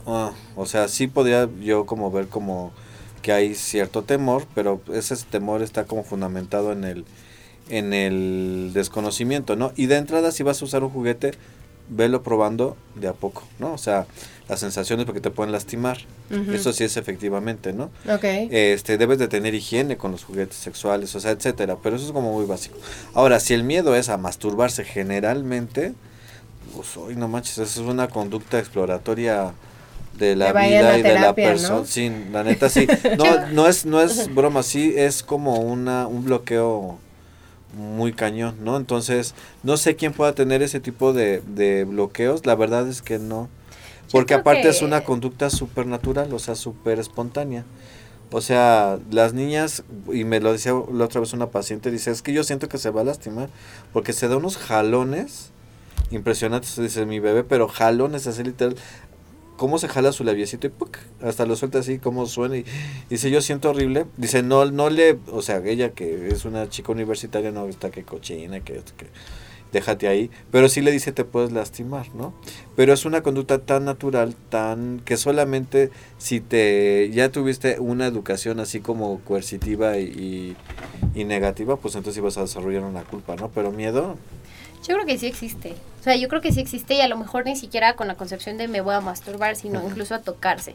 ah, 0.07 0.33
o 0.57 0.67
sea, 0.67 0.89
sí 0.89 1.07
podría 1.07 1.49
yo 1.61 1.87
como 1.87 2.11
ver 2.11 2.29
como 2.29 2.71
que 3.23 3.33
hay 3.33 3.55
cierto 3.55 4.03
temor, 4.03 4.47
pero 4.55 4.83
ese 4.93 5.17
temor 5.31 5.63
está 5.63 5.85
como 5.85 6.05
fundamentado 6.05 6.73
en 6.73 6.85
el 6.85 7.05
en 7.73 7.95
el 7.95 8.71
desconocimiento, 8.75 9.57
¿no? 9.57 9.73
Y 9.77 9.87
de 9.87 9.97
entrada 9.97 10.31
si 10.31 10.43
vas 10.43 10.61
a 10.61 10.65
usar 10.67 10.85
un 10.85 10.91
juguete, 10.91 11.33
velo 11.89 12.23
probando 12.23 12.77
de 12.95 13.09
a 13.09 13.15
poco, 13.15 13.45
¿no? 13.59 13.73
O 13.73 13.79
sea, 13.79 14.07
las 14.47 14.61
sensaciones 14.61 15.07
porque 15.07 15.23
te 15.23 15.31
pueden 15.31 15.53
lastimar. 15.53 15.99
Eso 16.53 16.73
sí 16.73 16.85
es 16.85 16.97
efectivamente, 16.97 17.73
¿no? 17.73 17.91
Ok. 18.09 18.25
este 18.25 18.97
debes 18.99 19.19
de 19.19 19.29
tener 19.29 19.55
higiene 19.55 19.97
con 19.97 20.13
los 20.13 20.25
juguetes 20.25 20.57
sexuales, 20.57 21.15
o 21.15 21.21
sea, 21.21 21.31
etcétera, 21.31 21.77
pero 21.83 21.97
eso 21.97 22.07
es 22.07 22.13
como 22.13 22.33
muy 22.33 22.45
básico. 22.45 22.77
Ahora, 23.15 23.41
si 23.41 23.55
el 23.55 23.65
miedo 23.65 23.95
es 23.97 24.11
a 24.11 24.19
masturbarse 24.19 24.85
generalmente, 24.85 25.95
pues 26.75 26.95
hoy 26.99 27.17
no 27.17 27.29
manches, 27.29 27.59
eso 27.59 27.83
es 27.83 27.89
una 27.89 28.09
conducta 28.09 28.59
exploratoria 28.59 29.53
de 30.19 30.37
la 30.37 30.53
vida 30.53 30.99
y 30.99 31.03
de 31.03 31.15
la 31.15 31.35
persona. 31.35 31.81
¿no? 31.81 31.85
Sí, 31.87 32.13
la 32.31 32.45
neta 32.45 32.69
sí. 32.69 32.87
No, 33.19 33.47
no 33.49 33.67
es 33.67 33.87
no 33.87 34.01
es 34.03 34.35
broma, 34.35 34.63
sí 34.63 34.93
es 34.95 35.23
como 35.23 35.61
una 35.61 36.07
un 36.07 36.25
bloqueo 36.25 36.99
muy 37.75 38.13
cañón, 38.13 38.57
¿no? 38.63 38.77
Entonces, 38.77 39.35
no 39.63 39.77
sé 39.77 39.97
quién 39.97 40.13
pueda 40.13 40.35
tener 40.35 40.63
ese 40.63 40.81
tipo 40.81 41.13
de, 41.13 41.41
de 41.47 41.85
bloqueos, 41.85 42.47
la 42.47 42.55
verdad 42.55 42.89
es 42.89 43.03
que 43.03 43.19
no. 43.19 43.49
Porque 44.11 44.35
aparte 44.35 44.63
que- 44.63 44.69
es 44.71 44.83
una 44.83 45.03
conducta 45.05 45.51
súper 45.51 45.87
natural, 45.87 46.33
o 46.35 46.39
sea, 46.39 46.55
súper 46.55 46.99
espontánea. 46.99 47.65
O 48.31 48.41
sea, 48.41 48.99
las 49.11 49.35
niñas, 49.35 49.85
y 50.13 50.25
me 50.25 50.41
lo 50.41 50.53
decía 50.53 50.73
la 50.93 51.05
otra 51.05 51.21
vez 51.21 51.33
una 51.35 51.49
paciente, 51.51 51.91
dice, 51.91 52.11
es 52.11 52.23
que 52.23 52.33
yo 52.33 52.45
siento 52.45 52.69
que 52.69 52.79
se 52.79 52.91
va 52.91 53.03
a 53.03 53.05
lastimar, 53.05 53.51
porque 53.93 54.13
se 54.15 54.29
da 54.29 54.37
unos 54.39 54.57
jalones 54.57 55.51
impresionantes, 56.11 56.77
dice 56.77 57.07
mi 57.07 57.21
bebé, 57.21 57.43
pero 57.45 57.69
jalones 57.69 58.27
así 58.27 58.43
literal, 58.45 58.77
cómo 59.63 59.79
se 59.79 59.87
jala 59.87 60.11
su 60.11 60.25
labiecito 60.25 60.67
y 60.67 60.71
¡puc! 60.71 60.99
hasta 61.23 61.47
lo 61.47 61.55
suelta 61.55 61.79
así, 61.79 62.01
cómo 62.01 62.27
suena 62.27 62.57
y 62.57 62.65
dice, 63.09 63.31
yo 63.31 63.41
siento 63.41 63.71
horrible, 63.71 64.07
dice, 64.17 64.43
no, 64.43 64.65
no 64.65 64.91
le, 64.91 65.21
o 65.31 65.41
sea, 65.41 65.59
ella 65.65 65.91
que 65.91 66.31
es 66.31 66.45
una 66.45 66.69
chica 66.69 66.91
universitaria, 66.91 67.53
no 67.53 67.69
está 67.69 67.93
que 67.93 68.03
cochina, 68.03 68.59
que, 68.59 68.83
que 68.97 69.07
déjate 69.71 70.09
ahí, 70.09 70.33
pero 70.51 70.69
sí 70.69 70.81
le 70.81 70.91
dice 70.91 71.13
te 71.13 71.23
puedes 71.25 71.53
lastimar, 71.53 72.13
¿no? 72.13 72.35
Pero 72.75 72.93
es 72.93 73.05
una 73.05 73.23
conducta 73.23 73.61
tan 73.61 73.85
natural, 73.85 74.35
tan 74.49 75.01
que 75.05 75.17
solamente 75.17 75.91
si 76.19 76.41
te 76.41 77.09
ya 77.13 77.31
tuviste 77.31 77.79
una 77.79 78.09
educación 78.09 78.59
así 78.59 78.81
como 78.81 79.21
coercitiva 79.21 79.97
y, 79.99 80.57
y, 81.15 81.25
negativa, 81.25 81.77
pues 81.77 81.95
entonces 81.95 82.19
ibas 82.19 82.37
a 82.37 82.41
desarrollar 82.41 82.83
una 82.83 83.05
culpa, 83.05 83.37
¿no? 83.37 83.49
Pero 83.53 83.71
miedo, 83.71 84.17
Yo 84.89 84.97
creo 84.97 85.07
que 85.07 85.17
sí 85.19 85.29
existe. 85.29 85.77
O 86.03 86.05
sea, 86.05 86.17
yo 86.17 86.27
creo 86.27 86.41
que 86.41 86.51
sí 86.51 86.59
existe 86.59 86.95
y 86.95 87.01
a 87.01 87.07
lo 87.07 87.17
mejor 87.17 87.45
ni 87.45 87.55
siquiera 87.55 87.95
con 87.95 88.09
la 88.09 88.17
concepción 88.17 88.59
de 88.59 88.67
me 88.67 88.81
voy 88.81 88.93
a 88.93 89.01
masturbar, 89.01 89.55
sino 89.55 89.81
incluso 89.87 90.17
a 90.17 90.19
tocarse. 90.19 90.73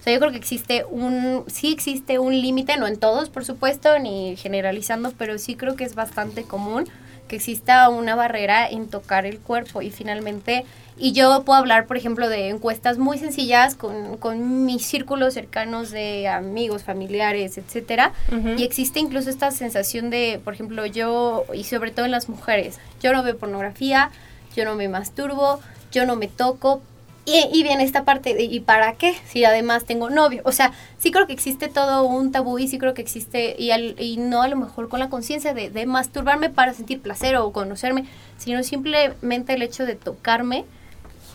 O 0.00 0.02
sea, 0.02 0.14
yo 0.14 0.18
creo 0.18 0.30
que 0.30 0.38
existe 0.38 0.86
un, 0.90 1.44
sí 1.48 1.70
existe 1.70 2.18
un 2.18 2.40
límite, 2.40 2.78
no 2.78 2.86
en 2.86 2.98
todos, 2.98 3.28
por 3.28 3.44
supuesto, 3.44 3.98
ni 3.98 4.36
generalizando, 4.36 5.12
pero 5.18 5.36
sí 5.36 5.54
creo 5.54 5.76
que 5.76 5.84
es 5.84 5.94
bastante 5.94 6.44
común 6.44 6.88
que 7.28 7.36
exista 7.36 7.90
una 7.90 8.14
barrera 8.14 8.66
en 8.66 8.88
tocar 8.88 9.26
el 9.26 9.38
cuerpo. 9.38 9.82
Y 9.82 9.90
finalmente, 9.90 10.64
y 10.96 11.12
yo 11.12 11.44
puedo 11.44 11.58
hablar, 11.58 11.86
por 11.86 11.98
ejemplo, 11.98 12.30
de 12.30 12.48
encuestas 12.48 12.96
muy 12.96 13.18
sencillas 13.18 13.74
con, 13.74 14.16
con 14.16 14.64
mis 14.64 14.86
círculos 14.86 15.34
cercanos 15.34 15.90
de 15.90 16.26
amigos, 16.26 16.84
familiares, 16.84 17.58
etcétera, 17.58 18.14
y 18.56 18.64
existe 18.64 18.98
incluso 18.98 19.28
esta 19.28 19.50
sensación 19.50 20.08
de, 20.08 20.40
por 20.42 20.54
ejemplo, 20.54 20.86
yo, 20.86 21.44
y 21.52 21.64
sobre 21.64 21.90
todo 21.90 22.06
en 22.06 22.12
las 22.12 22.30
mujeres, 22.30 22.78
yo 23.02 23.12
no 23.12 23.22
veo 23.22 23.36
pornografía, 23.36 24.10
yo 24.56 24.64
no 24.64 24.74
me 24.74 24.88
masturbo, 24.88 25.60
yo 25.92 26.06
no 26.06 26.16
me 26.16 26.28
toco, 26.28 26.80
y, 27.26 27.48
y 27.52 27.62
viene 27.62 27.84
esta 27.84 28.04
parte 28.04 28.34
de, 28.34 28.44
¿y 28.44 28.60
para 28.60 28.94
qué? 28.94 29.14
Si 29.28 29.44
además 29.44 29.84
tengo 29.84 30.08
novio. 30.10 30.42
O 30.44 30.52
sea, 30.52 30.72
sí 30.98 31.12
creo 31.12 31.26
que 31.26 31.32
existe 31.34 31.68
todo 31.68 32.04
un 32.04 32.32
tabú 32.32 32.58
y 32.58 32.66
sí 32.66 32.78
creo 32.78 32.94
que 32.94 33.02
existe, 33.02 33.54
y, 33.58 33.70
al- 33.72 33.94
y 34.00 34.16
no 34.16 34.42
a 34.42 34.48
lo 34.48 34.56
mejor 34.56 34.88
con 34.88 34.98
la 35.00 35.10
conciencia 35.10 35.52
de, 35.54 35.70
de 35.70 35.86
masturbarme 35.86 36.48
para 36.50 36.72
sentir 36.72 37.00
placer 37.00 37.36
o 37.36 37.52
conocerme, 37.52 38.06
sino 38.38 38.62
simplemente 38.62 39.52
el 39.54 39.62
hecho 39.62 39.84
de 39.86 39.94
tocarme 39.96 40.64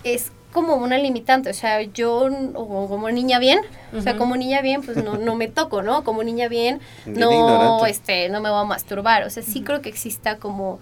es 0.03 0.32
como 0.51 0.76
una 0.76 0.97
limitante. 0.97 1.49
O 1.49 1.53
sea, 1.53 1.82
yo 1.82 2.30
o 2.55 2.88
como 2.89 3.09
niña 3.11 3.39
bien, 3.39 3.59
o 3.95 4.01
sea, 4.01 4.13
como 4.18 4.36
niña 4.38 4.61
bien, 4.61 4.82
pues 4.82 4.97
no, 5.03 5.18
no 5.18 5.36
me 5.36 5.47
toco, 5.47 5.82
¿no? 5.84 6.03
Como 6.03 6.24
niña 6.24 6.47
bien, 6.47 6.80
no, 7.05 7.86
este, 7.86 8.30
no 8.30 8.41
me 8.41 8.49
voy 8.49 8.59
a 8.59 8.63
masturbar. 8.63 9.24
O 9.24 9.30
sea, 9.30 9.43
sí 9.43 9.61
creo 9.61 9.82
que 9.82 9.89
exista 9.89 10.38
como 10.38 10.80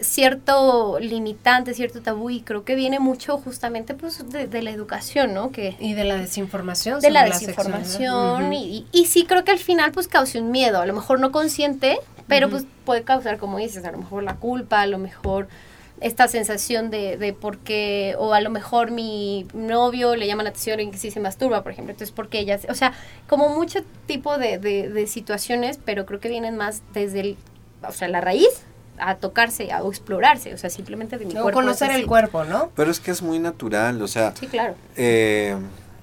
cierto 0.00 0.98
limitante, 1.00 1.74
cierto 1.74 2.02
tabú 2.02 2.30
y 2.30 2.40
creo 2.42 2.64
que 2.64 2.74
viene 2.74 2.98
mucho 3.00 3.38
justamente 3.38 3.94
pues 3.94 4.28
de, 4.30 4.46
de 4.46 4.62
la 4.62 4.70
educación, 4.70 5.34
¿no? 5.34 5.50
Que 5.52 5.76
Y 5.80 5.94
de 5.94 6.04
la 6.04 6.16
desinformación. 6.16 7.00
de 7.00 7.10
la 7.10 7.24
desinformación 7.24 8.52
y, 8.52 8.86
y, 8.92 9.00
y 9.00 9.06
sí 9.06 9.24
creo 9.24 9.44
que 9.44 9.52
al 9.52 9.58
final 9.58 9.92
pues 9.92 10.08
cause 10.08 10.38
un 10.40 10.50
miedo, 10.50 10.80
a 10.80 10.86
lo 10.86 10.94
mejor 10.94 11.20
no 11.20 11.32
consciente, 11.32 11.98
pero 12.26 12.48
pues 12.48 12.64
puede 12.84 13.02
causar, 13.02 13.38
como 13.38 13.58
dices, 13.58 13.84
a 13.84 13.92
lo 13.92 13.98
mejor 13.98 14.22
la 14.22 14.36
culpa, 14.36 14.80
a 14.82 14.86
lo 14.86 14.98
mejor 14.98 15.48
esta 16.00 16.26
sensación 16.26 16.90
de, 16.90 17.16
de 17.16 17.32
por 17.32 17.58
qué, 17.58 18.16
o 18.18 18.34
a 18.34 18.40
lo 18.40 18.50
mejor 18.50 18.90
mi 18.90 19.46
novio 19.54 20.16
le 20.16 20.26
llama 20.26 20.42
la 20.42 20.50
atención 20.50 20.80
en 20.80 20.90
que 20.90 20.98
sí 20.98 21.10
se 21.10 21.20
masturba, 21.20 21.62
por 21.62 21.72
ejemplo, 21.72 21.92
entonces 21.92 22.12
porque 22.14 22.40
ella, 22.40 22.58
o 22.68 22.74
sea, 22.74 22.92
como 23.28 23.48
mucho 23.50 23.80
tipo 24.06 24.36
de, 24.36 24.58
de, 24.58 24.88
de 24.88 25.06
situaciones, 25.06 25.78
pero 25.84 26.04
creo 26.04 26.18
que 26.20 26.28
vienen 26.28 26.56
más 26.56 26.82
desde 26.92 27.20
el, 27.20 27.36
o 27.86 27.92
sea, 27.92 28.08
la 28.08 28.20
raíz 28.20 28.64
a 28.98 29.16
tocarse, 29.16 29.72
a 29.72 29.80
explorarse, 29.86 30.54
o 30.54 30.58
sea, 30.58 30.70
simplemente 30.70 31.18
de 31.18 31.24
mi 31.26 31.32
O 31.36 31.42
cuerpo. 31.42 31.60
conocer 31.60 31.90
el 31.90 32.06
cuerpo, 32.06 32.44
¿no? 32.44 32.70
pero 32.76 32.90
es 32.90 33.00
que 33.00 33.10
es 33.10 33.22
muy 33.22 33.38
natural, 33.38 34.00
o 34.02 34.08
sea, 34.08 34.34
Sí, 34.38 34.46
claro. 34.46 34.74
Eh, 34.96 35.56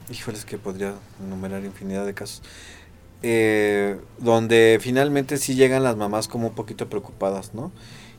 híjoles 0.10 0.46
que 0.46 0.58
podría 0.58 0.94
enumerar 1.24 1.64
infinidad 1.64 2.06
de 2.06 2.14
casos. 2.14 2.42
Eh, 3.24 4.00
donde 4.18 4.80
finalmente 4.82 5.38
sí 5.38 5.54
llegan 5.56 5.84
las 5.84 5.96
mamás 5.96 6.28
como 6.28 6.48
un 6.48 6.56
poquito 6.56 6.90
preocupadas, 6.90 7.54
¿no? 7.54 7.72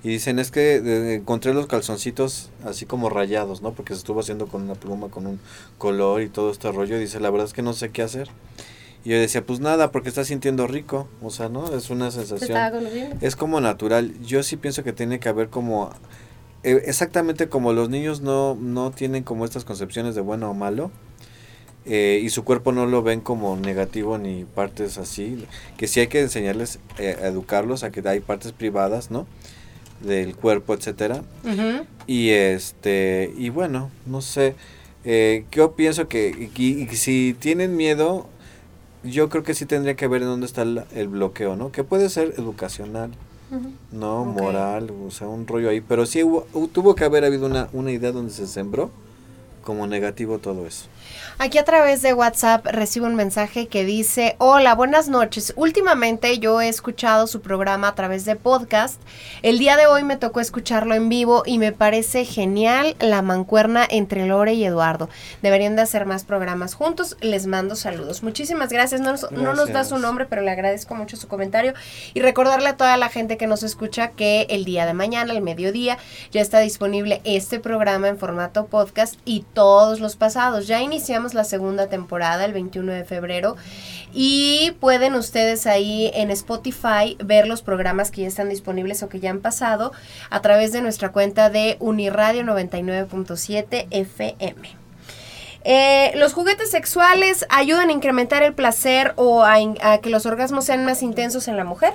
Y 0.05 0.09
dicen, 0.09 0.39
es 0.39 0.51
que 0.51 0.77
eh, 0.77 1.15
encontré 1.15 1.55
los 1.55 1.67
calzoncitos 1.67 2.51
así 2.65 2.87
como 2.87 3.09
rayados, 3.09 3.63
¿no? 3.63 3.73
Porque 3.73 3.95
se 3.95 3.99
estuvo 3.99 4.21
haciendo 4.21 4.47
con 4.47 4.63
una 4.63 4.75
pluma, 4.75 5.09
con 5.09 5.27
un 5.27 5.41
color 5.79 6.23
y 6.23 6.29
todo 6.29 6.51
este 6.51 6.71
rollo. 6.73 6.97
Y 6.97 7.01
dice, 7.01 7.21
la 7.21 7.31
verdad 7.31 7.47
es 7.47 7.53
que 7.53 7.63
no 7.63 7.73
sé 7.73 7.91
qué 7.91 8.03
hacer. 8.03 8.29
Y 9.05 9.11
yo 9.11 9.19
decía, 9.19 9.45
pues 9.45 9.59
nada, 9.61 9.91
porque 9.91 10.09
está 10.09 10.25
sintiendo 10.25 10.67
rico. 10.67 11.09
O 11.23 11.31
sea, 11.31 11.49
¿no? 11.49 11.75
Es 11.77 11.91
una 11.91 12.11
Se 12.11 12.19
sensación. 12.25 12.51
Es 13.21 13.35
como 13.37 13.61
natural. 13.61 14.15
Yo 14.23 14.43
sí 14.43 14.57
pienso 14.57 14.85
que 14.85 14.93
tiene 14.93 15.19
que 15.21 15.29
haber 15.29 15.49
como... 15.49 15.91
eh, 16.63 16.83
exactamente 16.87 17.49
como 17.49 17.73
los 17.73 17.89
niños 17.89 18.21
no, 18.21 18.55
no 18.55 18.91
tienen 18.93 19.25
como 19.25 19.45
estas 19.45 19.65
concepciones 19.65 20.15
de 20.15 20.21
bueno 20.21 20.51
o 20.51 20.55
malo. 20.55 20.91
eh, 21.85 22.21
y 22.23 22.31
su 22.31 22.45
cuerpo 22.45 22.71
no 22.71 22.87
lo 22.87 23.03
ven 23.03 23.21
como 23.21 23.57
negativo 23.57 24.17
ni 24.19 24.45
partes 24.45 24.99
así. 24.99 25.45
Que 25.77 25.89
sí 25.89 25.99
hay 25.99 26.07
que 26.07 26.21
enseñarles 26.21 26.79
eh, 26.99 27.17
a 27.21 27.27
educarlos 27.27 27.83
a 27.83 27.91
que 27.91 28.09
hay 28.09 28.21
partes 28.21 28.53
privadas, 28.53 29.11
¿no? 29.11 29.27
Del 30.01 30.37
cuerpo, 30.37 30.75
etcétera. 30.75 31.23
Y 32.07 32.31
este, 32.31 33.33
y 33.37 33.49
bueno, 33.51 33.91
no 34.07 34.21
sé, 34.23 34.55
eh, 35.05 35.45
yo 35.51 35.73
pienso 35.75 36.07
que 36.09 36.51
y- 36.57 36.83
y 36.93 36.97
si 36.97 37.35
tienen 37.39 37.77
miedo, 37.77 38.29
yo 39.05 39.29
creo 39.29 39.43
que 39.43 39.55
sí 39.55 39.67
tendría 39.67 39.95
que 39.97 40.07
ver 40.09 40.23
en 40.23 40.29
dónde 40.29 40.47
está 40.47 40.63
el, 40.63 40.83
el 40.95 41.09
bloqueo, 41.09 41.57
¿no? 41.57 41.73
Que 41.73 41.85
puede 41.85 42.09
ser 42.09 42.35
educacional, 42.39 43.11
no 43.93 44.25
moral, 44.25 44.91
o 45.07 45.11
sea, 45.11 45.29
un 45.29 45.47
rollo 45.47 45.69
ahí, 45.69 45.81
pero 45.83 46.07
sí 46.07 46.23
hubo- 46.23 46.47
hu- 46.55 46.71
tuvo 46.73 46.95
que 46.95 47.05
haber 47.05 47.25
habido 47.25 47.45
una, 47.47 47.69
una 47.75 47.91
idea 47.93 48.11
donde 48.13 48.33
se 48.33 48.47
sembró 48.47 48.91
como 49.63 49.87
negativo 49.87 50.39
todo 50.39 50.67
eso. 50.67 50.87
Aquí 51.39 51.59
a 51.59 51.65
través 51.65 52.03
de 52.03 52.15
WhatsApp 52.15 52.67
recibo 52.67 53.07
un 53.07 53.15
mensaje 53.15 53.67
que 53.67 53.85
dice, 53.85 54.37
hola, 54.39 54.75
buenas 54.75 55.09
noches. 55.09 55.53
Últimamente 55.57 56.39
yo 56.39 56.61
he 56.61 56.69
escuchado 56.69 57.27
su 57.27 57.41
programa 57.41 57.89
a 57.89 57.95
través 57.95 58.25
de 58.25 58.37
podcast. 58.37 59.01
El 59.43 59.59
día 59.59 59.77
de 59.77 59.87
hoy 59.87 60.05
me 60.05 60.17
tocó 60.17 60.41
escucharlo 60.41 60.95
en 60.95 61.09
vivo 61.09 61.43
y 61.45 61.59
me 61.59 61.73
parece 61.73 62.25
genial 62.25 62.97
la 63.01 63.23
mancuerna 63.23 63.87
entre 63.89 64.27
Lore 64.27 64.55
y 64.55 64.65
Eduardo. 64.65 65.09
Deberían 65.43 65.75
de 65.75 65.83
hacer 65.83 66.07
más 66.07 66.25
programas 66.25 66.75
juntos. 66.75 67.17
Les 67.21 67.47
mando 67.47 67.77
saludos. 67.77 68.23
Muchísimas 68.23 68.71
gracias. 68.71 69.01
No 69.01 69.13
nos, 69.13 69.31
no 69.33 69.55
nos 69.55 69.73
da 69.73 69.85
su 69.85 69.99
nombre, 69.99 70.27
pero 70.27 70.43
le 70.43 70.51
agradezco 70.51 70.95
mucho 70.95 71.17
su 71.17 71.29
comentario. 71.29 71.75
Y 72.15 72.21
recordarle 72.21 72.69
a 72.69 72.77
toda 72.77 72.97
la 72.97 73.09
gente 73.09 73.37
que 73.37 73.47
nos 73.47 73.63
escucha 73.63 74.11
que 74.11 74.47
el 74.51 74.65
día 74.65 74.87
de 74.87 74.95
mañana, 74.95 75.33
al 75.33 75.43
mediodía, 75.43 75.99
ya 76.31 76.41
está 76.41 76.61
disponible 76.61 77.21
este 77.25 77.59
programa 77.59 78.09
en 78.09 78.19
formato 78.19 78.67
podcast 78.67 79.19
y 79.25 79.45
todos 79.53 80.01
los 80.01 80.17
pasados. 80.17 80.67
Ya 80.67 80.81
iniciamos 80.81 81.35
la 81.35 81.45
segunda 81.45 81.89
temporada 81.89 82.45
el 82.45 82.53
21 82.53 82.93
de 82.93 83.05
febrero 83.05 83.57
y 84.13 84.73
pueden 84.81 85.15
ustedes 85.15 85.67
ahí 85.67 86.11
en 86.15 86.31
Spotify 86.31 87.17
ver 87.25 87.47
los 87.47 87.63
programas 87.63 88.11
que 88.11 88.23
ya 88.23 88.29
están 88.29 88.49
disponibles 88.49 89.03
o 89.03 89.09
que 89.09 89.21
ya 89.21 89.31
han 89.31 89.41
pasado 89.41 89.93
a 90.31 90.41
través 90.41 90.73
de 90.73 90.83
nuestra 90.83 91.11
cuenta 91.11 91.51
de 91.51 91.77
Uniradio 91.81 92.43
99.7 92.43 93.87
FM. 93.91 94.83
Eh, 95.65 96.13
los 96.17 96.33
juguetes 96.33 96.71
sexuales 96.71 97.47
ayudan 97.49 97.89
a 97.89 97.93
incrementar 97.93 98.43
el 98.43 98.53
placer 98.53 99.13
o 99.17 99.45
a, 99.45 99.57
a 99.81 99.99
que 99.99 100.11
los 100.11 100.27
orgasmos 100.27 100.65
sean 100.65 100.85
más 100.85 101.03
intensos 101.03 101.47
en 101.47 101.57
la 101.57 101.65
mujer. 101.65 101.93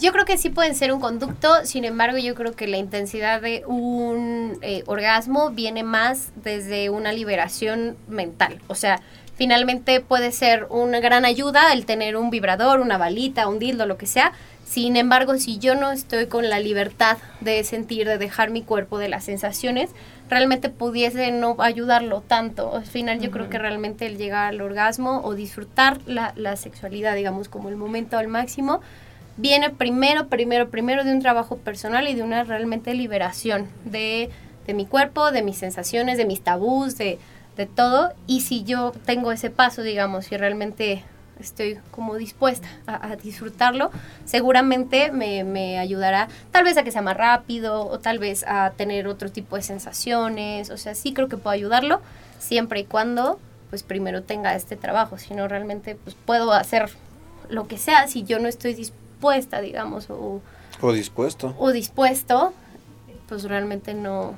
Yo 0.00 0.12
creo 0.12 0.24
que 0.24 0.36
sí 0.38 0.50
pueden 0.50 0.74
ser 0.74 0.92
un 0.92 1.00
conducto, 1.00 1.64
sin 1.64 1.84
embargo 1.84 2.18
yo 2.18 2.34
creo 2.34 2.52
que 2.52 2.66
la 2.66 2.76
intensidad 2.76 3.40
de 3.40 3.64
un 3.66 4.58
eh, 4.62 4.82
orgasmo 4.86 5.50
viene 5.50 5.82
más 5.82 6.30
desde 6.36 6.90
una 6.90 7.12
liberación 7.12 7.96
mental. 8.08 8.60
O 8.68 8.74
sea, 8.74 9.00
finalmente 9.36 10.00
puede 10.00 10.32
ser 10.32 10.66
una 10.70 11.00
gran 11.00 11.24
ayuda 11.24 11.72
el 11.72 11.86
tener 11.86 12.16
un 12.16 12.30
vibrador, 12.30 12.80
una 12.80 12.98
balita, 12.98 13.48
un 13.48 13.58
dildo, 13.58 13.86
lo 13.86 13.96
que 13.96 14.06
sea. 14.06 14.32
Sin 14.64 14.96
embargo, 14.96 15.36
si 15.36 15.58
yo 15.58 15.74
no 15.74 15.90
estoy 15.90 16.26
con 16.26 16.48
la 16.48 16.58
libertad 16.58 17.18
de 17.40 17.62
sentir, 17.62 18.06
de 18.06 18.16
dejar 18.16 18.50
mi 18.50 18.62
cuerpo, 18.62 18.98
de 18.98 19.08
las 19.08 19.24
sensaciones, 19.24 19.90
realmente 20.30 20.70
pudiese 20.70 21.30
no 21.30 21.56
ayudarlo 21.58 22.22
tanto. 22.22 22.74
Al 22.74 22.86
final 22.86 23.20
yo 23.20 23.30
creo 23.30 23.50
que 23.50 23.58
realmente 23.58 24.06
el 24.06 24.16
llegar 24.16 24.46
al 24.46 24.62
orgasmo 24.62 25.20
o 25.24 25.34
disfrutar 25.34 25.98
la, 26.06 26.32
la 26.36 26.56
sexualidad, 26.56 27.14
digamos, 27.14 27.50
como 27.50 27.68
el 27.68 27.76
momento 27.76 28.16
al 28.16 28.28
máximo, 28.28 28.80
viene 29.36 29.70
primero, 29.70 30.28
primero, 30.28 30.70
primero 30.70 31.04
de 31.04 31.12
un 31.12 31.20
trabajo 31.20 31.56
personal 31.56 32.08
y 32.08 32.14
de 32.14 32.22
una 32.22 32.44
realmente 32.44 32.94
liberación 32.94 33.68
de, 33.84 34.30
de 34.66 34.74
mi 34.74 34.86
cuerpo, 34.86 35.30
de 35.32 35.42
mis 35.42 35.58
sensaciones, 35.58 36.18
de 36.18 36.24
mis 36.24 36.42
tabús, 36.42 36.96
de, 36.98 37.18
de 37.56 37.66
todo. 37.66 38.12
Y 38.26 38.42
si 38.42 38.64
yo 38.64 38.92
tengo 39.04 39.32
ese 39.32 39.50
paso, 39.50 39.82
digamos, 39.82 40.30
y 40.32 40.36
realmente 40.36 41.04
estoy 41.40 41.78
como 41.90 42.16
dispuesta 42.16 42.68
a, 42.86 43.16
disfrutarlo, 43.16 43.90
seguramente 44.24 45.10
me, 45.10 45.42
me, 45.44 45.78
ayudará 45.78 46.28
tal 46.52 46.64
vez 46.64 46.76
a 46.76 46.84
que 46.84 46.92
sea 46.92 47.02
más 47.02 47.16
rápido 47.16 47.86
o 47.86 47.98
tal 47.98 48.18
vez 48.18 48.44
a 48.46 48.70
tener 48.76 49.08
otro 49.08 49.30
tipo 49.30 49.56
de 49.56 49.62
sensaciones. 49.62 50.70
O 50.70 50.76
sea, 50.76 50.94
sí 50.94 51.12
creo 51.12 51.28
que 51.28 51.36
puedo 51.36 51.54
ayudarlo 51.54 52.00
siempre 52.38 52.80
y 52.80 52.84
cuando 52.84 53.40
pues 53.70 53.82
primero 53.82 54.22
tenga 54.22 54.54
este 54.54 54.76
trabajo, 54.76 55.16
si 55.16 55.32
no 55.32 55.48
realmente 55.48 55.94
pues 55.94 56.14
puedo 56.14 56.52
hacer 56.52 56.90
lo 57.48 57.66
que 57.68 57.78
sea 57.78 58.06
si 58.06 58.22
yo 58.22 58.38
no 58.38 58.46
estoy 58.46 58.74
dispuesta 58.74 59.01
dispuesta, 59.22 59.60
digamos, 59.60 60.10
o, 60.10 60.40
o 60.80 60.92
dispuesto. 60.92 61.54
O 61.58 61.70
dispuesto, 61.70 62.52
pues 63.28 63.44
realmente 63.44 63.94
no, 63.94 64.34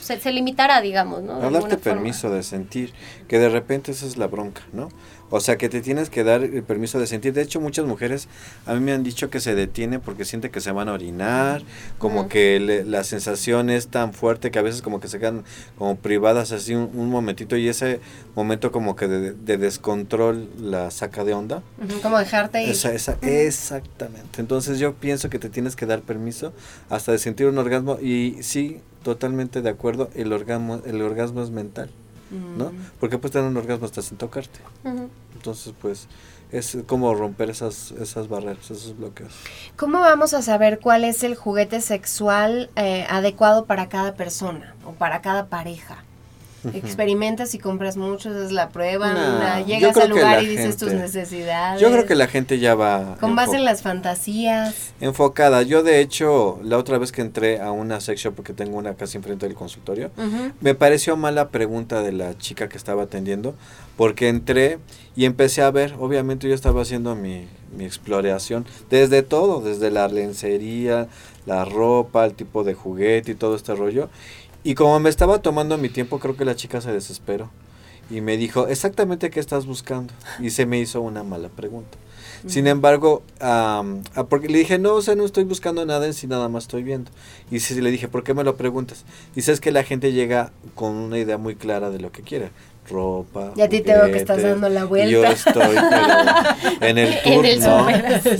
se, 0.00 0.18
se 0.18 0.32
limitará, 0.32 0.80
digamos, 0.80 1.22
¿no? 1.22 1.40
No 1.40 1.50
darte 1.50 1.76
permiso 1.76 2.30
de 2.30 2.42
sentir, 2.42 2.94
que 3.28 3.38
de 3.38 3.50
repente 3.50 3.92
esa 3.92 4.06
es 4.06 4.16
la 4.16 4.26
bronca, 4.26 4.62
¿no? 4.72 4.88
O 5.36 5.40
sea, 5.40 5.58
que 5.58 5.68
te 5.68 5.80
tienes 5.80 6.10
que 6.10 6.22
dar 6.22 6.44
el 6.44 6.62
permiso 6.62 7.00
de 7.00 7.08
sentir. 7.08 7.32
De 7.32 7.42
hecho, 7.42 7.60
muchas 7.60 7.84
mujeres 7.86 8.28
a 8.66 8.74
mí 8.74 8.78
me 8.78 8.92
han 8.92 9.02
dicho 9.02 9.30
que 9.30 9.40
se 9.40 9.56
detiene 9.56 9.98
porque 9.98 10.24
siente 10.24 10.48
que 10.48 10.60
se 10.60 10.70
van 10.70 10.88
a 10.88 10.92
orinar, 10.92 11.62
como 11.98 12.28
que 12.28 12.84
la 12.86 13.02
sensación 13.02 13.68
es 13.68 13.88
tan 13.88 14.14
fuerte 14.14 14.52
que 14.52 14.60
a 14.60 14.62
veces 14.62 14.80
como 14.80 15.00
que 15.00 15.08
se 15.08 15.18
quedan 15.18 15.42
como 15.76 15.96
privadas 15.96 16.52
así 16.52 16.76
un, 16.76 17.10
momentito 17.10 17.56
y 17.56 17.68
ese 17.68 17.98
momento 18.36 18.70
como 18.70 18.94
que 18.94 19.08
de, 19.08 19.56
descontrol 19.58 20.48
la 20.60 20.92
saca 20.92 21.24
de 21.24 21.34
onda. 21.34 21.64
Como 22.00 22.16
dejarte 22.16 22.62
ir. 22.62 22.68
Esa, 22.68 22.92
esa, 22.92 23.18
Exactamente. 23.20 24.40
Entonces 24.40 24.78
yo 24.78 24.94
pienso 24.94 25.30
que 25.30 25.40
te 25.40 25.48
tienes 25.48 25.74
que 25.74 25.84
dar 25.84 26.02
permiso 26.02 26.52
hasta 26.90 27.10
de 27.10 27.18
sentir 27.18 27.48
un 27.48 27.58
orgasmo 27.58 27.98
y 28.00 28.36
sí, 28.42 28.78
totalmente 29.02 29.62
de 29.62 29.70
acuerdo, 29.70 30.10
el 30.14 30.32
orgasmo, 30.32 30.80
el 30.86 31.02
orgasmo 31.02 31.42
es 31.42 31.50
mental. 31.50 31.90
¿no? 32.56 32.72
Porque 33.00 33.18
puedes 33.18 33.32
tener 33.32 33.48
un 33.48 33.56
orgasmo 33.56 33.86
hasta 33.86 34.02
sin 34.02 34.16
tocarte. 34.16 34.60
Entonces, 35.44 35.74
pues, 35.78 36.08
es 36.50 36.78
como 36.86 37.14
romper 37.14 37.50
esas, 37.50 37.90
esas 37.92 38.28
barreras, 38.28 38.70
esos 38.70 38.96
bloqueos. 38.96 39.34
¿Cómo 39.76 40.00
vamos 40.00 40.32
a 40.32 40.40
saber 40.40 40.80
cuál 40.80 41.04
es 41.04 41.22
el 41.22 41.34
juguete 41.34 41.82
sexual 41.82 42.70
eh, 42.76 43.04
adecuado 43.10 43.66
para 43.66 43.90
cada 43.90 44.14
persona 44.14 44.74
o 44.86 44.92
para 44.92 45.20
cada 45.20 45.48
pareja? 45.48 46.02
Experimentas 46.72 47.54
y 47.54 47.58
compras 47.58 47.96
muchos, 47.96 48.36
es 48.36 48.52
la 48.52 48.68
prueba, 48.70 49.60
llegas 49.66 49.96
al 49.96 50.10
lugar 50.10 50.42
y 50.42 50.46
dices 50.46 50.76
tus 50.76 50.92
necesidades. 50.92 51.80
Yo 51.80 51.90
creo 51.90 52.06
que 52.06 52.14
la 52.14 52.26
gente 52.26 52.58
ya 52.58 52.74
va... 52.74 53.16
Con 53.20 53.36
base 53.36 53.56
en 53.56 53.64
las 53.64 53.82
fantasías. 53.82 54.92
Enfocada. 55.00 55.62
Yo 55.62 55.82
de 55.82 56.00
hecho, 56.00 56.58
la 56.62 56.78
otra 56.78 56.98
vez 56.98 57.12
que 57.12 57.20
entré 57.20 57.60
a 57.60 57.72
una 57.72 58.00
sex 58.00 58.20
shop, 58.20 58.34
porque 58.34 58.52
tengo 58.52 58.76
una 58.76 58.94
casi 58.94 59.16
enfrente 59.16 59.46
del 59.46 59.54
consultorio, 59.54 60.10
me 60.60 60.74
pareció 60.74 61.16
mala 61.16 61.48
pregunta 61.48 62.02
de 62.02 62.12
la 62.12 62.36
chica 62.38 62.68
que 62.68 62.76
estaba 62.76 63.04
atendiendo, 63.04 63.54
porque 63.96 64.28
entré 64.28 64.78
y 65.16 65.24
empecé 65.24 65.62
a 65.62 65.70
ver, 65.70 65.94
obviamente 65.98 66.48
yo 66.48 66.54
estaba 66.54 66.82
haciendo 66.82 67.14
mi, 67.14 67.46
mi 67.76 67.84
exploración 67.84 68.66
desde 68.90 69.22
todo, 69.22 69.60
desde 69.60 69.90
la 69.90 70.08
lencería, 70.08 71.08
la 71.46 71.64
ropa, 71.64 72.24
el 72.24 72.34
tipo 72.34 72.64
de 72.64 72.74
juguete 72.74 73.32
y 73.32 73.34
todo 73.34 73.54
este 73.56 73.74
rollo. 73.74 74.08
Y 74.64 74.74
como 74.74 74.98
me 74.98 75.10
estaba 75.10 75.40
tomando 75.40 75.76
mi 75.78 75.90
tiempo, 75.90 76.18
creo 76.18 76.36
que 76.36 76.44
la 76.44 76.56
chica 76.56 76.80
se 76.80 76.90
desesperó. 76.90 77.50
Y 78.10 78.20
me 78.20 78.36
dijo, 78.36 78.66
exactamente 78.66 79.30
qué 79.30 79.40
estás 79.40 79.66
buscando. 79.66 80.12
Y 80.40 80.50
se 80.50 80.66
me 80.66 80.80
hizo 80.80 81.00
una 81.00 81.22
mala 81.22 81.48
pregunta. 81.50 81.98
Sin 82.46 82.66
embargo, 82.66 83.22
porque 84.28 84.48
le 84.48 84.58
dije, 84.58 84.78
no, 84.78 84.94
o 84.94 85.02
sea, 85.02 85.14
no 85.14 85.24
estoy 85.24 85.44
buscando 85.44 85.86
nada 85.86 86.06
en 86.06 86.12
sí, 86.12 86.26
nada 86.26 86.48
más 86.48 86.64
estoy 86.64 86.82
viendo. 86.82 87.10
Y 87.50 87.60
sí, 87.60 87.80
le 87.80 87.90
dije, 87.90 88.08
¿por 88.08 88.24
qué 88.24 88.34
me 88.34 88.44
lo 88.44 88.56
preguntas? 88.56 89.04
Y 89.34 89.40
es 89.40 89.60
que 89.60 89.70
la 89.70 89.84
gente 89.84 90.12
llega 90.12 90.52
con 90.74 90.94
una 90.94 91.18
idea 91.18 91.38
muy 91.38 91.56
clara 91.56 91.90
de 91.90 92.00
lo 92.00 92.10
que 92.12 92.22
quiere 92.22 92.50
ropa. 92.88 93.52
Y 93.56 93.62
a 93.62 93.68
ti 93.68 93.80
te 93.80 93.92
veo 93.94 94.10
que 94.10 94.18
estás 94.18 94.42
dando 94.42 94.68
la 94.68 94.84
vuelta. 94.84 95.10
yo 95.10 95.24
estoy 95.24 95.76
en 96.80 96.98
el 96.98 97.22
tour, 97.24 97.46
¿no? 97.60 97.88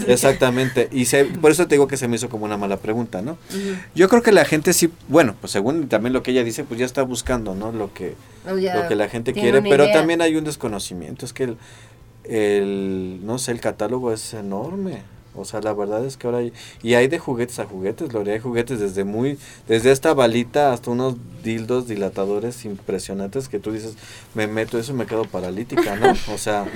Exactamente. 0.08 0.88
Y 0.92 1.06
por 1.40 1.50
eso 1.50 1.66
te 1.66 1.74
digo 1.74 1.88
que 1.88 1.96
se 1.96 2.08
me 2.08 2.16
hizo 2.16 2.28
como 2.28 2.44
una 2.44 2.56
mala 2.56 2.76
pregunta, 2.76 3.22
¿no? 3.22 3.38
Yo 3.94 4.08
creo 4.08 4.22
que 4.22 4.32
la 4.32 4.44
gente 4.44 4.72
sí, 4.72 4.90
bueno, 5.08 5.34
pues 5.40 5.52
según 5.52 5.88
también 5.88 6.12
lo 6.12 6.22
que 6.22 6.30
ella 6.32 6.44
dice, 6.44 6.64
pues 6.64 6.80
ya 6.80 6.86
está 6.86 7.02
buscando, 7.02 7.54
¿no? 7.54 7.72
Lo 7.72 7.92
que, 7.92 8.14
oh, 8.46 8.54
lo 8.54 8.88
que 8.88 8.94
la 8.94 9.08
gente 9.08 9.32
quiere, 9.32 9.62
pero 9.62 9.90
también 9.92 10.20
hay 10.20 10.36
un 10.36 10.44
desconocimiento, 10.44 11.24
es 11.26 11.32
que 11.32 11.44
el, 11.44 11.56
el, 12.24 13.20
no 13.24 13.38
sé, 13.38 13.52
el 13.52 13.60
catálogo 13.60 14.12
es 14.12 14.34
enorme. 14.34 15.02
O 15.36 15.44
sea, 15.44 15.60
la 15.60 15.72
verdad 15.72 16.04
es 16.04 16.16
que 16.16 16.26
ahora 16.26 16.38
hay, 16.38 16.52
y 16.82 16.94
hay 16.94 17.08
de 17.08 17.18
juguetes 17.18 17.58
a 17.58 17.66
juguetes, 17.66 18.08
Gloria, 18.08 18.34
hay 18.34 18.40
juguetes 18.40 18.78
desde 18.78 19.04
muy, 19.04 19.38
desde 19.66 19.90
esta 19.90 20.14
balita 20.14 20.72
hasta 20.72 20.90
unos 20.90 21.16
dildos 21.42 21.88
dilatadores 21.88 22.64
impresionantes 22.64 23.48
que 23.48 23.58
tú 23.58 23.72
dices, 23.72 23.96
me 24.34 24.46
meto 24.46 24.78
eso 24.78 24.92
y 24.92 24.96
me 24.96 25.06
quedo 25.06 25.24
paralítica, 25.24 25.96
¿no? 25.96 26.14
O 26.34 26.38
sea, 26.38 26.66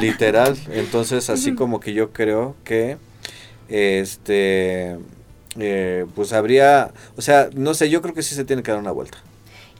literal. 0.00 0.56
Entonces, 0.70 1.30
así 1.30 1.54
como 1.54 1.80
que 1.80 1.92
yo 1.92 2.12
creo 2.12 2.56
que, 2.64 2.96
este, 3.68 4.98
eh, 5.58 6.06
pues 6.14 6.32
habría, 6.32 6.92
o 7.16 7.22
sea, 7.22 7.50
no 7.54 7.74
sé, 7.74 7.90
yo 7.90 8.02
creo 8.02 8.14
que 8.14 8.22
sí 8.22 8.34
se 8.34 8.44
tiene 8.44 8.62
que 8.62 8.70
dar 8.70 8.80
una 8.80 8.92
vuelta. 8.92 9.18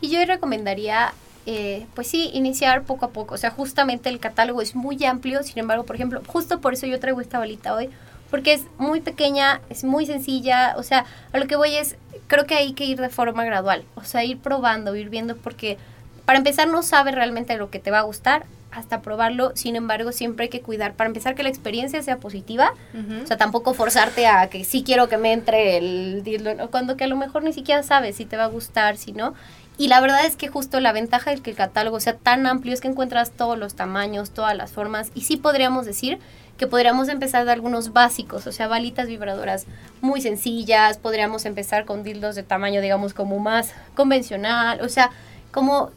Y 0.00 0.10
yo 0.10 0.24
recomendaría 0.24 1.12
eh, 1.50 1.86
pues 1.94 2.08
sí, 2.08 2.30
iniciar 2.34 2.82
poco 2.82 3.06
a 3.06 3.08
poco. 3.08 3.34
O 3.34 3.38
sea, 3.38 3.50
justamente 3.50 4.10
el 4.10 4.20
catálogo 4.20 4.60
es 4.60 4.74
muy 4.74 5.02
amplio, 5.06 5.42
sin 5.42 5.58
embargo, 5.58 5.84
por 5.84 5.96
ejemplo, 5.96 6.20
justo 6.26 6.60
por 6.60 6.74
eso 6.74 6.86
yo 6.86 7.00
traigo 7.00 7.22
esta 7.22 7.38
balita 7.38 7.74
hoy, 7.74 7.88
porque 8.30 8.52
es 8.52 8.64
muy 8.78 9.00
pequeña, 9.00 9.60
es 9.70 9.84
muy 9.84 10.06
sencilla, 10.06 10.74
o 10.76 10.82
sea, 10.82 11.04
a 11.32 11.38
lo 11.38 11.46
que 11.46 11.56
voy 11.56 11.76
es, 11.76 11.96
creo 12.26 12.46
que 12.46 12.54
hay 12.54 12.72
que 12.72 12.84
ir 12.84 13.00
de 13.00 13.08
forma 13.08 13.44
gradual, 13.44 13.84
o 13.94 14.04
sea, 14.04 14.24
ir 14.24 14.38
probando, 14.38 14.94
ir 14.96 15.08
viendo, 15.08 15.36
porque 15.36 15.78
para 16.24 16.38
empezar 16.38 16.68
no 16.68 16.82
sabes 16.82 17.14
realmente 17.14 17.56
lo 17.56 17.70
que 17.70 17.78
te 17.78 17.90
va 17.90 18.00
a 18.00 18.02
gustar 18.02 18.44
hasta 18.70 19.00
probarlo, 19.00 19.52
sin 19.56 19.76
embargo 19.76 20.12
siempre 20.12 20.44
hay 20.44 20.50
que 20.50 20.60
cuidar, 20.60 20.92
para 20.92 21.08
empezar 21.08 21.34
que 21.34 21.42
la 21.42 21.48
experiencia 21.48 22.02
sea 22.02 22.18
positiva, 22.18 22.74
o 23.22 23.26
sea, 23.26 23.38
tampoco 23.38 23.72
forzarte 23.72 24.26
a 24.26 24.48
que 24.50 24.62
sí 24.62 24.82
quiero 24.84 25.08
que 25.08 25.16
me 25.16 25.32
entre 25.32 25.78
el 25.78 26.68
cuando 26.70 26.96
que 26.96 27.04
a 27.04 27.08
lo 27.08 27.16
mejor 27.16 27.42
ni 27.42 27.54
siquiera 27.54 27.82
sabes 27.82 28.16
si 28.16 28.26
te 28.26 28.36
va 28.36 28.44
a 28.44 28.48
gustar, 28.48 28.98
si 28.98 29.12
no, 29.12 29.34
y 29.78 29.88
la 29.88 30.00
verdad 30.00 30.26
es 30.26 30.36
que 30.36 30.48
justo 30.48 30.80
la 30.80 30.92
ventaja 30.92 31.30
de 31.30 31.40
que 31.40 31.50
el 31.50 31.56
catálogo 31.56 31.98
sea 31.98 32.16
tan 32.16 32.46
amplio 32.46 32.74
es 32.74 32.80
que 32.80 32.88
encuentras 32.88 33.30
todos 33.30 33.56
los 33.56 33.74
tamaños, 33.74 34.32
todas 34.32 34.54
las 34.54 34.72
formas, 34.72 35.12
y 35.14 35.22
sí 35.22 35.38
podríamos 35.38 35.86
decir 35.86 36.18
que 36.59 36.66
podríamos 36.66 37.09
empezar 37.09 37.44
de 37.44 37.52
algunos 37.52 37.92
básicos, 37.92 38.46
o 38.46 38.52
sea, 38.52 38.66
balitas 38.66 39.06
vibradoras 39.06 39.66
muy 40.00 40.20
sencillas, 40.20 40.98
podríamos 40.98 41.46
empezar 41.46 41.84
con 41.84 42.02
dildos 42.02 42.34
de 42.34 42.42
tamaño, 42.42 42.80
digamos, 42.80 43.14
como 43.14 43.38
más 43.38 43.72
convencional, 43.94 44.80
o 44.82 44.88
sea, 44.88 45.11
como 45.52 45.90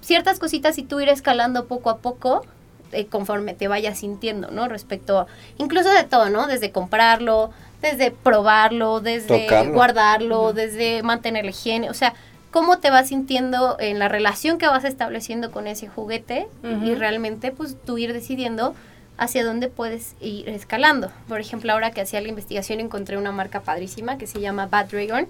ciertas 0.00 0.38
cositas 0.38 0.76
y 0.78 0.82
tú 0.82 1.00
ir 1.00 1.08
escalando 1.08 1.66
poco 1.66 1.90
a 1.90 1.98
poco 1.98 2.44
eh, 2.92 3.06
conforme 3.06 3.54
te 3.54 3.68
vayas 3.68 4.00
sintiendo, 4.00 4.50
¿no? 4.50 4.66
Respecto, 4.66 5.28
incluso 5.58 5.90
de 5.90 6.02
todo, 6.02 6.28
¿no? 6.28 6.48
Desde 6.48 6.72
comprarlo, 6.72 7.52
desde 7.80 8.10
probarlo, 8.10 9.00
desde 9.00 9.46
guardarlo, 9.70 10.52
desde 10.52 11.04
mantener 11.04 11.44
la 11.44 11.52
higiene, 11.52 11.88
o 11.88 11.94
sea, 11.94 12.14
cómo 12.50 12.78
te 12.78 12.90
vas 12.90 13.08
sintiendo 13.08 13.76
en 13.78 14.00
la 14.00 14.08
relación 14.08 14.58
que 14.58 14.66
vas 14.66 14.84
estableciendo 14.84 15.52
con 15.52 15.68
ese 15.68 15.86
juguete 15.86 16.48
y 16.84 16.96
realmente 16.96 17.52
pues 17.52 17.76
tú 17.84 17.96
ir 17.96 18.12
decidiendo 18.12 18.74
hacia 19.20 19.44
dónde 19.44 19.68
puedes 19.68 20.16
ir 20.20 20.48
escalando. 20.48 21.12
Por 21.28 21.40
ejemplo, 21.40 21.70
ahora 21.72 21.90
que 21.90 22.00
hacía 22.00 22.22
la 22.22 22.28
investigación 22.28 22.80
encontré 22.80 23.18
una 23.18 23.32
marca 23.32 23.60
padrísima 23.60 24.16
que 24.16 24.26
se 24.26 24.40
llama 24.40 24.66
Bad 24.66 24.86
Dragon. 24.86 25.28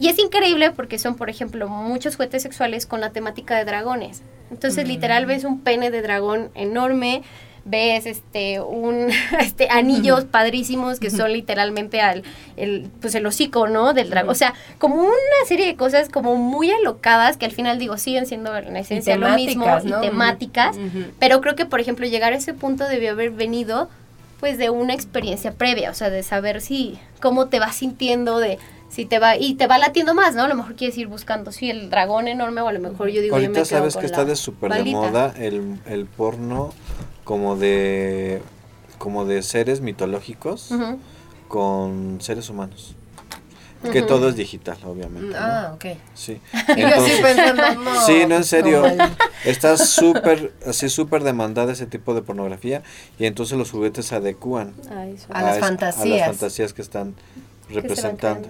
Y 0.00 0.08
es 0.08 0.18
increíble 0.18 0.70
porque 0.70 0.98
son, 0.98 1.14
por 1.14 1.28
ejemplo, 1.28 1.68
muchos 1.68 2.16
juguetes 2.16 2.42
sexuales 2.42 2.86
con 2.86 3.02
la 3.02 3.10
temática 3.10 3.54
de 3.56 3.66
dragones. 3.66 4.22
Entonces, 4.50 4.88
literal, 4.88 5.26
ves 5.26 5.44
un 5.44 5.60
pene 5.60 5.90
de 5.90 6.00
dragón 6.00 6.50
enorme, 6.54 7.22
ves 7.64 8.06
este 8.06 8.60
un 8.60 9.08
este 9.40 9.68
anillos 9.70 10.24
padrísimos 10.24 10.98
que 10.98 11.10
son 11.10 11.32
literalmente 11.32 12.00
al 12.00 12.24
el 12.56 12.90
pues 13.00 13.14
el 13.14 13.26
hocico 13.26 13.68
no 13.68 13.94
del 13.94 14.10
dragón. 14.10 14.30
O 14.30 14.34
sea 14.34 14.54
como 14.78 14.96
una 14.96 15.12
serie 15.46 15.66
de 15.66 15.76
cosas 15.76 16.08
como 16.08 16.36
muy 16.36 16.70
alocadas 16.70 17.36
que 17.36 17.46
al 17.46 17.52
final 17.52 17.78
digo 17.78 17.96
siguen 17.98 18.26
siendo 18.26 18.56
en 18.56 18.76
esencia 18.76 19.16
lo 19.16 19.30
mismo 19.30 19.66
y 19.84 19.92
temáticas 20.00 20.76
pero 21.18 21.40
creo 21.40 21.54
que 21.54 21.66
por 21.66 21.80
ejemplo 21.80 22.06
llegar 22.06 22.32
a 22.32 22.36
ese 22.36 22.54
punto 22.54 22.88
debió 22.88 23.12
haber 23.12 23.30
venido 23.30 23.88
pues 24.40 24.58
de 24.58 24.70
una 24.70 24.94
experiencia 24.94 25.52
previa 25.52 25.90
o 25.90 25.94
sea 25.94 26.10
de 26.10 26.22
saber 26.22 26.60
si 26.60 26.98
cómo 27.20 27.46
te 27.46 27.60
vas 27.60 27.76
sintiendo 27.76 28.38
de 28.38 28.58
si 28.88 29.06
te 29.06 29.18
va 29.18 29.38
y 29.38 29.54
te 29.54 29.66
va 29.66 29.78
latiendo 29.78 30.12
más, 30.12 30.34
¿no? 30.34 30.42
A 30.42 30.48
lo 30.48 30.54
mejor 30.54 30.74
quieres 30.74 30.98
ir 30.98 31.06
buscando, 31.06 31.50
sí, 31.50 31.70
el 31.70 31.88
dragón 31.88 32.28
enorme 32.28 32.60
o 32.60 32.68
a 32.68 32.72
lo 32.74 32.78
mejor 32.78 33.08
yo 33.08 33.22
digo, 33.22 33.36
Ahorita 33.36 33.46
yo 33.46 33.52
me 33.52 33.54
quedo 33.54 33.64
sabes 33.64 33.94
con 33.94 34.02
que 34.02 34.08
la 34.08 34.12
está 34.12 34.24
de 34.26 34.36
súper 34.36 34.70
de 34.70 34.84
moda 34.84 35.32
el, 35.38 35.78
el 35.86 36.04
porno 36.04 36.74
como 37.24 37.56
de 37.56 38.42
como 38.98 39.24
de 39.24 39.42
seres 39.42 39.80
mitológicos 39.80 40.70
con 41.48 42.18
seres 42.20 42.48
humanos. 42.50 42.94
Que 43.90 44.00
todo 44.00 44.28
es 44.28 44.36
digital, 44.36 44.78
obviamente. 44.86 45.30
¿no? 45.30 45.36
Ah, 45.36 45.72
ok. 45.74 45.96
Sí. 46.14 46.40
Pensando, 46.76 47.74
no. 47.82 48.06
Sí, 48.06 48.26
no, 48.28 48.36
en 48.36 48.44
serio. 48.44 48.84
Está 49.44 49.76
súper, 49.76 50.52
así 50.64 50.88
súper 50.88 51.24
demandada 51.24 51.72
ese 51.72 51.86
tipo 51.86 52.14
de 52.14 52.22
pornografía 52.22 52.84
y 53.18 53.26
entonces 53.26 53.58
los 53.58 53.72
juguetes 53.72 54.06
se 54.06 54.14
adecúan 54.14 54.72
Ay. 54.88 55.16
A 55.30 55.42
las 55.42 55.56
es- 55.56 55.62
a 55.62 55.66
fantasías. 55.66 56.18
las 56.20 56.28
fantasías 56.28 56.72
que 56.72 56.82
están 56.82 57.14
representando. 57.72 58.48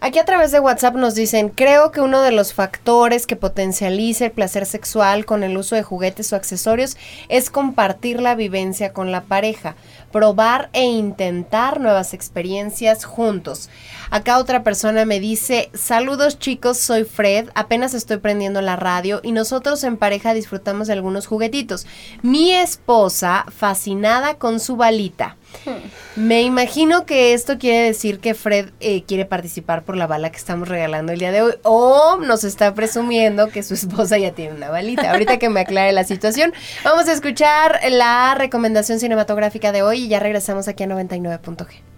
Aquí 0.00 0.18
a 0.18 0.24
través 0.24 0.52
de 0.52 0.60
WhatsApp 0.60 0.94
nos 0.94 1.14
dicen, 1.14 1.48
creo 1.48 1.90
que 1.90 2.00
uno 2.00 2.22
de 2.22 2.30
los 2.30 2.54
factores 2.54 3.26
que 3.26 3.34
potencializa 3.34 4.26
el 4.26 4.30
placer 4.30 4.64
sexual 4.64 5.24
con 5.24 5.42
el 5.42 5.56
uso 5.56 5.74
de 5.74 5.82
juguetes 5.82 6.32
o 6.32 6.36
accesorios 6.36 6.96
es 7.28 7.50
compartir 7.50 8.20
la 8.20 8.34
vivencia 8.34 8.92
con 8.92 9.10
la 9.10 9.22
pareja, 9.22 9.74
probar 10.12 10.70
e 10.72 10.84
intentar 10.84 11.80
nuevas 11.80 12.14
experiencias 12.14 13.04
juntos. 13.04 13.70
Acá 14.10 14.38
otra 14.38 14.62
persona 14.62 15.04
me 15.04 15.20
dice, 15.20 15.70
saludos 15.74 16.38
chicos, 16.38 16.78
soy 16.78 17.04
Fred, 17.04 17.48
apenas 17.54 17.94
estoy 17.94 18.18
prendiendo 18.18 18.60
la 18.60 18.76
radio 18.76 19.20
y 19.22 19.32
nosotros 19.32 19.82
en 19.84 19.96
pareja 19.96 20.34
disfrutamos 20.34 20.86
de 20.86 20.94
algunos 20.94 21.26
juguetitos. 21.26 21.86
Mi 22.22 22.52
esposa 22.52 23.46
fascinada 23.50 24.34
con 24.34 24.60
su 24.60 24.76
balita. 24.76 25.36
Me 26.16 26.42
imagino 26.42 27.06
que 27.06 27.32
esto 27.32 27.58
quiere 27.58 27.84
decir 27.86 28.20
que 28.20 28.34
Fred 28.34 28.70
eh, 28.80 29.04
quiere 29.04 29.24
participar 29.24 29.82
por 29.82 29.96
la 29.96 30.06
bala 30.06 30.30
que 30.30 30.36
estamos 30.36 30.68
regalando 30.68 31.12
el 31.12 31.18
día 31.18 31.32
de 31.32 31.42
hoy 31.42 31.54
o 31.62 32.16
nos 32.18 32.44
está 32.44 32.74
presumiendo 32.74 33.48
que 33.48 33.62
su 33.62 33.74
esposa 33.74 34.18
ya 34.18 34.32
tiene 34.32 34.54
una 34.54 34.70
balita. 34.70 35.10
Ahorita 35.10 35.38
que 35.38 35.48
me 35.48 35.60
aclare 35.60 35.92
la 35.92 36.04
situación, 36.04 36.52
vamos 36.84 37.08
a 37.08 37.12
escuchar 37.12 37.80
la 37.90 38.34
recomendación 38.34 39.00
cinematográfica 39.00 39.72
de 39.72 39.82
hoy 39.82 40.04
y 40.04 40.08
ya 40.08 40.20
regresamos 40.20 40.68
aquí 40.68 40.84
a 40.84 40.86
99.g. 40.86 41.89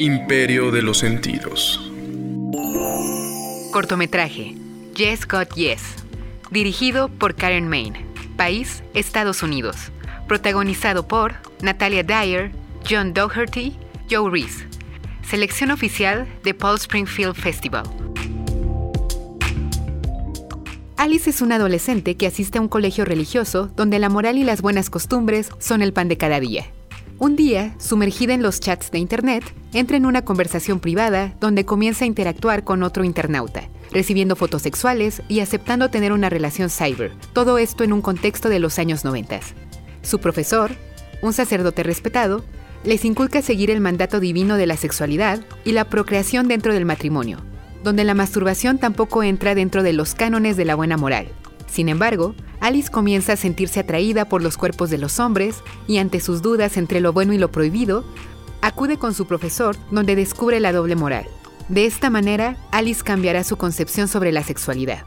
Imperio 0.00 0.70
de 0.70 0.80
los 0.80 0.98
sentidos. 0.98 1.90
Cortometraje 3.72 4.54
Yes 4.94 5.26
Got 5.26 5.54
Yes. 5.56 5.82
Dirigido 6.52 7.08
por 7.08 7.34
Karen 7.34 7.66
Main. 7.68 7.94
País 8.36 8.84
Estados 8.94 9.42
Unidos. 9.42 9.90
Protagonizado 10.28 11.08
por 11.08 11.34
Natalia 11.62 12.04
Dyer, 12.04 12.52
John 12.88 13.12
Doherty, 13.12 13.76
Joe 14.08 14.30
Reese. 14.30 14.68
Selección 15.22 15.72
oficial 15.72 16.28
de 16.44 16.54
Paul 16.54 16.76
Springfield 16.76 17.34
Festival. 17.34 17.82
Alice 20.96 21.28
es 21.28 21.42
una 21.42 21.56
adolescente 21.56 22.16
que 22.16 22.28
asiste 22.28 22.58
a 22.58 22.60
un 22.60 22.68
colegio 22.68 23.04
religioso 23.04 23.68
donde 23.74 23.98
la 23.98 24.08
moral 24.08 24.38
y 24.38 24.44
las 24.44 24.62
buenas 24.62 24.90
costumbres 24.90 25.50
son 25.58 25.82
el 25.82 25.92
pan 25.92 26.06
de 26.06 26.18
cada 26.18 26.38
día. 26.38 26.66
Un 27.20 27.34
día, 27.34 27.74
sumergida 27.78 28.32
en 28.32 28.42
los 28.42 28.60
chats 28.60 28.92
de 28.92 28.98
Internet, 28.98 29.42
entra 29.72 29.96
en 29.96 30.06
una 30.06 30.22
conversación 30.22 30.78
privada 30.78 31.34
donde 31.40 31.64
comienza 31.64 32.04
a 32.04 32.06
interactuar 32.06 32.62
con 32.62 32.84
otro 32.84 33.02
internauta, 33.02 33.68
recibiendo 33.90 34.36
fotos 34.36 34.62
sexuales 34.62 35.20
y 35.26 35.40
aceptando 35.40 35.88
tener 35.88 36.12
una 36.12 36.30
relación 36.30 36.70
cyber, 36.70 37.10
todo 37.32 37.58
esto 37.58 37.82
en 37.82 37.92
un 37.92 38.02
contexto 38.02 38.48
de 38.48 38.60
los 38.60 38.78
años 38.78 39.04
90. 39.04 39.40
Su 40.02 40.20
profesor, 40.20 40.70
un 41.20 41.32
sacerdote 41.32 41.82
respetado, 41.82 42.44
les 42.84 43.04
inculca 43.04 43.42
seguir 43.42 43.72
el 43.72 43.80
mandato 43.80 44.20
divino 44.20 44.56
de 44.56 44.66
la 44.66 44.76
sexualidad 44.76 45.40
y 45.64 45.72
la 45.72 45.86
procreación 45.86 46.46
dentro 46.46 46.72
del 46.72 46.84
matrimonio, 46.84 47.38
donde 47.82 48.04
la 48.04 48.14
masturbación 48.14 48.78
tampoco 48.78 49.24
entra 49.24 49.56
dentro 49.56 49.82
de 49.82 49.92
los 49.92 50.14
cánones 50.14 50.56
de 50.56 50.66
la 50.66 50.76
buena 50.76 50.96
moral. 50.96 51.26
Sin 51.68 51.88
embargo, 51.88 52.34
Alice 52.60 52.90
comienza 52.90 53.34
a 53.34 53.36
sentirse 53.36 53.80
atraída 53.80 54.24
por 54.24 54.42
los 54.42 54.56
cuerpos 54.56 54.90
de 54.90 54.98
los 54.98 55.20
hombres 55.20 55.62
y 55.86 55.98
ante 55.98 56.20
sus 56.20 56.42
dudas 56.42 56.76
entre 56.76 57.00
lo 57.00 57.12
bueno 57.12 57.32
y 57.32 57.38
lo 57.38 57.52
prohibido, 57.52 58.04
acude 58.62 58.96
con 58.98 59.14
su 59.14 59.26
profesor 59.26 59.76
donde 59.90 60.16
descubre 60.16 60.58
la 60.58 60.72
doble 60.72 60.96
moral. 60.96 61.26
De 61.68 61.86
esta 61.86 62.10
manera, 62.10 62.56
Alice 62.72 63.04
cambiará 63.04 63.44
su 63.44 63.56
concepción 63.56 64.08
sobre 64.08 64.32
la 64.32 64.42
sexualidad. 64.42 65.04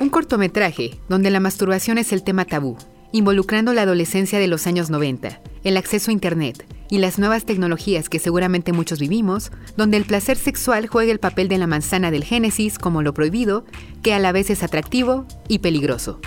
Un 0.00 0.08
cortometraje 0.08 0.98
donde 1.08 1.30
la 1.30 1.40
masturbación 1.40 1.98
es 1.98 2.12
el 2.12 2.24
tema 2.24 2.46
tabú, 2.46 2.78
involucrando 3.12 3.72
la 3.72 3.82
adolescencia 3.82 4.38
de 4.38 4.46
los 4.46 4.66
años 4.66 4.90
90, 4.90 5.40
el 5.64 5.76
acceso 5.76 6.10
a 6.10 6.14
Internet 6.14 6.66
y 6.90 6.98
las 6.98 7.18
nuevas 7.18 7.44
tecnologías 7.44 8.08
que 8.08 8.18
seguramente 8.18 8.72
muchos 8.72 8.98
vivimos, 8.98 9.52
donde 9.76 9.96
el 9.96 10.04
placer 10.04 10.36
sexual 10.36 10.88
juega 10.88 11.12
el 11.12 11.20
papel 11.20 11.48
de 11.48 11.58
la 11.58 11.66
manzana 11.66 12.10
del 12.10 12.24
Génesis 12.24 12.78
como 12.78 13.02
lo 13.02 13.14
prohibido, 13.14 13.64
que 14.02 14.12
a 14.12 14.18
la 14.18 14.32
vez 14.32 14.50
es 14.50 14.62
atractivo 14.62 15.26
y 15.48 15.60
peligroso. 15.60 16.20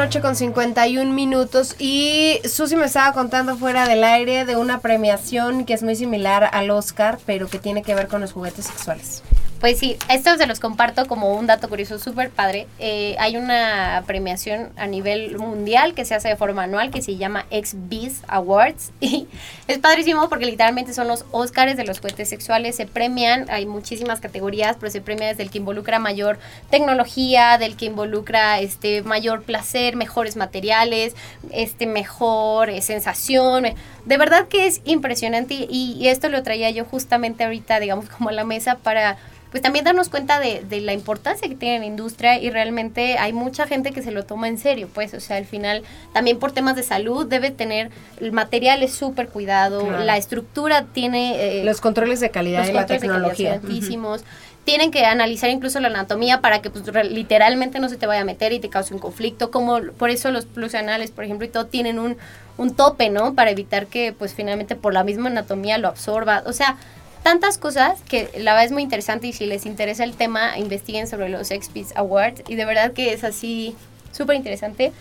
Noche 0.00 0.22
con 0.22 0.34
51 0.34 1.12
minutos 1.12 1.76
y 1.78 2.40
Susi 2.48 2.74
me 2.74 2.86
estaba 2.86 3.12
contando 3.12 3.58
fuera 3.58 3.86
del 3.86 4.02
aire 4.02 4.46
de 4.46 4.56
una 4.56 4.80
premiación 4.80 5.66
que 5.66 5.74
es 5.74 5.82
muy 5.82 5.94
similar 5.94 6.48
al 6.54 6.70
Oscar, 6.70 7.18
pero 7.26 7.48
que 7.48 7.58
tiene 7.58 7.82
que 7.82 7.94
ver 7.94 8.08
con 8.08 8.22
los 8.22 8.32
juguetes 8.32 8.64
sexuales. 8.64 9.22
Pues 9.60 9.78
sí, 9.78 9.98
estos 10.08 10.38
se 10.38 10.46
los 10.46 10.58
comparto 10.58 11.06
como 11.06 11.34
un 11.34 11.46
dato 11.46 11.68
curioso 11.68 11.98
súper 11.98 12.30
padre. 12.30 12.66
Eh, 12.78 13.14
hay 13.18 13.36
una 13.36 14.02
premiación 14.06 14.70
a 14.78 14.86
nivel 14.86 15.36
mundial 15.36 15.92
que 15.92 16.06
se 16.06 16.14
hace 16.14 16.28
de 16.28 16.36
forma 16.36 16.62
anual 16.62 16.90
que 16.90 17.02
se 17.02 17.16
llama 17.16 17.44
XBIS 17.50 18.22
Awards 18.26 18.90
y 19.00 19.28
es 19.68 19.78
padrísimo 19.78 20.30
porque 20.30 20.46
literalmente 20.46 20.94
son 20.94 21.08
los 21.08 21.26
Oscars 21.30 21.76
de 21.76 21.84
los 21.84 22.00
juguetes 22.00 22.30
sexuales. 22.30 22.76
Se 22.76 22.86
premian, 22.86 23.50
hay 23.50 23.66
muchísimas 23.66 24.20
categorías, 24.20 24.78
pero 24.80 24.90
se 24.90 25.02
premia 25.02 25.28
desde 25.28 25.42
el 25.42 25.50
que 25.50 25.58
involucra 25.58 25.98
mayor 25.98 26.38
tecnología, 26.70 27.58
del 27.58 27.76
que 27.76 27.84
involucra 27.84 28.60
este 28.60 29.02
mayor 29.02 29.42
placer, 29.42 29.94
mejores 29.94 30.36
materiales, 30.36 31.14
este 31.50 31.84
mejor 31.84 32.70
eh, 32.70 32.80
sensación. 32.80 33.66
De 34.06 34.16
verdad 34.16 34.48
que 34.48 34.66
es 34.66 34.80
impresionante 34.86 35.52
y, 35.52 35.98
y 36.00 36.08
esto 36.08 36.30
lo 36.30 36.42
traía 36.42 36.70
yo 36.70 36.86
justamente 36.86 37.44
ahorita, 37.44 37.78
digamos, 37.78 38.08
como 38.16 38.30
a 38.30 38.32
la 38.32 38.44
mesa 38.44 38.76
para 38.76 39.18
pues 39.50 39.62
también 39.62 39.84
darnos 39.84 40.08
cuenta 40.08 40.38
de, 40.40 40.62
de 40.68 40.80
la 40.80 40.92
importancia 40.92 41.48
que 41.48 41.54
tiene 41.56 41.80
la 41.80 41.86
industria 41.86 42.38
y 42.40 42.50
realmente 42.50 43.18
hay 43.18 43.32
mucha 43.32 43.66
gente 43.66 43.92
que 43.92 44.02
se 44.02 44.10
lo 44.12 44.24
toma 44.24 44.48
en 44.48 44.58
serio, 44.58 44.88
pues, 44.94 45.12
o 45.14 45.20
sea, 45.20 45.36
al 45.36 45.44
final 45.46 45.82
también 46.12 46.38
por 46.38 46.52
temas 46.52 46.76
de 46.76 46.82
salud 46.82 47.26
debe 47.26 47.50
tener, 47.50 47.90
el 48.20 48.32
material 48.32 48.82
es 48.82 48.92
súper 48.92 49.28
cuidado, 49.28 49.86
Claro. 49.86 50.04
la 50.04 50.16
estructura 50.16 50.84
tiene... 50.92 51.60
eh, 51.60 51.64
Los 51.64 51.80
controles 51.80 52.20
de 52.20 52.30
calidad 52.30 52.60
los 52.60 52.68
y 52.70 52.72
la 52.72 52.84
de 52.84 52.98
tecnología. 52.98 53.54
altísimos. 53.54 54.24
Tienen 54.64 54.90
que 54.90 55.04
analizar 55.06 55.48
incluso 55.50 55.80
la 55.80 55.88
anatomía 55.88 56.42
para 56.42 56.60
que 56.60 56.68
pues, 56.70 56.84
literalmente 57.10 57.80
no 57.80 57.88
se 57.88 57.96
te 57.96 58.06
vaya 58.06 58.20
a 58.20 58.24
meter 58.24 58.52
y 58.52 58.60
te 58.60 58.68
cause 58.68 58.92
un 58.92 59.00
conflicto. 59.00 59.50
Como 59.50 59.80
por 59.98 60.10
eso 60.10 60.30
los 60.30 60.44
plus 60.44 60.74
anales, 60.74 61.10
por 61.10 61.24
ejemplo, 61.24 61.46
y 61.46 61.48
todo 61.48 61.64
tienen 61.66 61.98
un, 61.98 62.18
un 62.58 62.76
tope, 62.76 63.08
¿no? 63.08 63.34
Para 63.34 63.50
evitar 63.50 63.86
que 63.86 64.12
pues 64.12 64.34
finalmente 64.34 64.76
por 64.76 64.92
la 64.92 65.02
misma 65.02 65.30
anatomía 65.30 65.78
lo 65.78 65.88
absorba. 65.88 66.42
O 66.46 66.52
sea, 66.52 66.76
tantas 67.22 67.58
cosas 67.58 68.00
que 68.08 68.30
la 68.38 68.52
verdad 68.52 68.64
es 68.64 68.72
muy 68.72 68.82
interesante 68.82 69.26
y 69.26 69.32
si 69.32 69.46
les 69.46 69.66
interesa 69.66 70.04
el 70.04 70.14
tema, 70.14 70.58
investiguen 70.58 71.06
sobre 71.06 71.28
los 71.28 71.48
XPs 71.48 71.96
Awards. 71.96 72.42
Y 72.48 72.56
de 72.56 72.64
verdad 72.64 72.92
que 72.92 73.12
es 73.12 73.24
así 73.24 73.76
súper 74.12 74.36
interesante. 74.36 74.92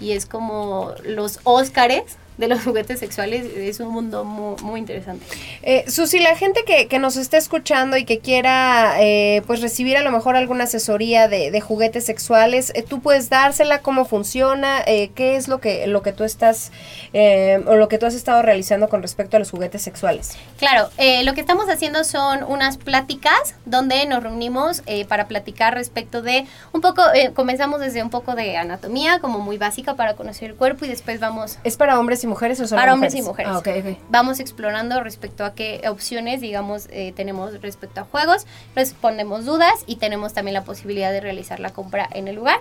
Y 0.00 0.12
es 0.12 0.26
como 0.26 0.94
los 1.04 1.40
Óscares 1.44 2.16
de 2.36 2.48
los 2.48 2.60
juguetes 2.64 3.00
sexuales 3.00 3.44
es 3.56 3.80
un 3.80 3.88
mundo 3.88 4.24
muy, 4.24 4.56
muy 4.62 4.80
interesante. 4.80 5.24
Eh, 5.62 5.84
Susi, 5.88 6.18
la 6.18 6.36
gente 6.36 6.64
que, 6.66 6.88
que, 6.88 6.98
nos 6.98 7.16
está 7.16 7.36
escuchando 7.36 7.96
y 7.96 8.04
que 8.04 8.20
quiera 8.20 8.96
eh, 9.00 9.42
pues 9.46 9.60
recibir 9.60 9.96
a 9.96 10.02
lo 10.02 10.10
mejor 10.10 10.36
alguna 10.36 10.64
asesoría 10.64 11.28
de, 11.28 11.50
de 11.50 11.60
juguetes 11.60 12.04
sexuales, 12.04 12.72
eh, 12.74 12.82
tú 12.82 13.00
puedes 13.00 13.30
dársela, 13.30 13.80
cómo 13.80 14.04
funciona, 14.04 14.82
eh, 14.86 15.10
qué 15.14 15.36
es 15.36 15.48
lo 15.48 15.60
que, 15.60 15.86
lo 15.86 16.02
que 16.02 16.12
tú 16.12 16.24
estás 16.24 16.72
eh, 17.12 17.62
o 17.66 17.76
lo 17.76 17.88
que 17.88 17.98
tú 17.98 18.06
has 18.06 18.14
estado 18.14 18.42
realizando 18.42 18.88
con 18.88 19.02
respecto 19.02 19.36
a 19.36 19.40
los 19.40 19.50
juguetes 19.50 19.82
sexuales. 19.82 20.36
Claro, 20.58 20.88
eh, 20.98 21.24
lo 21.24 21.34
que 21.34 21.40
estamos 21.40 21.68
haciendo 21.68 22.04
son 22.04 22.42
unas 22.44 22.76
pláticas 22.76 23.54
donde 23.64 24.04
nos 24.06 24.22
reunimos 24.22 24.82
para 25.08 25.26
platicar 25.26 25.74
respecto 25.74 26.22
de 26.22 26.46
un 26.72 26.80
poco, 26.80 27.02
comenzamos 27.34 27.80
desde 27.80 28.02
un 28.02 28.10
poco 28.10 28.34
de 28.34 28.56
anatomía, 28.56 29.18
como 29.20 29.38
muy 29.38 29.58
básica 29.58 29.94
para 29.94 30.14
conocer 30.14 30.50
el 30.50 30.56
cuerpo 30.56 30.84
y 30.84 30.88
después 30.88 31.20
vamos... 31.20 31.58
¿Es 31.64 31.76
para 31.76 31.98
hombres 31.98 32.24
y 32.24 32.25
mujeres 32.26 32.60
o 32.60 32.66
solo 32.66 32.80
Para 32.80 32.94
mujeres? 32.94 33.14
hombres 33.14 33.24
y 33.24 33.28
mujeres. 33.28 33.52
Ah, 33.54 33.58
okay, 33.58 33.80
okay. 33.80 33.98
Vamos 34.10 34.40
explorando 34.40 35.02
respecto 35.02 35.44
a 35.44 35.54
qué 35.54 35.82
opciones, 35.88 36.40
digamos, 36.40 36.88
eh, 36.90 37.12
tenemos 37.16 37.60
respecto 37.60 38.00
a 38.00 38.04
juegos, 38.04 38.46
respondemos 38.74 39.44
dudas 39.44 39.84
y 39.86 39.96
tenemos 39.96 40.34
también 40.34 40.54
la 40.54 40.64
posibilidad 40.64 41.12
de 41.12 41.20
realizar 41.20 41.60
la 41.60 41.70
compra 41.70 42.08
en 42.12 42.28
el 42.28 42.36
lugar. 42.36 42.58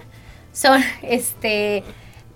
Son, 0.54 0.82
este... 1.02 1.84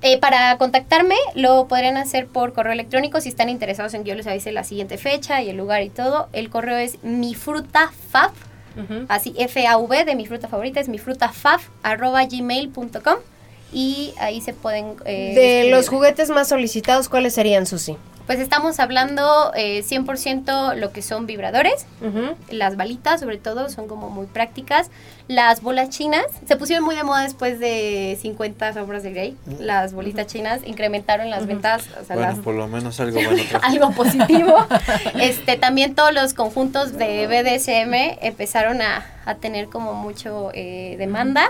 Eh, 0.01 0.17
para 0.17 0.57
contactarme 0.57 1.15
lo 1.36 1.67
podrían 1.67 1.97
hacer 1.97 2.25
por 2.27 2.53
correo 2.53 2.71
electrónico 2.71 3.19
si 3.19 3.27
están 3.27 3.49
interesados 3.49 3.93
en 3.93 4.05
que 4.05 4.11
yo 4.11 4.15
les 4.15 4.27
avise 4.27 4.53
la 4.53 4.63
siguiente 4.63 4.97
fecha 4.97 5.41
y 5.41 5.49
el 5.49 5.57
lugar 5.57 5.82
y 5.84 5.89
todo. 5.89 6.30
El 6.32 6.49
correo 6.49 6.77
es 6.77 7.03
mifrutafab, 7.03 8.32
uh 8.77 8.80
-huh. 8.80 9.05
así 9.09 9.36
F-A-V 9.38 10.05
de 10.05 10.15
mi 10.15 10.25
fruta 10.25 10.47
favorita, 10.47 10.80
es 10.80 10.88
mifrutafab 10.88 11.59
arroba 11.84 12.23
gmail.com 12.23 13.17
y 13.72 14.13
ahí 14.20 14.41
se 14.41 14.53
pueden... 14.53 14.95
Eh, 15.05 15.63
de 15.63 15.72
los 15.72 15.89
juguetes 15.89 16.30
más 16.30 16.47
solicitados, 16.49 17.09
¿cuáles 17.09 17.34
serían, 17.34 17.65
Susi? 17.65 17.97
Pues 18.30 18.39
estamos 18.39 18.80
hablando 18.80 19.51
eh, 19.55 19.82
100% 19.82 20.76
lo 20.76 20.91
que 20.91 21.01
son 21.01 21.26
vibradores, 21.26 21.88
uh 22.01 22.05
-huh. 22.05 22.36
las 22.51 22.78
balitas 22.78 23.20
sobre 23.22 23.38
todo 23.38 23.70
son 23.70 23.88
como 23.88 24.11
muy 24.11 24.28
prácticas, 24.28 24.91
las 25.28 25.63
bolas 25.63 25.89
chinas, 25.89 26.28
se 26.47 26.55
pusieron 26.55 26.86
muy 26.86 26.95
de 26.95 27.03
moda 27.03 27.24
después 27.24 27.59
de 27.59 28.20
50 28.22 28.74
sombras 28.74 29.01
de 29.01 29.13
Grey, 29.13 29.38
uh 29.47 29.53
-huh. 29.53 29.59
las 29.61 29.93
bolitas 29.93 30.28
chinas 30.28 30.61
incrementaron 30.63 31.32
las 31.32 31.41
uh 31.41 31.45
-huh. 31.45 31.47
ventas. 31.47 31.88
O 31.99 32.05
sea, 32.05 32.15
bueno, 32.17 32.34
las, 32.34 32.39
por 32.41 32.53
lo 32.53 32.67
menos 32.67 32.99
algo 32.99 33.20
bueno. 33.20 33.41
algo 33.63 33.91
positivo. 33.93 34.53
este 35.20 35.57
También 35.57 35.95
todos 35.95 36.13
los 36.13 36.36
conjuntos 36.36 36.99
de 36.99 37.26
BDSM 37.26 38.24
empezaron 38.24 38.84
a, 38.84 39.07
a 39.26 39.36
tener 39.36 39.70
como 39.70 39.95
mucho 39.95 40.51
eh, 40.53 40.97
demanda 40.99 41.49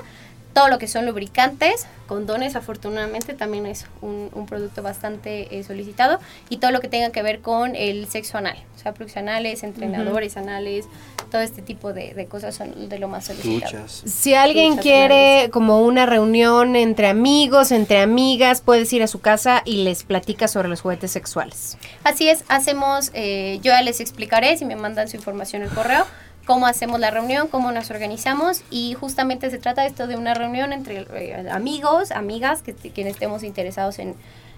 todo 0.60 0.68
lo 0.68 0.78
que 0.78 0.90
son 0.90 1.06
lubricantes, 1.06 1.88
condones, 2.06 2.58
afortunadamente 2.58 3.34
también 3.34 3.66
es 3.66 3.86
un, 4.02 4.30
un 4.34 4.46
producto 4.46 4.84
bastante 4.84 5.58
eh, 5.58 5.64
solicitado, 5.64 6.20
y 6.50 6.58
todo 6.58 6.72
lo 6.72 6.82
que 6.82 6.90
tenga 6.90 7.12
que 7.14 7.24
ver 7.24 7.40
con 7.40 7.78
el 7.78 8.10
sexo 8.10 8.38
anal, 8.38 8.58
o 8.76 8.78
sea, 8.78 8.94
plugs 8.94 9.16
anales, 9.16 9.64
entrenadores 9.64 10.36
uh 10.36 10.40
-huh. 10.40 10.42
anales, 10.42 10.86
todo 11.32 11.40
este 11.40 11.62
tipo 11.62 11.94
de, 11.94 12.14
de, 12.14 12.26
cosas 12.26 12.56
son 12.56 12.90
de 12.90 13.00
lo 13.00 13.08
más 13.08 13.28
solicitado. 13.28 13.86
Si 13.88 14.34
alguien 14.34 14.76
quiere 14.76 15.36
anales. 15.36 15.52
como 15.52 15.82
una 15.82 16.06
reunión 16.06 16.76
entre 16.76 17.08
amigos, 17.08 17.72
entre 17.72 18.02
amigas, 18.02 18.60
puedes 18.60 18.92
ir 18.92 19.02
a 19.02 19.08
su 19.08 19.22
casa 19.22 19.62
y 19.64 19.84
les 19.84 20.04
platica 20.04 20.50
sobre 20.50 20.68
los 20.68 20.82
juguetes 20.82 21.12
sexuales. 21.12 21.78
Así 22.04 22.28
es, 22.28 22.44
hacemos, 22.50 23.12
eh, 23.14 23.60
yo 23.62 23.72
ya 23.72 23.82
les 23.82 24.02
explicaré 24.02 24.58
si 24.58 24.66
me 24.66 24.76
mandan 24.76 25.08
su 25.08 25.16
información 25.16 25.62
el 25.62 25.70
correo 25.70 26.06
cómo 26.50 26.66
hacemos 26.66 27.00
la 27.00 27.12
reunión, 27.12 27.48
cómo 27.48 27.72
nos 27.72 27.92
organizamos 27.92 28.64
y 28.72 28.96
justamente 28.96 29.52
se 29.52 29.60
trata 29.60 29.86
esto 29.86 30.08
de 30.08 30.18
una 30.18 30.34
reunión 30.34 30.74
entre 30.74 31.06
eh, 31.14 31.48
amigos, 31.52 32.10
amigas, 32.10 32.64
que 32.64 32.74
quienes 32.74 33.14
estemos 33.14 33.44
interesados 33.44 34.00
en, 34.00 34.16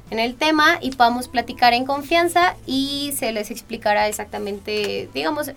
en, 0.09 0.17
el 0.17 0.35
tema 0.35 0.77
y 0.79 0.91
podamos 0.91 1.27
platicar 1.27 1.73
en 1.73 1.83
confianza 1.83 2.55
y 2.65 3.11
se 3.17 3.33
les 3.33 3.51
explicará 3.51 4.07
exactamente, 4.07 5.09
digamos, 5.13 5.51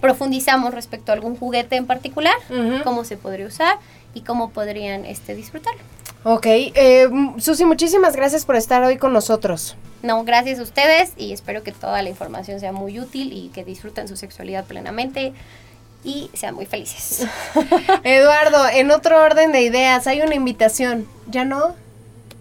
profundizamos 0.00 0.74
respecto 0.74 1.10
a 1.10 1.16
algún 1.16 1.36
juguete 1.36 1.74
en 1.74 1.86
particular, 1.88 2.36
uh 2.50 2.54
-huh. 2.54 2.84
cómo 2.84 3.02
se 3.02 3.16
podría 3.16 3.48
usar 3.48 3.78
y 4.14 4.20
cómo 4.20 4.50
podrían 4.50 5.04
este, 5.04 5.34
disfrutarlo. 5.34 5.80
Ok, 6.22 6.46
eh, 6.46 7.08
Susi, 7.38 7.64
muchísimas 7.64 8.14
gracias 8.14 8.44
por 8.44 8.54
estar 8.54 8.80
hoy 8.84 8.96
con 8.96 9.12
nosotros. 9.12 9.74
No, 10.04 10.22
gracias 10.22 10.60
a 10.60 10.62
ustedes 10.62 11.14
y 11.16 11.32
espero 11.32 11.64
que 11.64 11.72
toda 11.72 12.00
la 12.00 12.10
información 12.10 12.60
sea 12.60 12.70
muy 12.70 13.00
útil 13.00 13.32
y 13.32 13.48
que 13.48 13.64
disfruten 13.64 14.06
su 14.06 14.16
sexualidad 14.16 14.66
plenamente 14.66 15.32
y 16.04 16.30
sean 16.34 16.54
muy 16.54 16.66
felices. 16.66 17.26
Eduardo, 18.04 18.68
en 18.72 18.90
otro 18.90 19.22
orden 19.22 19.52
de 19.52 19.62
ideas, 19.62 20.06
hay 20.06 20.20
una 20.22 20.34
invitación. 20.34 21.06
¿Ya 21.28 21.44
no? 21.44 21.74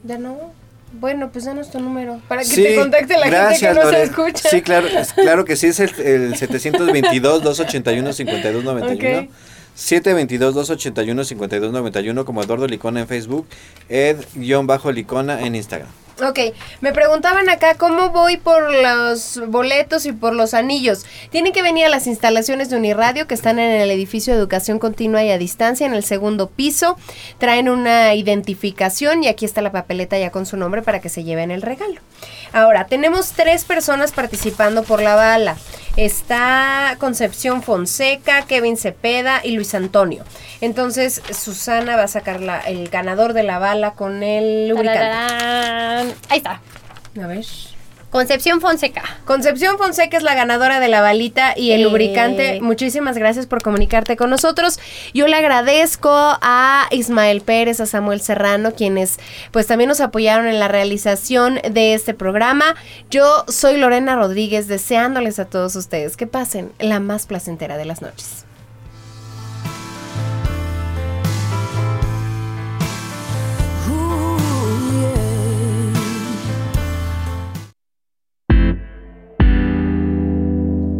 ¿Ya 0.03 0.17
no? 0.17 0.53
Bueno, 0.93 1.29
pues 1.31 1.45
danos 1.45 1.69
tu 1.71 1.79
número 1.79 2.19
para 2.27 2.41
que 2.41 2.47
sí, 2.47 2.63
te 2.63 2.75
contacte 2.75 3.15
la 3.17 3.27
gracias, 3.27 3.59
gente 3.59 3.75
que 3.75 3.79
no 3.79 3.85
Lore. 3.85 3.97
se 3.97 4.03
escucha. 4.03 4.49
Sí, 4.49 4.63
claro, 4.63 4.87
es, 4.87 5.13
claro 5.13 5.45
que 5.45 5.55
sí, 5.55 5.67
es 5.67 5.79
el, 5.79 5.91
el 5.99 6.33
722-281-5291. 6.35 8.95
Okay. 8.95 9.29
722-281-5291 9.77 12.25
como 12.25 12.41
Eduardo 12.43 12.67
Licona 12.67 12.99
en 13.01 13.07
Facebook, 13.07 13.47
Ed-Licona 13.87 15.41
en 15.41 15.53
Instagram. 15.55 15.89
Ok, 16.21 16.39
me 16.81 16.91
preguntaban 16.91 17.47
acá 17.47 17.75
cómo 17.75 18.09
voy 18.09 18.35
por 18.35 18.73
los 18.73 19.41
boletos 19.47 20.05
y 20.05 20.11
por 20.11 20.33
los 20.33 20.53
anillos. 20.53 21.05
Tienen 21.29 21.53
que 21.53 21.61
venir 21.61 21.85
a 21.85 21.89
las 21.89 22.07
instalaciones 22.07 22.69
de 22.69 22.75
Uniradio 22.75 23.25
que 23.25 23.33
están 23.33 23.57
en 23.57 23.79
el 23.79 23.89
edificio 23.89 24.33
de 24.33 24.39
educación 24.39 24.79
continua 24.79 25.23
y 25.23 25.31
a 25.31 25.37
distancia 25.37 25.87
en 25.87 25.93
el 25.93 26.03
segundo 26.03 26.49
piso. 26.49 26.97
Traen 27.37 27.69
una 27.69 28.15
identificación 28.15 29.23
y 29.23 29.29
aquí 29.29 29.45
está 29.45 29.61
la 29.61 29.71
papeleta 29.71 30.19
ya 30.19 30.29
con 30.29 30.45
su 30.45 30.57
nombre 30.57 30.81
para 30.81 30.99
que 30.99 31.07
se 31.07 31.23
lleven 31.23 31.51
el 31.51 31.61
regalo. 31.61 32.01
Ahora, 32.53 32.85
tenemos 32.87 33.31
tres 33.33 33.65
personas 33.65 34.11
participando 34.11 34.83
por 34.83 35.01
la 35.01 35.15
bala. 35.15 35.57
Está 35.95 36.95
Concepción 36.99 37.61
Fonseca, 37.61 38.43
Kevin 38.43 38.77
Cepeda 38.77 39.41
y 39.43 39.51
Luis 39.51 39.73
Antonio. 39.75 40.23
Entonces, 40.61 41.21
Susana 41.31 41.95
va 41.95 42.03
a 42.03 42.07
sacar 42.07 42.41
la, 42.41 42.59
el 42.61 42.89
ganador 42.89 43.33
de 43.33 43.43
la 43.43 43.59
bala 43.59 43.91
con 43.91 44.23
el 44.23 44.69
lubricante. 44.69 46.15
Ahí 46.29 46.37
está. 46.37 46.61
A 47.21 47.27
ver. 47.27 47.45
Concepción 48.09 48.59
Fonseca. 48.59 49.03
Concepción 49.25 49.77
Fonseca 49.77 50.17
es 50.17 50.23
la 50.23 50.33
ganadora 50.33 50.79
de 50.79 50.87
la 50.87 51.01
balita 51.01 51.53
y 51.55 51.71
el 51.71 51.81
Eh. 51.81 51.83
lubricante. 51.83 52.59
Muchísimas 52.59 53.15
gracias 53.17 53.45
por 53.45 53.61
comunicarte 53.61 54.17
con 54.17 54.31
nosotros. 54.31 54.79
Yo 55.13 55.27
le 55.27 55.35
agradezco 55.35 56.09
a 56.11 56.87
Ismael 56.89 57.41
Pérez, 57.41 57.79
a 57.79 57.85
Samuel 57.85 58.21
Serrano, 58.21 58.73
quienes 58.73 59.19
pues 59.51 59.67
también 59.67 59.89
nos 59.89 60.01
apoyaron 60.01 60.47
en 60.47 60.59
la 60.59 60.67
realización 60.67 61.59
de 61.69 61.93
este 61.93 62.15
programa. 62.15 62.75
Yo 63.11 63.45
soy 63.47 63.77
Lorena 63.77 64.15
Rodríguez, 64.15 64.67
deseándoles 64.67 65.37
a 65.37 65.45
todos 65.45 65.75
ustedes 65.75 66.17
que 66.17 66.25
pasen 66.25 66.71
la 66.79 66.99
más 66.99 67.27
placentera 67.27 67.77
de 67.77 67.85
las 67.85 68.01
noches. 68.01 68.45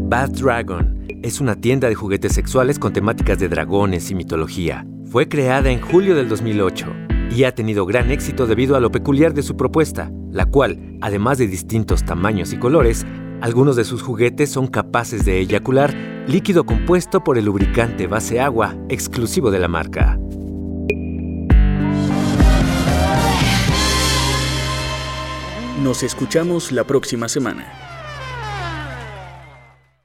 Bad 0.10 0.32
Dragon 0.32 1.06
es 1.22 1.40
una 1.40 1.56
tienda 1.56 1.88
de 1.88 1.94
juguetes 1.94 2.34
sexuales 2.34 2.80
con 2.80 2.92
temáticas 2.92 3.38
de 3.38 3.48
dragones 3.48 4.10
y 4.10 4.16
mitología. 4.16 4.84
Fue 5.06 5.30
creada 5.30 5.70
en 5.70 5.82
julio 5.82 6.16
del 6.16 6.28
2008 6.28 6.88
y 7.30 7.44
ha 7.44 7.54
tenido 7.54 7.86
gran 7.86 8.10
éxito 8.10 8.48
debido 8.48 8.76
a 8.76 8.80
lo 8.80 8.92
peculiar 8.92 9.36
de 9.36 9.44
su 9.44 9.56
propuesta, 9.56 10.12
la 10.32 10.48
cual, 10.48 10.98
además 11.02 11.38
de 11.38 11.46
distintos 11.46 12.06
tamaños 12.06 12.54
y 12.54 12.58
colores, 12.58 13.06
algunos 13.42 13.76
de 13.76 13.84
sus 13.84 14.02
juguetes 14.02 14.50
son 14.50 14.66
capaces 14.66 15.26
de 15.26 15.38
eyacular 15.42 15.94
líquido 16.28 16.66
compuesto 16.66 17.24
por 17.24 17.38
el 17.38 17.46
lubricante 17.46 18.08
base 18.08 18.40
agua 18.40 18.76
exclusivo 18.90 19.52
de 19.52 19.60
la 19.60 19.68
marca. 19.68 20.18
Nos 25.84 26.02
escuchamos 26.02 26.72
la 26.72 26.84
próxima 26.84 27.30
semana. 27.30 27.79